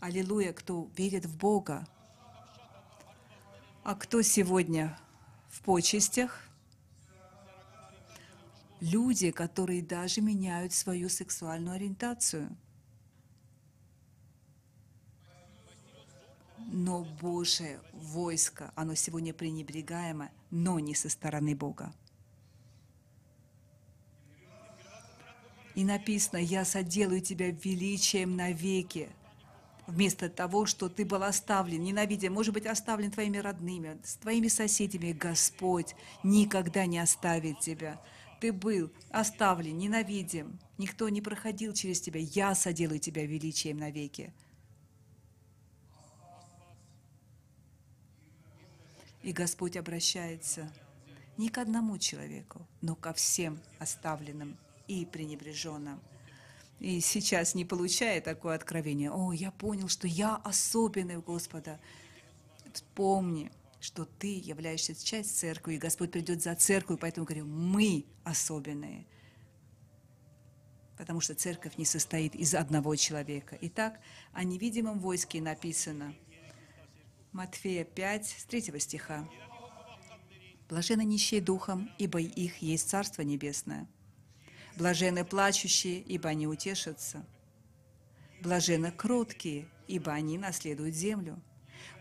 Аллилуйя, 0.00 0.52
кто 0.52 0.88
верит 0.96 1.26
в 1.26 1.36
Бога. 1.36 1.84
А 3.82 3.96
кто 3.96 4.22
сегодня 4.22 4.96
в 5.48 5.60
почестях? 5.62 6.47
Люди, 8.80 9.30
которые 9.30 9.82
даже 9.82 10.20
меняют 10.20 10.72
свою 10.72 11.08
сексуальную 11.08 11.74
ориентацию. 11.74 12.56
Но 16.70 17.04
Божие 17.20 17.80
войско, 17.92 18.72
оно 18.76 18.94
сегодня 18.94 19.32
пренебрегаемо, 19.32 20.30
но 20.50 20.78
не 20.78 20.94
со 20.94 21.08
стороны 21.08 21.56
Бога. 21.56 21.92
И 25.74 25.84
написано, 25.84 26.38
«Я 26.38 26.64
соделаю 26.64 27.20
тебя 27.20 27.50
величием 27.50 28.36
навеки» 28.36 29.08
вместо 29.88 30.28
того, 30.28 30.66
что 30.66 30.88
ты 30.88 31.04
был 31.04 31.22
оставлен, 31.24 31.82
ненавидя, 31.82 32.30
может 32.30 32.54
быть, 32.54 32.66
оставлен 32.66 33.10
твоими 33.10 33.38
родными, 33.38 33.98
с 34.04 34.16
твоими 34.16 34.48
соседями, 34.48 35.12
Господь 35.12 35.94
никогда 36.22 36.86
не 36.86 36.98
оставит 36.98 37.60
тебя. 37.60 37.98
Ты 38.40 38.52
был 38.52 38.92
оставлен, 39.10 39.76
ненавидим, 39.78 40.58
никто 40.78 41.08
не 41.08 41.20
проходил 41.20 41.72
через 41.72 42.00
тебя, 42.00 42.20
я 42.20 42.54
соделаю 42.54 43.00
тебя 43.00 43.26
величием 43.26 43.78
навеки. 43.78 44.32
И 49.22 49.32
Господь 49.32 49.76
обращается 49.76 50.72
не 51.36 51.48
к 51.48 51.58
одному 51.58 51.98
человеку, 51.98 52.66
но 52.80 52.94
ко 52.94 53.12
всем 53.12 53.58
оставленным 53.78 54.56
и 54.86 55.04
пренебреженным– 55.04 56.00
и 56.80 57.00
сейчас, 57.00 57.54
не 57.54 57.64
получая 57.64 58.20
такое 58.20 58.54
откровение, 58.54 59.10
«О, 59.10 59.32
я 59.32 59.50
понял, 59.50 59.88
что 59.88 60.06
я 60.06 60.36
особенный 60.36 61.16
у 61.16 61.22
Господа», 61.22 61.80
помни, 62.94 63.50
что 63.80 64.04
ты 64.04 64.38
являешься 64.38 64.94
часть 64.94 65.38
церкви, 65.38 65.74
и 65.74 65.78
Господь 65.78 66.10
придет 66.10 66.42
за 66.42 66.54
церковь, 66.54 66.98
поэтому 67.00 67.26
говорю, 67.26 67.46
мы 67.46 68.04
особенные. 68.24 69.06
Потому 70.96 71.20
что 71.20 71.34
церковь 71.34 71.76
не 71.76 71.84
состоит 71.84 72.34
из 72.34 72.54
одного 72.54 72.96
человека. 72.96 73.56
Итак, 73.60 74.00
о 74.32 74.42
невидимом 74.42 74.98
войске 74.98 75.40
написано. 75.40 76.14
Матфея 77.32 77.84
5, 77.84 78.26
с 78.26 78.44
3 78.44 78.80
стиха. 78.80 79.28
«Блажены 80.68 81.04
нищие 81.04 81.40
духом, 81.40 81.90
ибо 81.98 82.20
их 82.20 82.58
есть 82.58 82.90
Царство 82.90 83.22
Небесное». 83.22 83.88
Блажены 84.76 85.24
плачущие, 85.24 86.00
ибо 86.00 86.28
они 86.28 86.46
утешатся. 86.46 87.26
Блажены 88.40 88.92
кроткие, 88.92 89.68
ибо 89.88 90.12
они 90.12 90.38
наследуют 90.38 90.94
землю. 90.94 91.42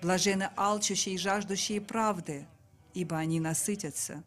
Блажены 0.01 0.49
алчущие 0.55 1.15
и 1.15 1.17
жаждущие 1.17 1.82
правды, 1.82 2.45
ибо 2.93 3.17
они 3.17 3.39
насытятся. 3.39 4.23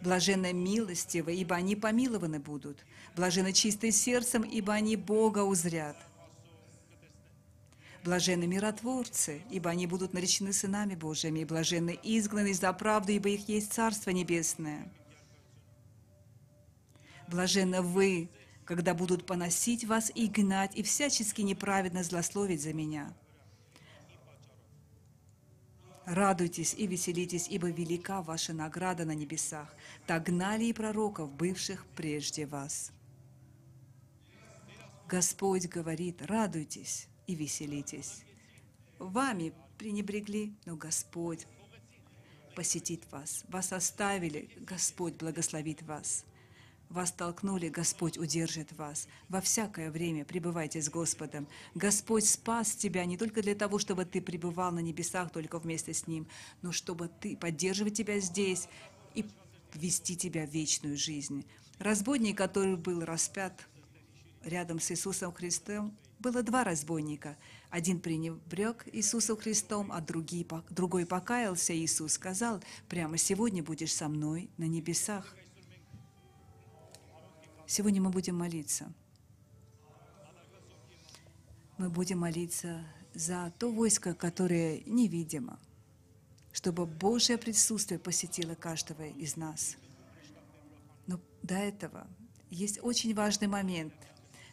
Блажены 0.00 0.52
милостивые, 0.52 1.38
ибо 1.38 1.56
они 1.56 1.76
помилованы 1.76 2.40
будут. 2.40 2.84
Блажены 3.14 3.52
чистые 3.52 3.92
сердцем, 3.92 4.42
ибо 4.42 4.72
они 4.72 4.96
Бога 4.96 5.40
узрят. 5.40 5.96
Блажены 8.04 8.48
миротворцы, 8.48 9.42
ибо 9.48 9.70
они 9.70 9.86
будут 9.86 10.12
наречены 10.12 10.52
сынами 10.52 10.96
Божьими. 10.96 11.44
Блажены 11.44 11.98
изгнанные 12.02 12.54
за 12.54 12.72
правду, 12.72 13.12
ибо 13.12 13.28
их 13.28 13.48
есть 13.48 13.72
Царство 13.72 14.10
Небесное. 14.10 14.90
Блаженны 17.28 17.80
вы, 17.80 18.28
когда 18.64 18.94
будут 18.94 19.24
поносить 19.24 19.84
вас 19.84 20.10
и 20.14 20.26
гнать, 20.26 20.74
и 20.74 20.82
всячески 20.82 21.40
неправедно 21.40 22.02
злословить 22.02 22.62
за 22.62 22.72
меня. 22.72 23.14
Радуйтесь 26.04 26.74
и 26.74 26.86
веселитесь, 26.86 27.46
ибо 27.48 27.70
велика 27.70 28.22
ваша 28.22 28.52
награда 28.52 29.04
на 29.04 29.14
небесах. 29.14 29.74
Так 30.06 30.24
гнали 30.24 30.64
и 30.64 30.72
пророков, 30.72 31.32
бывших 31.32 31.86
прежде 31.94 32.46
вас. 32.46 32.90
Господь 35.08 35.66
говорит, 35.66 36.22
радуйтесь 36.22 37.06
и 37.26 37.34
веселитесь. 37.34 38.24
Вами 38.98 39.52
пренебрегли, 39.78 40.54
но 40.64 40.74
Господь 40.74 41.46
посетит 42.56 43.10
вас. 43.12 43.44
Вас 43.48 43.72
оставили, 43.72 44.50
Господь 44.56 45.14
благословит 45.14 45.82
вас. 45.82 46.24
Вас 46.92 47.10
толкнули, 47.10 47.70
Господь 47.70 48.18
удержит 48.18 48.70
вас. 48.74 49.08
Во 49.30 49.40
всякое 49.40 49.90
время 49.90 50.26
пребывайте 50.26 50.82
с 50.82 50.90
Господом. 50.90 51.48
Господь 51.74 52.26
спас 52.26 52.74
тебя 52.74 53.06
не 53.06 53.16
только 53.16 53.40
для 53.40 53.54
того, 53.54 53.78
чтобы 53.78 54.04
ты 54.04 54.20
пребывал 54.20 54.72
на 54.72 54.80
небесах 54.80 55.32
только 55.32 55.58
вместе 55.58 55.94
с 55.94 56.06
Ним, 56.06 56.28
но 56.60 56.70
чтобы 56.70 57.08
ты 57.08 57.34
поддерживать 57.34 57.94
тебя 57.94 58.20
здесь 58.20 58.68
и 59.14 59.24
вести 59.72 60.18
тебя 60.18 60.46
в 60.46 60.50
вечную 60.50 60.98
жизнь. 60.98 61.46
Разбойник, 61.78 62.36
который 62.36 62.76
был 62.76 63.02
распят 63.06 63.66
рядом 64.44 64.78
с 64.78 64.90
Иисусом 64.90 65.32
Христом, 65.32 65.96
было 66.18 66.42
два 66.42 66.62
разбойника. 66.62 67.38
Один 67.70 68.00
пренебрег 68.00 68.86
Иисусом 68.92 69.38
Христом, 69.38 69.90
а 69.92 70.02
другой 70.02 71.06
покаялся. 71.06 71.74
Иисус 71.74 72.12
сказал, 72.12 72.62
прямо 72.90 73.16
сегодня 73.16 73.62
будешь 73.62 73.94
со 73.94 74.08
мной 74.08 74.50
на 74.58 74.64
небесах. 74.64 75.34
Сегодня 77.74 78.02
мы 78.02 78.10
будем 78.10 78.36
молиться. 78.36 78.92
Мы 81.78 81.88
будем 81.88 82.18
молиться 82.18 82.84
за 83.14 83.50
то 83.58 83.72
войско, 83.72 84.12
которое 84.12 84.82
невидимо, 84.84 85.58
чтобы 86.52 86.84
Божье 86.84 87.38
присутствие 87.38 87.98
посетило 87.98 88.54
каждого 88.54 89.06
из 89.06 89.36
нас. 89.36 89.78
Но 91.06 91.18
до 91.42 91.54
этого 91.54 92.06
есть 92.50 92.78
очень 92.82 93.14
важный 93.14 93.48
момент– 93.48 93.94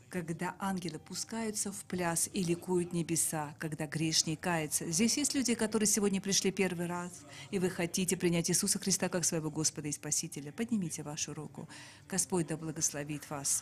когда 0.10 0.55
ангелы 0.60 0.99
пускаются 0.99 1.72
в 1.72 1.84
пляс 1.86 2.30
и 2.34 2.43
ликуют 2.43 2.93
небеса, 2.93 3.55
когда 3.60 3.86
грешник 3.86 4.39
кается. 4.39 4.91
Здесь 4.91 5.18
есть 5.18 5.36
люди, 5.36 5.53
которые 5.53 5.88
сегодня 5.88 6.20
пришли 6.20 6.51
первый 6.51 6.88
раз, 6.88 7.12
и 7.51 7.60
вы 7.60 7.70
хотите 7.70 8.18
принять 8.18 8.49
Иисуса 8.49 8.80
Христа 8.80 9.07
как 9.07 9.24
своего 9.24 9.51
Господа 9.51 9.88
и 9.88 9.91
Спасителя. 9.91 10.51
Поднимите 10.51 11.03
вашу 11.03 11.34
руку. 11.34 11.70
Господь 12.07 12.47
да 12.47 12.57
благословит 12.57 13.30
вас. 13.30 13.62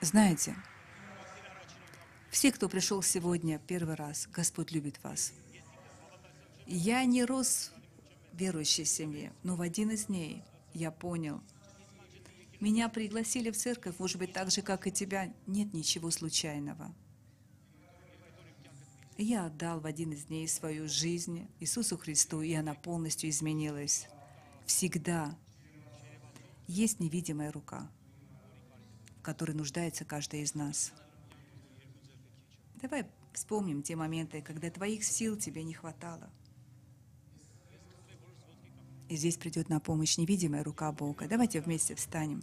Знаете, 0.00 0.54
все, 2.30 2.52
кто 2.52 2.68
пришел 2.68 3.02
сегодня 3.02 3.58
первый 3.58 3.94
раз, 3.94 4.28
Господь 4.32 4.70
любит 4.70 5.02
вас. 5.02 5.32
Я 6.66 7.04
не 7.04 7.24
рос 7.24 7.72
в 8.32 8.38
верующей 8.38 8.84
семье, 8.84 9.32
но 9.42 9.56
в 9.56 9.62
один 9.62 9.90
из 9.90 10.06
дней 10.06 10.44
я 10.74 10.90
понял– 10.90 11.40
меня 12.60 12.88
пригласили 12.88 13.50
в 13.50 13.56
церковь, 13.56 13.98
может 13.98 14.18
быть, 14.18 14.32
так 14.32 14.50
же, 14.50 14.62
как 14.62 14.86
и 14.86 14.92
тебя. 14.92 15.32
Нет 15.46 15.72
ничего 15.74 16.10
случайного. 16.10 16.94
Я 19.18 19.46
отдал 19.46 19.80
в 19.80 19.86
один 19.86 20.12
из 20.12 20.24
дней 20.24 20.46
свою 20.46 20.88
жизнь 20.88 21.48
Иисусу 21.60 21.96
Христу, 21.96 22.42
и 22.42 22.52
она 22.52 22.74
полностью 22.74 23.30
изменилась. 23.30 24.08
Всегда 24.66 25.36
есть 26.66 27.00
невидимая 27.00 27.50
рука, 27.50 27.90
в 29.18 29.22
которой 29.22 29.52
нуждается 29.52 30.04
каждый 30.04 30.42
из 30.42 30.54
нас. 30.54 30.92
Давай 32.82 33.06
Вспомним 33.36 33.82
те 33.82 33.96
моменты, 33.96 34.40
когда 34.40 34.70
твоих 34.70 35.04
сил 35.04 35.36
тебе 35.36 35.62
не 35.62 35.74
хватало. 35.74 36.30
И 39.08 39.16
здесь 39.16 39.36
придет 39.36 39.68
на 39.68 39.80
помощь 39.80 40.18
невидимая 40.18 40.64
рука 40.64 40.90
Бога. 40.92 41.28
Давайте 41.28 41.60
вместе 41.60 41.94
встанем. 41.94 42.42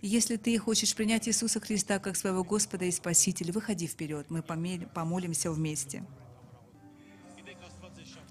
Если 0.00 0.36
ты 0.36 0.58
хочешь 0.58 0.96
принять 0.96 1.28
Иисуса 1.28 1.60
Христа 1.60 2.00
как 2.00 2.16
своего 2.16 2.42
Господа 2.42 2.86
и 2.86 2.90
Спасителя, 2.90 3.52
выходи 3.52 3.86
вперед, 3.86 4.30
мы 4.30 4.42
помолимся 4.42 5.52
вместе. 5.52 6.04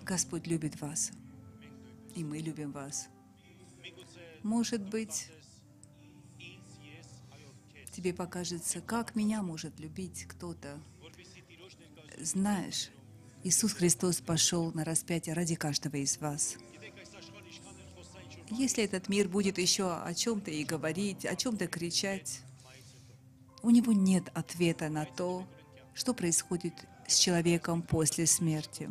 Господь 0.04 0.48
любит 0.48 0.82
вас, 0.82 1.12
и 2.14 2.26
мы 2.26 2.40
любим 2.40 2.74
вас. 2.74 3.08
Может 4.44 4.82
быть, 4.82 5.30
тебе 7.92 8.14
покажется, 8.14 8.82
как 8.82 9.16
меня 9.16 9.42
может 9.42 9.80
любить 9.80 10.26
кто-то. 10.28 10.78
Знаешь, 12.20 12.90
Иисус 13.44 13.72
Христос 13.74 14.20
пошел 14.20 14.74
на 14.74 14.84
распятие 14.84 15.36
ради 15.36 15.56
каждого 15.56 15.96
из 15.96 16.18
вас. 16.18 16.58
Если 18.52 18.84
этот 18.84 19.08
мир 19.08 19.30
будет 19.30 19.58
еще 19.58 19.94
о 19.94 20.14
чем-то 20.14 20.52
и 20.52 20.66
говорить, 20.66 21.26
о 21.26 21.38
чем-то 21.38 21.68
кричать, 21.68 22.42
у 23.64 23.70
него 23.70 23.94
нет 23.94 24.26
ответа 24.34 24.90
на 24.90 25.06
то, 25.06 25.48
что 25.94 26.14
происходит 26.14 26.74
с 27.08 27.18
человеком 27.18 27.82
после 27.82 28.26
смерти. 28.26 28.90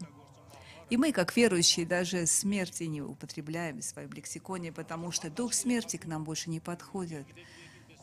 И 0.89 0.97
мы, 0.97 1.13
как 1.13 1.37
верующие, 1.37 1.85
даже 1.85 2.27
смерти 2.27 2.85
не 2.85 3.03
употребляем 3.03 3.81
в 3.81 3.85
своем 3.85 4.11
лексиконе, 4.13 4.73
потому 4.73 5.13
что 5.13 5.29
дух 5.29 5.53
смерти 5.53 5.99
к 5.99 6.07
нам 6.07 6.25
больше 6.25 6.49
не 6.49 6.59
подходит. 6.59 7.27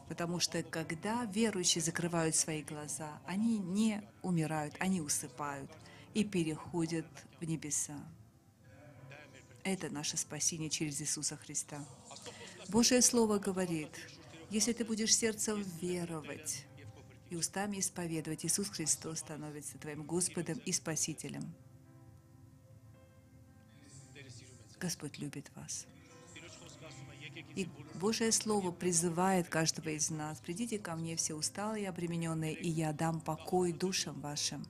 Потому 0.08 0.40
что 0.40 0.62
когда 0.62 1.26
верующие 1.26 1.82
закрывают 1.82 2.36
свои 2.36 2.62
глаза, 2.62 3.20
они 3.26 3.58
не 3.58 4.04
умирают, 4.22 4.76
они 4.80 5.02
усыпают 5.02 5.72
и 6.14 6.24
переходят 6.24 7.08
в 7.42 7.46
небеса. 7.46 7.98
Это 9.68 9.90
наше 9.90 10.16
спасение 10.16 10.70
через 10.70 11.02
Иисуса 11.02 11.36
Христа. 11.36 11.86
Божье 12.70 13.02
Слово 13.02 13.38
говорит, 13.38 13.90
если 14.50 14.72
ты 14.72 14.86
будешь 14.86 15.14
сердцем 15.14 15.62
веровать 15.82 16.64
и 17.30 17.36
устами 17.36 17.80
исповедовать, 17.80 18.46
Иисус 18.46 18.70
Христос 18.70 19.20
становится 19.20 19.78
твоим 19.78 20.04
Господом 20.04 20.58
и 20.60 20.72
Спасителем. 20.72 21.54
Господь 24.80 25.18
любит 25.18 25.52
вас. 25.54 25.86
И 27.58 27.68
Божье 27.96 28.32
Слово 28.32 28.72
призывает 28.72 29.50
каждого 29.50 29.90
из 29.90 30.10
нас, 30.10 30.40
«Придите 30.40 30.80
ко 30.80 30.96
мне 30.96 31.18
все 31.18 31.34
усталые 31.34 31.84
и 31.84 31.88
обремененные, 31.88 32.54
и 32.54 32.70
я 32.70 32.94
дам 32.94 33.20
покой 33.20 33.74
душам 33.74 34.22
вашим». 34.22 34.66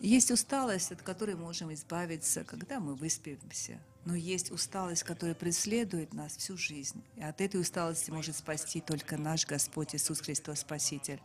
Есть 0.00 0.30
усталость, 0.30 0.92
от 0.92 1.02
которой 1.02 1.34
можем 1.34 1.72
избавиться, 1.72 2.44
когда 2.44 2.78
мы 2.78 2.94
выспимся. 2.94 3.80
Но 4.04 4.14
есть 4.14 4.52
усталость, 4.52 5.02
которая 5.02 5.34
преследует 5.34 6.14
нас 6.14 6.36
всю 6.36 6.56
жизнь. 6.56 7.02
И 7.16 7.22
от 7.22 7.40
этой 7.40 7.60
усталости 7.60 8.10
может 8.10 8.36
спасти 8.36 8.80
только 8.80 9.16
наш 9.16 9.44
Господь 9.44 9.94
Иисус 9.94 10.20
Христос 10.20 10.60
Спаситель. 10.60 11.20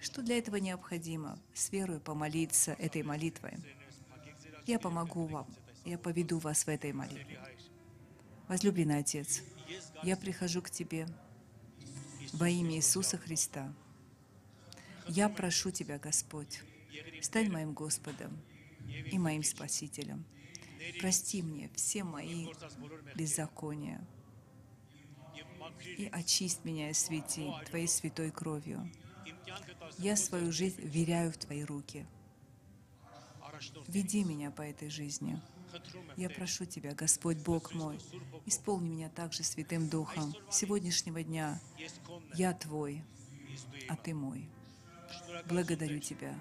Что 0.00 0.22
для 0.22 0.38
этого 0.38 0.56
необходимо? 0.56 1.38
С 1.54 1.70
верой 1.70 2.00
помолиться 2.00 2.72
этой 2.72 3.02
молитвой. 3.02 3.54
Я 4.66 4.78
помогу 4.78 5.26
вам. 5.26 5.46
Я 5.84 5.98
поведу 5.98 6.38
вас 6.38 6.64
в 6.64 6.68
этой 6.68 6.92
молитве. 6.92 7.40
Возлюбленный 8.48 8.98
Отец, 8.98 9.42
я 10.02 10.16
прихожу 10.16 10.62
к 10.62 10.70
Тебе 10.70 11.06
во 12.32 12.48
имя 12.48 12.76
Иисуса 12.76 13.18
Христа. 13.18 13.72
Я 15.06 15.28
прошу 15.28 15.70
Тебя, 15.70 15.98
Господь, 15.98 16.60
Стань 17.22 17.50
моим 17.50 17.72
Господом 17.72 18.38
и 19.10 19.18
моим 19.18 19.42
Спасителем. 19.42 20.24
Прости 21.00 21.42
мне 21.42 21.70
все 21.74 22.04
мои 22.04 22.48
беззакония 23.14 24.06
и 25.96 26.08
очисть 26.12 26.64
меня 26.64 26.90
и 26.90 26.94
свети 26.94 27.50
Твоей 27.66 27.88
святой 27.88 28.30
кровью. 28.30 28.90
Я 29.98 30.16
свою 30.16 30.52
жизнь 30.52 30.80
веряю 30.80 31.32
в 31.32 31.38
Твои 31.38 31.64
руки. 31.64 32.06
Веди 33.88 34.24
меня 34.24 34.50
по 34.50 34.62
этой 34.62 34.88
жизни. 34.88 35.40
Я 36.16 36.30
прошу 36.30 36.64
Тебя, 36.64 36.94
Господь 36.94 37.38
Бог 37.38 37.74
мой, 37.74 37.98
исполни 38.46 38.88
меня 38.88 39.08
также 39.10 39.42
Святым 39.42 39.88
Духом. 39.88 40.34
сегодняшнего 40.50 41.22
дня 41.22 41.60
я 42.34 42.52
Твой, 42.54 43.04
а 43.88 43.96
Ты 43.96 44.14
мой. 44.14 44.48
Благодарю 45.46 45.98
Тебя 45.98 46.38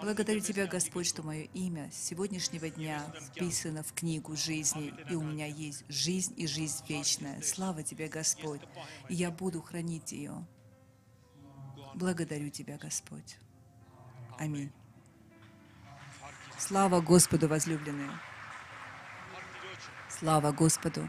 Благодарю 0.00 0.40
Тебя, 0.40 0.66
Господь, 0.66 1.06
что 1.06 1.22
мое 1.22 1.42
имя 1.54 1.90
с 1.92 1.96
сегодняшнего 1.96 2.70
дня 2.70 3.12
вписано 3.28 3.82
в 3.82 3.92
книгу 3.92 4.34
жизни, 4.34 4.94
и 5.10 5.14
у 5.14 5.22
меня 5.22 5.46
есть 5.46 5.84
жизнь 5.88 6.34
и 6.36 6.46
жизнь 6.46 6.82
вечная. 6.88 7.40
Слава 7.42 7.82
Тебе, 7.82 8.08
Господь, 8.08 8.62
и 9.08 9.14
я 9.14 9.30
буду 9.30 9.60
хранить 9.60 10.12
ее. 10.12 10.46
Благодарю 11.94 12.50
Тебя, 12.50 12.78
Господь. 12.78 13.36
Аминь. 14.38 14.72
Слава 16.58 17.00
Господу, 17.00 17.48
возлюбленные. 17.48 18.10
Слава 20.08 20.52
Господу. 20.52 21.08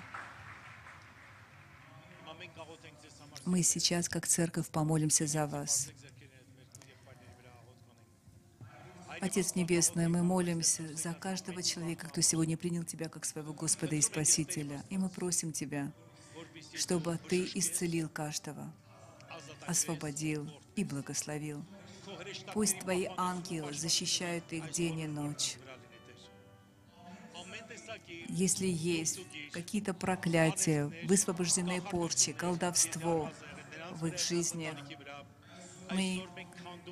Мы 3.46 3.64
сейчас, 3.64 4.08
как 4.08 4.28
церковь, 4.28 4.70
помолимся 4.70 5.26
за 5.26 5.48
вас. 5.48 5.90
Отец 9.22 9.54
Небесный, 9.54 10.08
мы 10.08 10.24
молимся 10.24 10.98
за 10.98 11.14
каждого 11.14 11.62
человека, 11.62 12.08
кто 12.08 12.22
сегодня 12.22 12.58
принял 12.58 12.84
Тебя 12.84 13.08
как 13.08 13.24
своего 13.24 13.54
Господа 13.54 13.96
и 13.96 14.02
Спасителя. 14.02 14.84
И 14.90 14.98
мы 14.98 15.10
просим 15.10 15.54
Тебя, 15.54 15.92
чтобы 16.74 17.20
Ты 17.30 17.48
исцелил 17.54 18.10
каждого, 18.10 18.74
освободил 19.68 20.50
и 20.76 20.84
благословил. 20.84 21.64
Пусть 22.56 22.80
Твои 22.80 23.10
ангелы 23.16 23.74
защищают 23.74 24.52
их 24.52 24.72
день 24.72 25.02
и 25.02 25.08
ночь. 25.08 25.58
Если 28.28 28.66
есть 28.66 29.20
какие-то 29.52 29.94
проклятия, 29.94 30.92
высвобожденные 31.04 31.84
порчи, 31.84 32.34
колдовство 32.34 33.30
в 33.92 34.08
их 34.08 34.18
жизнях, 34.18 34.76
мы, 35.92 36.26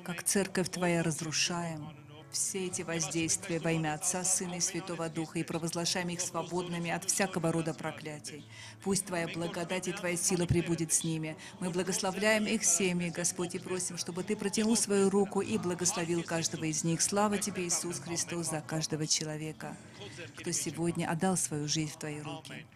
как 0.04 0.22
церковь 0.22 0.68
Твоя, 0.68 1.02
разрушаем 1.02 1.88
все 2.30 2.66
эти 2.66 2.82
воздействия 2.82 3.58
во 3.58 3.72
имя 3.72 3.94
Отца, 3.94 4.24
Сына 4.24 4.54
и 4.54 4.60
Святого 4.60 5.08
Духа 5.08 5.38
и 5.38 5.42
провозглашаем 5.42 6.08
их 6.10 6.20
свободными 6.20 6.90
от 6.90 7.04
всякого 7.04 7.52
рода 7.52 7.74
проклятий. 7.74 8.44
Пусть 8.82 9.06
Твоя 9.06 9.28
благодать 9.28 9.88
и 9.88 9.92
Твоя 9.92 10.16
сила 10.16 10.46
прибудет 10.46 10.92
с 10.92 11.04
ними. 11.04 11.36
Мы 11.58 11.70
благословляем 11.70 12.46
их 12.46 12.64
семьи, 12.64 13.10
Господь, 13.10 13.54
и 13.54 13.58
просим, 13.58 13.98
чтобы 13.98 14.22
Ты 14.22 14.36
протянул 14.36 14.76
свою 14.76 15.10
руку 15.10 15.40
и 15.40 15.58
благословил 15.58 16.22
каждого 16.22 16.64
из 16.64 16.84
них. 16.84 17.02
Слава 17.02 17.38
Тебе, 17.38 17.66
Иисус 17.66 17.98
Христос, 18.00 18.50
за 18.50 18.60
каждого 18.60 19.06
человека, 19.06 19.76
кто 20.36 20.52
сегодня 20.52 21.10
отдал 21.10 21.36
свою 21.36 21.68
жизнь 21.68 21.92
в 21.92 21.98
Твои 21.98 22.20
руки. 22.20 22.66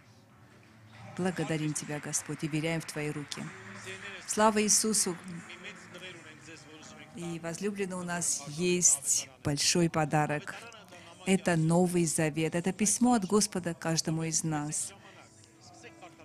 Благодарим 1.16 1.72
Тебя, 1.72 2.00
Господь, 2.00 2.42
и 2.42 2.48
веряем 2.48 2.80
в 2.80 2.86
Твои 2.86 3.10
руки. 3.10 3.42
Слава 4.26 4.62
Иисусу! 4.62 5.16
И, 7.16 7.38
возлюбленный, 7.38 7.96
у 7.96 8.02
нас 8.02 8.42
есть 8.48 9.28
большой 9.44 9.88
подарок. 9.88 10.54
Это 11.26 11.56
Новый 11.56 12.06
Завет. 12.06 12.54
Это 12.54 12.72
письмо 12.72 13.14
от 13.14 13.24
Господа 13.24 13.72
каждому 13.72 14.24
из 14.24 14.42
нас. 14.42 14.92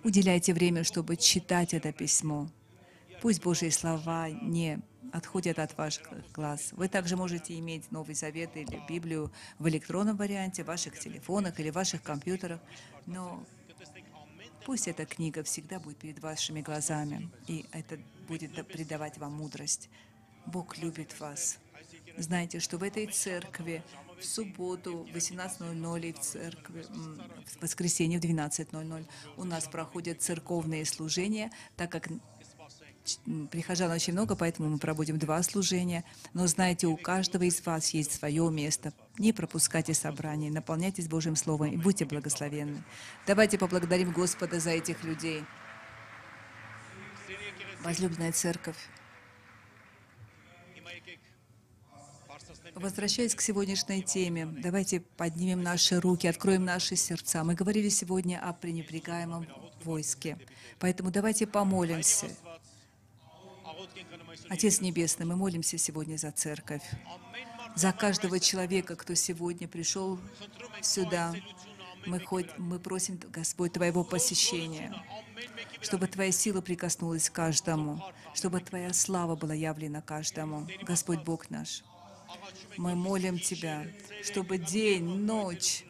Уделяйте 0.02 0.52
время, 0.52 0.82
чтобы 0.82 1.16
читать 1.16 1.74
это 1.74 1.92
письмо. 1.92 2.48
Пусть 3.22 3.42
Божьи 3.42 3.68
слова 3.68 4.30
не 4.30 4.80
отходят 5.12 5.58
от 5.58 5.76
ваших 5.76 6.08
глаз. 6.32 6.70
Вы 6.72 6.88
также 6.88 7.16
можете 7.16 7.58
иметь 7.58 7.90
Новый 7.90 8.14
Завет 8.14 8.56
или 8.56 8.80
Библию 8.88 9.32
в 9.58 9.68
электронном 9.68 10.16
варианте, 10.16 10.64
в 10.64 10.68
ваших 10.68 10.98
телефонах 10.98 11.58
или 11.60 11.70
в 11.70 11.74
ваших 11.74 12.02
компьютерах, 12.02 12.60
но 13.06 13.44
пусть 14.64 14.88
эта 14.88 15.04
книга 15.06 15.42
всегда 15.42 15.80
будет 15.80 15.98
перед 15.98 16.20
вашими 16.20 16.60
глазами, 16.60 17.30
и 17.46 17.66
это 17.72 17.98
будет 18.28 18.66
придавать 18.68 19.18
вам 19.18 19.34
мудрость. 19.34 19.88
Бог 20.46 20.78
любит 20.78 21.18
вас. 21.20 21.58
Знаете, 22.18 22.60
что 22.60 22.78
в 22.78 22.82
этой 22.82 23.06
церкви 23.06 23.82
в 24.18 24.24
субботу 24.24 25.08
в 25.10 25.16
18.00 25.16 26.08
и 26.08 26.12
в 26.12 26.18
церкви 26.20 26.82
в 26.82 27.62
воскресенье 27.62 28.18
в 28.20 28.22
12.00 28.22 29.06
у 29.36 29.44
нас 29.44 29.66
проходят 29.66 30.20
церковные 30.20 30.84
служения, 30.84 31.50
так 31.76 31.90
как 31.90 32.08
прихожан 33.50 33.90
очень 33.90 34.12
много, 34.12 34.36
поэтому 34.36 34.68
мы 34.68 34.78
проводим 34.78 35.18
два 35.18 35.42
служения. 35.42 36.04
Но 36.34 36.46
знаете, 36.46 36.86
у 36.86 36.96
каждого 36.96 37.44
из 37.44 37.64
вас 37.64 37.90
есть 37.90 38.12
свое 38.12 38.50
место. 38.50 38.92
Не 39.18 39.32
пропускайте 39.32 39.94
собрания, 39.94 40.50
наполняйтесь 40.50 41.08
Божьим 41.08 41.36
Словом 41.36 41.72
и 41.72 41.76
будьте 41.76 42.04
благословенны. 42.04 42.82
Давайте 43.26 43.58
поблагодарим 43.58 44.12
Господа 44.12 44.60
за 44.60 44.70
этих 44.70 45.02
людей. 45.04 45.44
Возлюбленная 47.82 48.32
церковь, 48.32 48.76
Возвращаясь 52.80 53.34
к 53.34 53.42
сегодняшней 53.42 54.02
теме, 54.02 54.46
давайте 54.46 55.00
поднимем 55.00 55.62
наши 55.62 56.00
руки, 56.00 56.26
откроем 56.26 56.64
наши 56.64 56.96
сердца. 56.96 57.44
Мы 57.44 57.54
говорили 57.54 57.90
сегодня 57.90 58.40
о 58.42 58.54
пренебрегаемом 58.54 59.46
войске. 59.84 60.38
Поэтому 60.78 61.10
давайте 61.10 61.46
помолимся. 61.46 62.28
Отец 64.48 64.80
Небесный, 64.80 65.26
мы 65.26 65.36
молимся 65.36 65.76
сегодня 65.76 66.16
за 66.16 66.32
церковь, 66.32 66.82
за 67.76 67.92
каждого 67.92 68.40
человека, 68.40 68.96
кто 68.96 69.14
сегодня 69.14 69.68
пришел 69.68 70.18
сюда. 70.80 71.34
Мы, 72.06 72.18
хоть, 72.18 72.46
мы 72.56 72.78
просим, 72.78 73.20
Господь, 73.30 73.74
Твоего 73.74 74.04
посещения, 74.04 74.94
чтобы 75.82 76.06
Твоя 76.06 76.32
сила 76.32 76.62
прикоснулась 76.62 77.28
к 77.28 77.34
каждому, 77.34 78.02
чтобы 78.32 78.60
Твоя 78.60 78.94
слава 78.94 79.36
была 79.36 79.52
явлена 79.52 80.00
каждому. 80.00 80.66
Господь 80.82 81.22
Бог 81.24 81.50
наш, 81.50 81.84
мы 82.76 82.94
молим 82.94 83.38
Тебя, 83.38 83.86
чтобы 84.22 84.58
день, 84.58 85.04
ночь, 85.04 85.84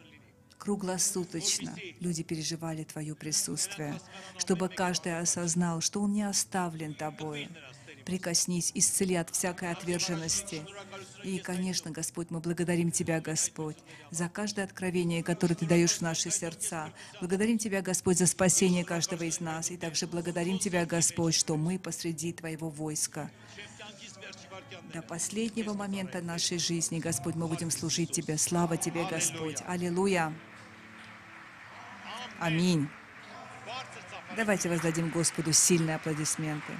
круглосуточно 0.61 1.75
люди 1.99 2.21
переживали 2.21 2.83
Твое 2.83 3.15
присутствие, 3.15 3.99
чтобы 4.37 4.69
каждый 4.69 5.17
осознал, 5.19 5.81
что 5.81 6.01
он 6.01 6.13
не 6.13 6.23
оставлен 6.23 6.93
Тобой. 6.93 7.49
Прикоснись, 8.05 8.71
исцели 8.73 9.15
от 9.15 9.29
всякой 9.29 9.71
отверженности. 9.71 10.65
И, 11.23 11.37
конечно, 11.37 11.91
Господь, 11.91 12.29
мы 12.29 12.39
благодарим 12.39 12.91
Тебя, 12.91 13.21
Господь, 13.21 13.77
за 14.09 14.27
каждое 14.27 14.65
откровение, 14.65 15.23
которое 15.23 15.55
Ты 15.55 15.65
даешь 15.65 15.93
в 15.93 16.01
наши 16.01 16.31
сердца. 16.31 16.91
Благодарим 17.19 17.57
Тебя, 17.57 17.81
Господь, 17.81 18.17
за 18.17 18.27
спасение 18.27 18.83
каждого 18.83 19.23
из 19.23 19.39
нас. 19.39 19.71
И 19.71 19.77
также 19.77 20.07
благодарим 20.07 20.57
Тебя, 20.57 20.85
Господь, 20.85 21.35
что 21.35 21.57
мы 21.57 21.77
посреди 21.77 22.33
Твоего 22.33 22.69
войска. 22.69 23.29
До 24.93 25.01
последнего 25.01 25.73
момента 25.73 26.21
нашей 26.21 26.57
жизни, 26.57 26.99
Господь, 26.99 27.35
мы 27.35 27.47
будем 27.47 27.71
служить 27.71 28.11
Тебе. 28.11 28.37
Слава 28.37 28.77
Тебе, 28.77 29.05
Господь. 29.05 29.57
Аллилуйя. 29.67 30.33
Аминь. 32.39 32.89
Давайте 34.35 34.69
воздадим 34.69 35.09
Господу 35.09 35.51
сильные 35.53 35.97
аплодисменты. 35.97 36.73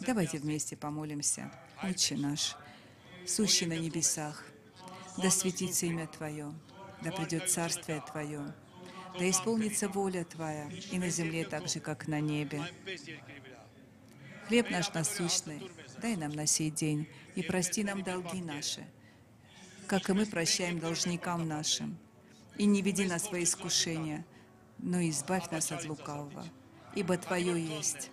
Давайте 0.00 0.38
вместе 0.38 0.76
помолимся. 0.76 1.50
Отче 1.82 2.16
наш, 2.16 2.56
сущий 3.26 3.66
на 3.66 3.78
небесах, 3.78 4.44
да 5.16 5.30
светится 5.30 5.86
имя 5.86 6.06
Твое, 6.06 6.54
да 7.02 7.10
придет 7.10 7.50
Царствие 7.50 8.02
Твое, 8.10 8.54
да 9.18 9.30
исполнится 9.30 9.88
воля 9.88 10.24
Твоя 10.24 10.70
и 10.90 10.98
на 10.98 11.08
земле 11.08 11.44
так 11.44 11.68
же, 11.68 11.80
как 11.80 12.06
на 12.08 12.20
небе. 12.20 12.62
Хлеб 14.46 14.70
наш 14.70 14.92
насущный, 14.94 15.70
дай 16.00 16.16
нам 16.16 16.30
на 16.30 16.46
сей 16.46 16.70
день, 16.70 17.08
и 17.34 17.42
прости 17.42 17.82
нам 17.82 18.02
долги 18.02 18.40
наши, 18.40 18.86
как 19.86 20.08
и 20.08 20.12
мы 20.12 20.26
прощаем 20.26 20.78
должникам 20.78 21.48
нашим. 21.48 21.98
И 22.56 22.64
не 22.64 22.80
веди 22.80 23.06
нас 23.06 23.30
во 23.30 23.42
искушение, 23.42 24.24
но 24.78 25.00
избавь 25.08 25.50
нас 25.50 25.72
от 25.72 25.84
лукавого, 25.84 26.46
ибо 26.94 27.18
Твое 27.18 27.62
есть 27.62 28.10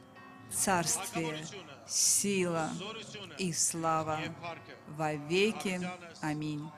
царствие, 0.54 1.46
сила 1.88 2.70
и 3.38 3.52
слава 3.54 4.20
во 4.98 5.14
веки. 5.14 5.82
Аминь. 6.22 6.70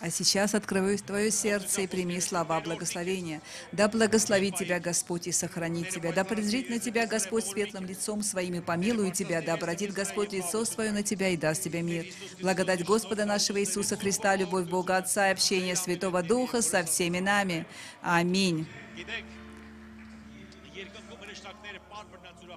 А 0.00 0.10
сейчас 0.10 0.54
открываю 0.54 0.98
твое 0.98 1.30
сердце 1.30 1.82
и 1.82 1.86
прими 1.86 2.20
слова 2.20 2.60
благословения. 2.60 3.40
Да 3.72 3.88
благословит 3.88 4.56
тебя 4.56 4.80
Господь 4.80 5.26
и 5.26 5.32
сохранит 5.32 5.90
тебя. 5.90 6.12
Да 6.12 6.24
презрит 6.24 6.70
на 6.70 6.78
тебя 6.78 7.06
Господь 7.06 7.46
светлым 7.46 7.84
лицом 7.86 8.22
своим 8.22 8.54
и 8.54 8.60
помилует 8.60 9.14
тебя. 9.14 9.42
Да 9.42 9.54
обратит 9.54 9.92
Господь 9.92 10.32
лицо 10.32 10.64
свое 10.64 10.92
на 10.92 11.02
тебя 11.02 11.28
и 11.28 11.36
даст 11.36 11.62
тебе 11.62 11.82
мир. 11.82 12.06
Благодать 12.40 12.84
Господа 12.84 13.24
нашего 13.24 13.60
Иисуса 13.60 13.96
Христа, 13.96 14.36
любовь 14.36 14.66
Бога 14.66 14.96
Отца 14.96 15.28
и 15.28 15.32
общение 15.32 15.76
Святого 15.76 16.22
Духа 16.22 16.62
со 16.62 16.84
всеми 16.84 17.18
нами. 17.18 17.66
Аминь. 18.00 18.66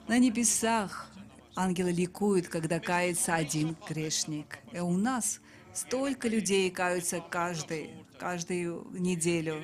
На 0.08 0.20
небесах 0.20 1.10
ангелы 1.56 1.92
ликуют, 1.92 2.48
когда 2.48 2.80
кается 2.80 3.36
один 3.36 3.76
грешник. 3.88 4.60
И 4.72 4.80
у 4.80 4.98
нас 4.98 5.40
столько 5.74 6.28
людей 6.28 6.70
каются 6.72 7.22
каждый, 7.22 7.92
каждую 8.20 8.88
неделю. 8.92 9.62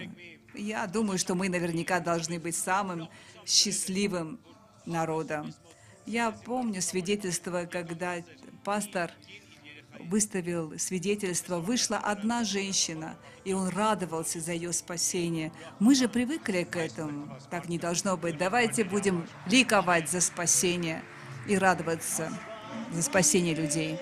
Я 0.53 0.87
думаю, 0.87 1.17
что 1.17 1.35
мы 1.35 1.49
наверняка 1.49 1.99
должны 1.99 2.39
быть 2.39 2.55
самым 2.55 3.09
счастливым 3.45 4.39
народом. 4.85 5.53
Я 6.05 6.31
помню 6.31 6.81
свидетельство, 6.81 7.65
когда 7.65 8.15
пастор 8.63 9.11
выставил 10.09 10.77
свидетельство, 10.77 11.59
вышла 11.59 11.97
одна 11.97 12.43
женщина, 12.43 13.17
и 13.45 13.53
он 13.53 13.69
радовался 13.69 14.39
за 14.39 14.53
ее 14.53 14.73
спасение. 14.73 15.51
Мы 15.79 15.95
же 15.95 16.07
привыкли 16.07 16.63
к 16.63 16.75
этому. 16.75 17.37
Так 17.49 17.69
не 17.69 17.77
должно 17.77 18.17
быть. 18.17 18.37
Давайте 18.37 18.83
будем 18.83 19.27
ликовать 19.47 20.09
за 20.09 20.21
спасение 20.21 21.03
и 21.47 21.57
радоваться 21.57 22.31
за 22.91 23.01
спасение 23.01 23.55
людей. 23.55 23.97